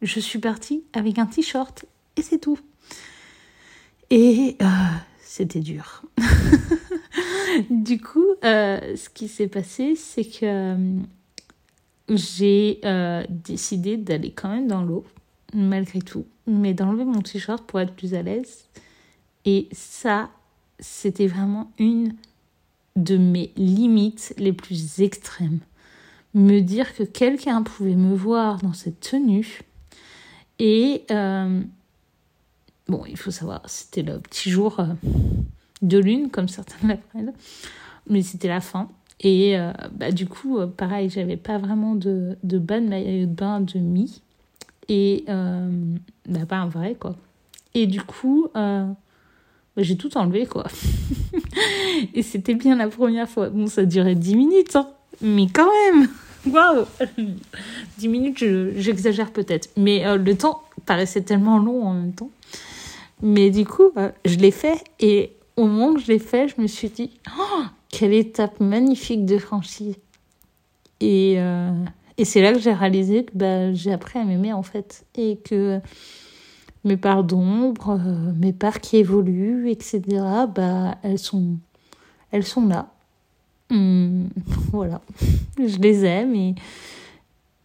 Je 0.02 0.20
suis 0.20 0.38
partie 0.38 0.84
avec 0.92 1.18
un 1.18 1.26
t-shirt 1.26 1.86
et 2.16 2.22
c'est 2.22 2.38
tout. 2.38 2.58
Et 4.10 4.56
euh, 4.60 4.66
c'était 5.20 5.60
dur. 5.60 6.02
du 7.70 8.00
coup, 8.00 8.26
euh, 8.44 8.96
ce 8.96 9.08
qui 9.08 9.28
s'est 9.28 9.48
passé, 9.48 9.96
c'est 9.96 10.24
que 10.24 10.44
euh, 10.44 11.00
j'ai 12.08 12.80
décidé 13.28 13.96
d'aller 13.96 14.30
quand 14.30 14.48
même 14.48 14.68
dans 14.68 14.82
l'eau, 14.82 15.04
malgré 15.54 16.00
tout, 16.00 16.26
mais 16.46 16.74
d'enlever 16.74 17.04
mon 17.04 17.22
t-shirt 17.22 17.64
pour 17.64 17.80
être 17.80 17.94
plus 17.94 18.14
à 18.14 18.22
l'aise. 18.22 18.68
Et 19.44 19.68
ça, 19.72 20.30
c'était 20.78 21.26
vraiment 21.26 21.72
une 21.78 22.14
de 22.96 23.16
mes 23.16 23.52
limites 23.56 24.34
les 24.38 24.52
plus 24.52 25.00
extrêmes. 25.00 25.60
Me 26.34 26.60
dire 26.60 26.94
que 26.94 27.02
quelqu'un 27.02 27.62
pouvait 27.62 27.94
me 27.94 28.14
voir 28.14 28.58
dans 28.58 28.72
cette 28.72 29.00
tenue 29.00 29.62
et 30.58 31.04
euh, 31.10 31.60
bon, 32.88 33.04
il 33.08 33.16
faut 33.16 33.30
savoir, 33.30 33.62
c'était 33.66 34.02
le 34.02 34.18
petit 34.18 34.50
jour 34.50 34.80
euh, 34.80 34.86
de 35.82 35.98
lune, 35.98 36.30
comme 36.30 36.48
certains 36.48 36.86
l'appellent, 36.88 37.32
mais 38.08 38.22
c'était 38.22 38.48
la 38.48 38.60
fin. 38.60 38.88
Et 39.20 39.58
euh, 39.58 39.72
bah, 39.92 40.12
du 40.12 40.26
coup, 40.26 40.58
pareil, 40.76 41.08
j'avais 41.08 41.36
pas 41.36 41.58
vraiment 41.58 41.94
de, 41.94 42.36
de 42.42 42.58
bain 42.58 42.80
de 42.80 42.88
maillot 42.88 43.26
de 43.26 43.32
bain 43.32 43.60
de 43.60 43.78
mi. 43.78 44.22
Et 44.88 45.24
bah, 45.26 46.46
pas 46.48 46.56
un 46.56 46.68
vrai, 46.68 46.94
quoi. 46.94 47.16
Et 47.74 47.86
du 47.86 48.00
coup, 48.02 48.48
j'ai 49.76 49.96
tout 49.96 50.16
enlevé, 50.16 50.46
quoi. 50.46 50.66
et 52.14 52.22
c'était 52.22 52.54
bien 52.54 52.76
la 52.76 52.88
première 52.88 53.28
fois. 53.28 53.48
Bon, 53.48 53.66
ça 53.66 53.84
durait 53.84 54.14
10 54.14 54.36
minutes, 54.36 54.76
hein, 54.76 54.88
mais 55.22 55.48
quand 55.48 55.68
même 55.90 56.08
Waouh 56.50 56.84
10 57.98 58.08
minutes, 58.08 58.44
j'exagère 58.76 59.32
peut-être. 59.32 59.68
Mais 59.76 60.06
euh, 60.06 60.16
le 60.16 60.36
temps 60.36 60.62
paraissait 60.84 61.22
tellement 61.22 61.58
long 61.58 61.84
en 61.84 61.94
même 61.94 62.12
temps. 62.12 62.30
Mais 63.22 63.50
du 63.50 63.64
coup, 63.64 63.90
euh, 63.96 64.10
je 64.24 64.36
l'ai 64.36 64.50
fait. 64.50 64.82
Et 65.00 65.32
au 65.56 65.66
moment 65.66 65.90
où 65.90 65.98
je 65.98 66.06
l'ai 66.06 66.18
fait, 66.18 66.48
je 66.48 66.60
me 66.60 66.66
suis 66.66 66.88
dit, 66.88 67.10
oh, 67.38 67.62
quelle 67.88 68.12
étape 68.12 68.60
magnifique 68.60 69.24
de 69.24 69.38
franchie. 69.38 69.96
Et, 71.00 71.34
euh, 71.38 71.72
et 72.18 72.24
c'est 72.24 72.42
là 72.42 72.52
que 72.52 72.58
j'ai 72.58 72.72
réalisé 72.72 73.24
que 73.24 73.32
bah, 73.34 73.72
j'ai 73.72 73.92
appris 73.92 74.18
à 74.18 74.24
m'aimer 74.24 74.52
en 74.52 74.62
fait. 74.62 75.04
Et 75.16 75.38
que 75.38 75.80
mes 76.84 76.96
parts 76.96 77.24
d'ombre, 77.24 77.98
mes 78.38 78.52
parts 78.52 78.80
qui 78.80 78.98
évoluent, 78.98 79.70
etc., 79.70 80.02
bah, 80.54 80.96
elles, 81.02 81.18
sont, 81.18 81.56
elles 82.30 82.44
sont 82.44 82.66
là. 82.66 82.92
Hum, 83.70 84.28
voilà, 84.72 85.00
je 85.58 85.78
les 85.78 86.04
aime 86.04 86.34
et, 86.34 86.54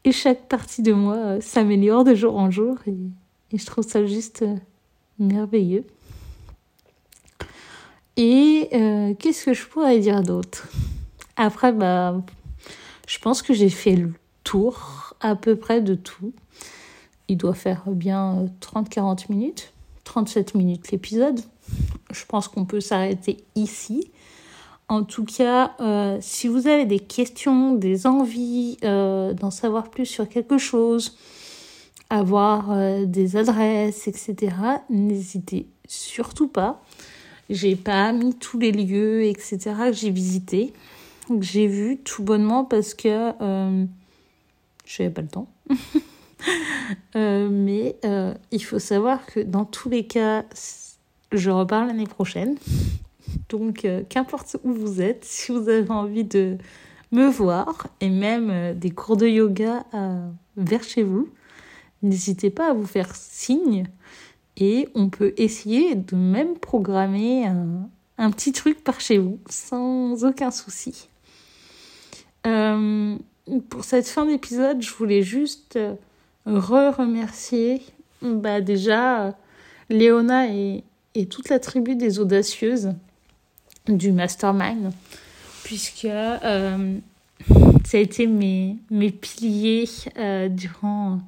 et 0.03 0.11
chaque 0.11 0.47
partie 0.47 0.81
de 0.81 0.93
moi 0.93 1.15
euh, 1.15 1.41
s'améliore 1.41 2.03
de 2.03 2.15
jour 2.15 2.37
en 2.37 2.49
jour 2.49 2.77
et, 2.87 2.95
je 3.53 3.65
trouve 3.65 3.85
ça 3.85 4.05
juste 4.05 4.43
euh, 4.43 4.55
merveilleux. 5.19 5.85
Et 8.17 8.69
qu'est-ce 9.19 9.45
que 9.45 9.53
je 9.53 9.65
pourrais 9.65 9.99
dire 9.99 10.21
d'autre? 10.21 10.69
Après, 11.37 11.73
bah, 11.73 12.21
je 13.07 13.19
pense 13.19 13.41
que 13.41 13.53
j'ai 13.53 13.69
fait 13.69 13.95
le 13.95 14.13
tour 14.43 15.15
à 15.21 15.35
peu 15.35 15.55
près 15.55 15.81
de 15.81 15.95
tout 15.95 16.31
il 17.31 17.37
doit 17.37 17.53
faire 17.53 17.83
bien 17.87 18.49
30-40 18.59 18.99
euh, 18.99 19.33
minutes, 19.33 19.71
37 20.03 20.53
minutes 20.53 20.91
l'épisode. 20.91 21.39
Je 22.11 22.25
pense 22.25 22.49
qu'on 22.49 22.65
peut 22.65 22.81
s'arrêter 22.81 23.37
ici. 23.55 24.11
En 24.91 25.03
tout 25.03 25.23
cas, 25.23 25.73
euh, 25.79 26.17
si 26.19 26.47
vous 26.47 26.67
avez 26.67 26.85
des 26.85 26.99
questions, 26.99 27.73
des 27.73 28.07
envies 28.07 28.77
euh, 28.83 29.33
d'en 29.33 29.51
savoir 29.51 29.89
plus 29.89 30.05
sur 30.05 30.27
quelque 30.27 30.57
chose, 30.57 31.17
avoir 32.09 32.75
des 33.05 33.37
adresses, 33.37 34.09
etc., 34.09 34.53
n'hésitez 34.89 35.67
surtout 35.87 36.49
pas. 36.49 36.83
J'ai 37.49 37.77
pas 37.77 38.11
mis 38.11 38.35
tous 38.35 38.59
les 38.59 38.73
lieux, 38.73 39.23
etc., 39.23 39.59
que 39.87 39.93
j'ai 39.93 40.09
visités, 40.09 40.73
que 41.29 41.41
j'ai 41.41 41.67
vu 41.67 41.97
tout 41.97 42.21
bonnement 42.21 42.65
parce 42.65 42.93
que 42.93 43.31
je 43.39 45.03
n'avais 45.03 45.13
pas 45.13 45.21
le 45.21 45.27
temps. 45.27 45.47
Euh, 47.15 47.49
mais 47.51 47.97
euh, 48.03 48.33
il 48.49 48.63
faut 48.63 48.79
savoir 48.79 49.27
que 49.27 49.39
dans 49.41 49.63
tous 49.63 49.89
les 49.89 50.07
cas, 50.07 50.43
je 51.31 51.51
repars 51.51 51.85
l'année 51.85 52.07
prochaine. 52.07 52.55
Donc, 53.49 53.85
euh, 53.85 54.03
qu'importe 54.07 54.57
où 54.63 54.73
vous 54.73 55.01
êtes, 55.01 55.25
si 55.25 55.51
vous 55.51 55.69
avez 55.69 55.89
envie 55.89 56.23
de 56.23 56.57
me 57.11 57.27
voir 57.27 57.87
et 57.99 58.09
même 58.09 58.77
des 58.77 58.91
cours 58.91 59.17
de 59.17 59.27
yoga 59.27 59.85
vers 60.55 60.83
chez 60.83 61.03
vous, 61.03 61.27
n'hésitez 62.01 62.49
pas 62.49 62.69
à 62.69 62.73
vous 62.73 62.85
faire 62.85 63.13
signe 63.15 63.85
et 64.55 64.87
on 64.95 65.09
peut 65.09 65.33
essayer 65.35 65.95
de 65.95 66.15
même 66.15 66.57
programmer 66.57 67.45
un, 68.17 68.31
petit 68.31 68.53
truc 68.53 68.81
par 68.81 69.01
chez 69.01 69.17
vous 69.17 69.39
sans 69.49 70.23
aucun 70.23 70.51
souci. 70.51 71.09
pour 72.43 73.83
cette 73.83 74.07
fin 74.07 74.25
d'épisode, 74.25 74.81
je 74.81 74.93
voulais 74.93 75.21
juste 75.21 75.77
re-remercier 76.45 77.81
bah 78.21 78.61
déjà 78.61 79.35
Léona 79.89 80.47
et, 80.53 80.83
toute 81.29 81.49
la 81.49 81.59
tribu 81.59 81.95
des 81.95 82.19
audacieuses 82.19 82.93
du 83.87 84.11
mastermind 84.11 84.91
puisque 85.71 86.03
euh, 86.05 86.97
ça 87.85 87.97
a 87.97 88.01
été 88.01 88.27
mes, 88.27 88.77
piliers 89.11 89.87
euh, 90.17 90.49
durant 90.49 91.21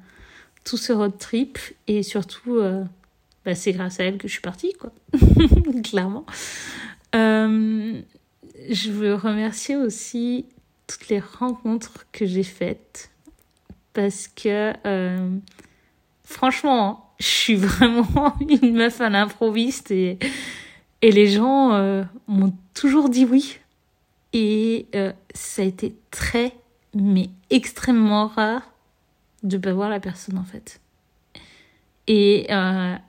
tout 0.64 0.76
ce 0.76 0.92
road 0.92 1.16
trip. 1.18 1.58
Et 1.86 2.02
surtout 2.02 2.56
euh, 2.56 2.84
bah, 3.46 3.54
c'est 3.54 3.72
grâce 3.72 4.00
à 4.00 4.04
elle 4.04 4.18
que 4.18 4.28
je 4.28 4.32
suis 4.34 4.42
partie 4.42 4.74
quoi. 4.74 4.92
Clairement. 5.84 6.26
Je 7.14 8.90
veux 8.90 9.14
remercier 9.14 9.76
aussi 9.76 10.44
toutes 10.86 11.08
les 11.08 11.20
rencontres 11.20 12.06
que 12.12 12.26
j'ai 12.26 12.42
faites 12.42 13.10
parce 13.94 14.28
que 14.28 14.72
franchement, 16.24 17.14
je 17.18 17.26
suis 17.26 17.54
vraiment 17.56 18.34
une 18.40 18.74
meuf 18.74 19.00
à 19.00 19.08
l'improviste 19.08 19.90
et, 19.90 20.18
et 21.06 21.12
les 21.12 21.26
gens 21.26 21.74
euh, 21.74 22.02
m'ont 22.26 22.54
toujours 22.74 23.08
dit 23.08 23.24
oui. 23.24 23.58
Et 24.32 24.86
euh, 24.94 25.12
ça 25.34 25.62
a 25.62 25.64
été 25.64 25.94
très, 26.10 26.52
mais 26.94 27.30
extrêmement 27.50 28.26
rare 28.26 28.72
de 29.42 29.58
pas 29.58 29.72
voir 29.72 29.88
la 29.88 30.00
personne 30.00 30.38
en 30.38 30.44
fait. 30.44 30.80
Et 32.06 32.48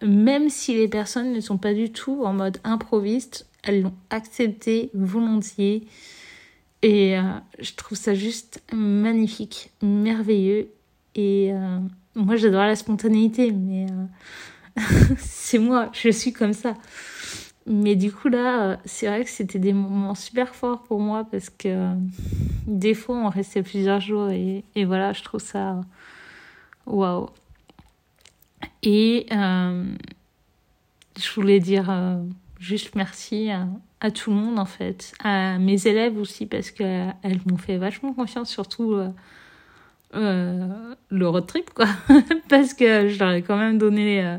même 0.02 0.50
si 0.50 0.74
les 0.74 0.88
personnes 0.88 1.34
ne 1.34 1.42
sont 1.42 1.58
pas 1.58 1.74
du 1.74 1.92
tout 1.92 2.24
en 2.24 2.32
mode 2.32 2.60
improviste, 2.64 3.46
elles 3.64 3.82
l'ont 3.82 3.94
accepté 4.10 4.90
volontiers. 4.94 5.86
Et 6.82 7.18
je 7.60 7.74
trouve 7.74 7.98
ça 7.98 8.14
juste 8.14 8.64
magnifique, 8.72 9.72
merveilleux. 9.82 10.70
Et 11.16 11.52
euh, 11.54 11.80
moi, 12.14 12.36
j'adore 12.36 12.64
la 12.64 12.76
spontanéité, 12.76 13.52
mais 13.52 13.88
euh, 13.90 14.84
c'est 15.18 15.60
moi, 15.60 15.90
je 15.94 16.10
suis 16.10 16.34
comme 16.34 16.54
ça. 16.54 16.76
Mais 17.68 17.96
du 17.96 18.12
coup, 18.12 18.28
là, 18.28 18.64
euh, 18.64 18.78
c'est 18.86 19.08
vrai 19.08 19.24
que 19.24 19.30
c'était 19.30 19.60
des 19.60 19.74
moments 19.74 20.14
super 20.14 20.54
forts 20.54 20.84
pour 20.84 21.00
moi 21.00 21.26
parce 21.30 21.50
que 21.50 21.94
des 22.68 22.94
fois, 22.94 23.18
on 23.18 23.30
restait 23.30 23.64
plusieurs 23.64 24.00
jours 24.00 24.30
et, 24.30 24.64
et 24.76 24.86
voilà, 24.86 25.14
je 25.14 25.24
trouve 25.24 25.42
ça 25.42 25.82
waouh. 26.86 27.30
Et 28.84 29.26
je 29.32 31.32
voulais 31.34 31.60
dire 31.60 31.92
juste 32.60 32.96
merci 32.96 33.50
à, 34.00 34.12
tout 34.12 34.30
le 34.30 34.36
monde 34.36 34.60
en 34.60 34.66
fait, 34.66 35.14
à 35.24 35.58
mes 35.58 35.88
élèves 35.88 36.20
aussi 36.20 36.46
parce 36.46 36.70
qu'elles 36.70 37.42
m'ont 37.48 37.58
fait 37.58 37.78
vachement 37.78 38.14
confiance, 38.14 38.52
surtout 38.52 38.96
euh, 40.16 40.96
le 41.10 41.28
road 41.28 41.46
trip, 41.46 41.74
quoi. 41.74 41.88
Parce 42.50 42.74
que 42.74 43.10
je 43.10 43.20
leur 43.20 43.32
ai 43.32 43.42
quand 43.42 43.58
même 43.58 43.78
donné 43.78 44.24
euh, 44.24 44.38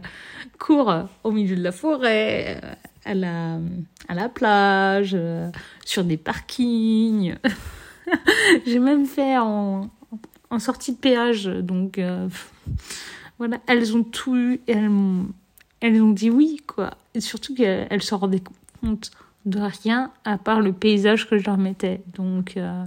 cours 0.59 0.93
au 1.22 1.33
milieu 1.33 1.57
de 1.57 1.62
la 1.62 1.72
forêt, 1.72 2.61
euh, 2.62 2.74
à 3.07 4.15
la, 4.15 4.29
plage, 4.29 5.17
sur 5.85 6.05
des 6.05 6.17
parkings. 6.17 7.37
J'ai 8.67 8.79
même 8.79 9.07
fait 9.07 9.39
en, 9.39 9.89
en 10.51 10.59
sortie 10.59 10.93
de 10.93 10.99
péage. 10.99 11.45
Donc, 11.47 12.01
voilà, 13.39 13.59
elles 13.67 13.97
ont 13.97 14.03
tout 14.03 14.37
eu 14.37 14.61
elles 14.67 14.91
elles 15.81 16.03
ont 16.03 16.11
dit 16.11 16.31
oui, 16.31 16.61
quoi. 16.67 16.97
Et 17.15 17.21
surtout 17.21 17.55
qu'elles 17.55 18.03
se 18.03 18.15
rendaient 18.15 18.43
compte 18.81 19.11
de 19.45 19.61
rien 19.61 20.11
à 20.25 20.39
part 20.39 20.61
le 20.61 20.73
paysage 20.73 21.29
que 21.29 21.39
je 21.39 21.45
leur 21.45 21.59
mettais. 21.59 22.03
Donc, 22.15 22.57
euh, 22.57 22.85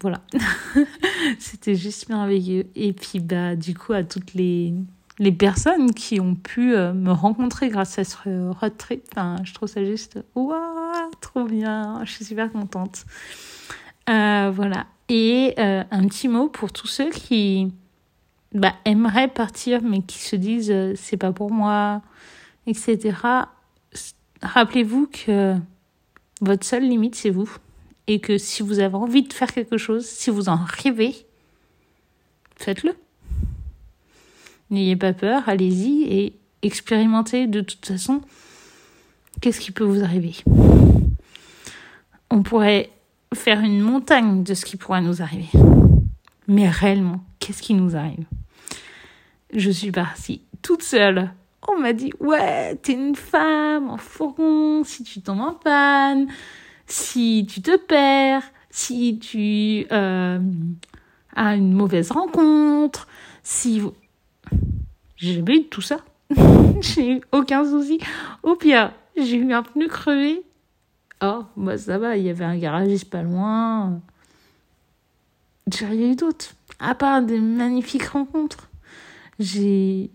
voilà. 0.00 0.20
C'était 1.38 1.74
juste 1.74 2.08
merveilleux. 2.08 2.66
Et 2.74 2.92
puis, 2.92 3.20
bah, 3.20 3.56
du 3.56 3.74
coup, 3.74 3.92
à 3.92 4.02
toutes 4.02 4.34
les, 4.34 4.74
les 5.18 5.32
personnes 5.32 5.92
qui 5.94 6.20
ont 6.20 6.34
pu 6.34 6.74
euh, 6.74 6.92
me 6.92 7.12
rencontrer 7.12 7.68
grâce 7.68 7.98
à 7.98 8.04
ce 8.04 8.50
road 8.50 8.76
trip, 8.76 9.04
enfin, 9.12 9.36
je 9.44 9.54
trouve 9.54 9.68
ça 9.68 9.84
juste, 9.84 10.18
waouh, 10.34 11.10
trop 11.20 11.44
bien. 11.44 12.04
Je 12.04 12.12
suis 12.12 12.24
super 12.24 12.50
contente. 12.50 13.04
Euh, 14.10 14.50
voilà. 14.54 14.86
Et 15.08 15.54
un 15.58 16.06
petit 16.08 16.28
mot 16.28 16.48
pour 16.48 16.72
tous 16.72 16.86
ceux 16.86 17.10
qui 17.10 17.70
bah, 18.54 18.72
aimeraient 18.86 19.28
partir, 19.28 19.82
mais 19.82 20.00
qui 20.00 20.18
se 20.18 20.34
disent, 20.34 20.74
c'est 20.94 21.18
pas 21.18 21.30
pour 21.30 21.50
moi, 21.50 22.00
etc 22.66 23.44
rappelez-vous 24.44 25.08
que 25.08 25.54
votre 26.40 26.64
seule 26.64 26.84
limite, 26.84 27.14
c'est 27.14 27.30
vous. 27.30 27.50
Et 28.06 28.20
que 28.20 28.36
si 28.36 28.62
vous 28.62 28.80
avez 28.80 28.94
envie 28.94 29.22
de 29.22 29.32
faire 29.32 29.52
quelque 29.52 29.78
chose, 29.78 30.04
si 30.04 30.30
vous 30.30 30.48
en 30.48 30.56
rêvez, 30.56 31.14
faites-le. 32.56 32.94
N'ayez 34.74 34.96
pas 34.96 35.12
peur, 35.12 35.44
allez-y 35.46 36.02
et 36.02 36.36
expérimentez 36.62 37.46
de 37.46 37.60
toute 37.60 37.86
façon 37.86 38.22
qu'est-ce 39.40 39.60
qui 39.60 39.70
peut 39.70 39.84
vous 39.84 40.02
arriver? 40.02 40.34
On 42.28 42.42
pourrait 42.42 42.90
faire 43.34 43.60
une 43.60 43.80
montagne 43.80 44.42
de 44.42 44.52
ce 44.52 44.64
qui 44.64 44.76
pourrait 44.76 45.00
nous 45.00 45.22
arriver. 45.22 45.48
Mais 46.48 46.68
réellement, 46.68 47.22
qu'est-ce 47.38 47.62
qui 47.62 47.74
nous 47.74 47.94
arrive? 47.94 48.24
Je 49.54 49.70
suis 49.70 49.92
partie 49.92 50.42
toute 50.60 50.82
seule 50.82 51.30
on 51.68 51.78
m'a 51.78 51.92
dit 51.92 52.12
ouais 52.18 52.74
t'es 52.82 52.94
une 52.94 53.14
femme 53.14 53.88
en 53.88 53.96
fourgon 53.96 54.82
si 54.84 55.02
tu 55.02 55.22
tombes 55.22 55.40
en 55.40 55.54
panne 55.54 56.26
si 56.86 57.46
tu 57.48 57.62
te 57.62 57.76
perds 57.78 58.42
si 58.70 59.18
tu 59.18 59.86
euh, 59.92 60.40
as 61.34 61.54
une 61.54 61.72
mauvaise 61.72 62.10
rencontre 62.10 63.06
si 63.42 63.80
j'ai 65.24 65.34
jamais 65.34 65.56
eu 65.58 65.64
tout 65.64 65.80
ça 65.80 65.98
j'ai 66.80 67.16
eu 67.16 67.20
aucun 67.32 67.64
souci 67.64 67.98
au 68.42 68.56
pire 68.56 68.92
j'ai 69.16 69.36
eu 69.36 69.52
un 69.52 69.62
pneu 69.62 69.88
crevé 69.88 70.42
oh 71.22 71.44
bah 71.56 71.78
ça 71.78 71.98
va 71.98 72.16
il 72.16 72.24
y 72.24 72.30
avait 72.30 72.44
un 72.44 72.56
garagiste 72.56 73.10
pas 73.10 73.22
loin 73.22 74.00
j'ai 75.72 75.86
rien 75.86 76.12
eu 76.12 76.16
d'autre 76.16 76.54
à 76.78 76.94
part 76.94 77.22
des 77.22 77.40
magnifiques 77.40 78.06
rencontres 78.06 78.68
j'ai 79.38 80.10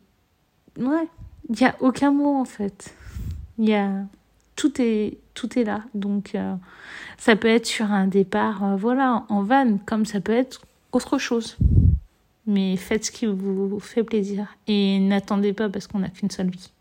ouais 0.77 1.07
il 1.49 1.55
n'y 1.55 1.65
a 1.65 1.75
aucun 1.79 2.11
mot 2.11 2.39
en 2.39 2.45
fait. 2.45 2.93
Il 3.57 3.67
y 3.67 3.73
a 3.73 3.89
tout 4.55 4.81
est 4.81 5.17
tout 5.33 5.57
est 5.57 5.63
là. 5.63 5.83
Donc 5.93 6.35
euh, 6.35 6.55
ça 7.17 7.35
peut 7.35 7.47
être 7.47 7.65
sur 7.65 7.91
un 7.91 8.07
départ 8.07 8.63
euh, 8.63 8.75
voilà 8.75 9.25
en 9.29 9.43
van 9.43 9.77
comme 9.85 10.05
ça 10.05 10.21
peut 10.21 10.31
être 10.31 10.61
autre 10.91 11.17
chose. 11.17 11.57
Mais 12.45 12.77
faites 12.77 13.05
ce 13.05 13.11
qui 13.11 13.25
vous 13.25 13.79
fait 13.79 14.03
plaisir 14.03 14.47
et 14.67 14.99
n'attendez 14.99 15.53
pas 15.53 15.69
parce 15.69 15.87
qu'on 15.87 15.99
n'a 15.99 16.09
qu'une 16.09 16.31
seule 16.31 16.49
vie. 16.49 16.71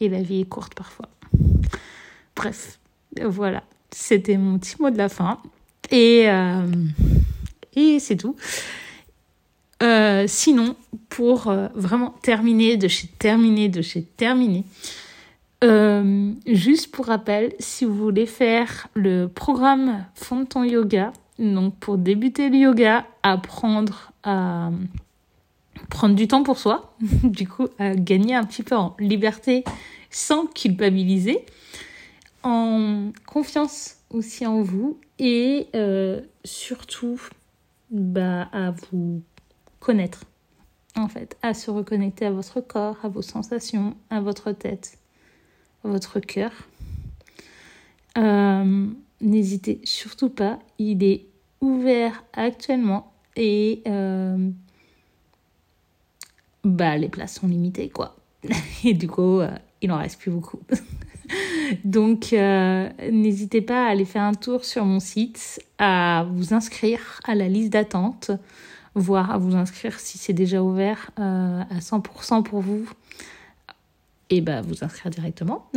Et 0.00 0.08
la 0.08 0.22
vie 0.22 0.40
est 0.40 0.48
courte 0.48 0.74
parfois. 0.74 1.08
Bref, 2.34 2.80
voilà, 3.22 3.62
c'était 3.90 4.36
mon 4.36 4.58
petit 4.58 4.80
mot 4.80 4.90
de 4.90 4.96
la 4.96 5.08
fin. 5.08 5.38
Et, 5.90 6.24
euh, 6.28 6.66
c'est 7.98 8.16
tout. 8.16 8.36
Euh, 9.82 10.24
sinon, 10.26 10.76
pour 11.08 11.48
euh, 11.48 11.68
vraiment 11.74 12.14
terminer 12.22 12.76
de 12.76 12.88
chez 12.88 13.08
terminer 13.08 13.68
de 13.68 13.82
chez 13.82 14.02
terminer, 14.02 14.64
juste 16.46 16.90
pour 16.90 17.06
rappel, 17.06 17.52
si 17.58 17.84
vous 17.84 17.94
voulez 17.94 18.26
faire 18.26 18.88
le 18.94 19.26
programme 19.26 20.04
Fond 20.14 20.46
ton 20.46 20.64
yoga, 20.64 21.12
donc 21.40 21.76
pour 21.76 21.98
débuter 21.98 22.48
le 22.48 22.56
yoga, 22.56 23.06
apprendre 23.22 24.12
à 24.22 24.70
prendre 25.88 26.14
du 26.14 26.28
temps 26.28 26.42
pour 26.42 26.58
soi, 26.58 26.94
du 27.24 27.48
coup 27.48 27.68
à 27.78 27.94
gagner 27.94 28.34
un 28.34 28.44
petit 28.44 28.62
peu 28.62 28.76
en 28.76 28.94
liberté 28.98 29.64
sans 30.10 30.46
culpabiliser, 30.46 31.44
en 32.42 33.10
confiance 33.26 33.96
aussi 34.10 34.46
en 34.46 34.62
vous 34.62 34.98
et 35.18 35.68
surtout 36.44 37.20
bah, 37.90 38.48
à 38.52 38.70
vous 38.70 39.22
connaître, 39.80 40.24
en 40.96 41.08
fait, 41.08 41.36
à 41.42 41.54
se 41.54 41.70
reconnecter 41.70 42.26
à 42.26 42.30
votre 42.30 42.60
corps, 42.60 42.96
à 43.02 43.08
vos 43.08 43.22
sensations, 43.22 43.96
à 44.10 44.20
votre 44.20 44.52
tête, 44.52 44.98
à 45.84 45.88
votre 45.88 46.20
cœur. 46.20 46.52
Euh, 48.18 48.86
n'hésitez 49.20 49.80
surtout 49.84 50.30
pas, 50.30 50.58
il 50.78 51.02
est 51.02 51.26
ouvert 51.60 52.24
actuellement 52.32 53.12
et 53.36 53.82
euh, 53.86 54.50
bah, 56.64 56.96
les 56.96 57.08
places 57.08 57.34
sont 57.34 57.48
limitées, 57.48 57.88
quoi. 57.88 58.16
Et 58.84 58.94
du 58.94 59.08
coup, 59.08 59.40
euh, 59.40 59.50
il 59.82 59.88
n'en 59.88 59.98
reste 59.98 60.20
plus 60.20 60.30
beaucoup. 60.30 60.60
Donc, 61.84 62.32
n'hésitez 62.32 63.60
pas 63.60 63.86
à 63.86 63.90
aller 63.90 64.04
faire 64.04 64.22
un 64.22 64.34
tour 64.34 64.64
sur 64.64 64.84
mon 64.84 64.98
site, 64.98 65.64
à 65.78 66.26
vous 66.28 66.52
inscrire 66.52 67.20
à 67.24 67.36
la 67.36 67.46
liste 67.46 67.72
d'attente 67.72 68.32
voire 68.94 69.30
à 69.30 69.38
vous 69.38 69.54
inscrire 69.54 69.98
si 69.98 70.18
c'est 70.18 70.32
déjà 70.32 70.62
ouvert 70.62 71.10
euh, 71.18 71.62
à 71.70 71.78
100% 71.78 72.42
pour 72.42 72.60
vous 72.60 72.88
et 74.30 74.40
bah 74.40 74.60
vous 74.60 74.84
inscrire 74.84 75.10
directement. 75.10 75.70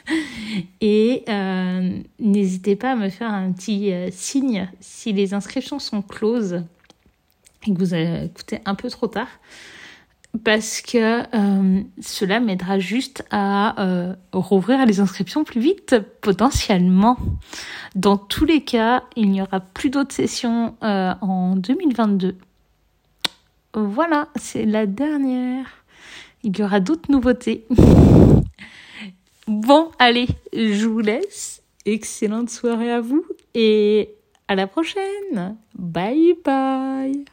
et 0.80 1.24
euh, 1.28 1.98
n'hésitez 2.20 2.76
pas 2.76 2.92
à 2.92 2.96
me 2.96 3.08
faire 3.08 3.32
un 3.32 3.50
petit 3.52 3.92
euh, 3.92 4.08
signe 4.12 4.68
si 4.80 5.12
les 5.12 5.34
inscriptions 5.34 5.78
sont 5.78 6.02
closes 6.02 6.62
et 7.66 7.72
que 7.72 7.78
vous 7.78 7.94
écouté 7.94 8.60
un 8.66 8.74
peu 8.74 8.88
trop 8.90 9.08
tard. 9.08 9.28
Parce 10.44 10.82
que 10.82 11.22
cela 12.00 12.38
m'aidera 12.38 12.78
juste 12.78 13.24
à 13.30 14.06
rouvrir 14.30 14.84
les 14.84 15.00
inscriptions 15.00 15.42
plus 15.42 15.60
vite, 15.60 15.96
potentiellement. 16.20 17.16
Dans 17.94 18.18
tous 18.18 18.44
les 18.44 18.60
cas, 18.60 19.04
il 19.16 19.30
n'y 19.30 19.40
aura 19.40 19.60
plus 19.60 19.88
d'autres 19.88 20.14
sessions 20.14 20.76
en 20.82 21.56
2022. 21.56 22.36
Voilà, 23.74 24.28
c'est 24.36 24.66
la 24.66 24.86
dernière. 24.86 25.66
Il 26.42 26.58
y 26.58 26.62
aura 26.62 26.80
d'autres 26.80 27.10
nouveautés. 27.10 27.66
bon, 29.48 29.90
allez, 29.98 30.28
je 30.52 30.86
vous 30.86 31.00
laisse. 31.00 31.62
Excellente 31.84 32.50
soirée 32.50 32.92
à 32.92 33.00
vous 33.00 33.24
et 33.54 34.14
à 34.46 34.54
la 34.54 34.66
prochaine. 34.66 35.56
Bye 35.74 36.36
bye. 36.44 37.24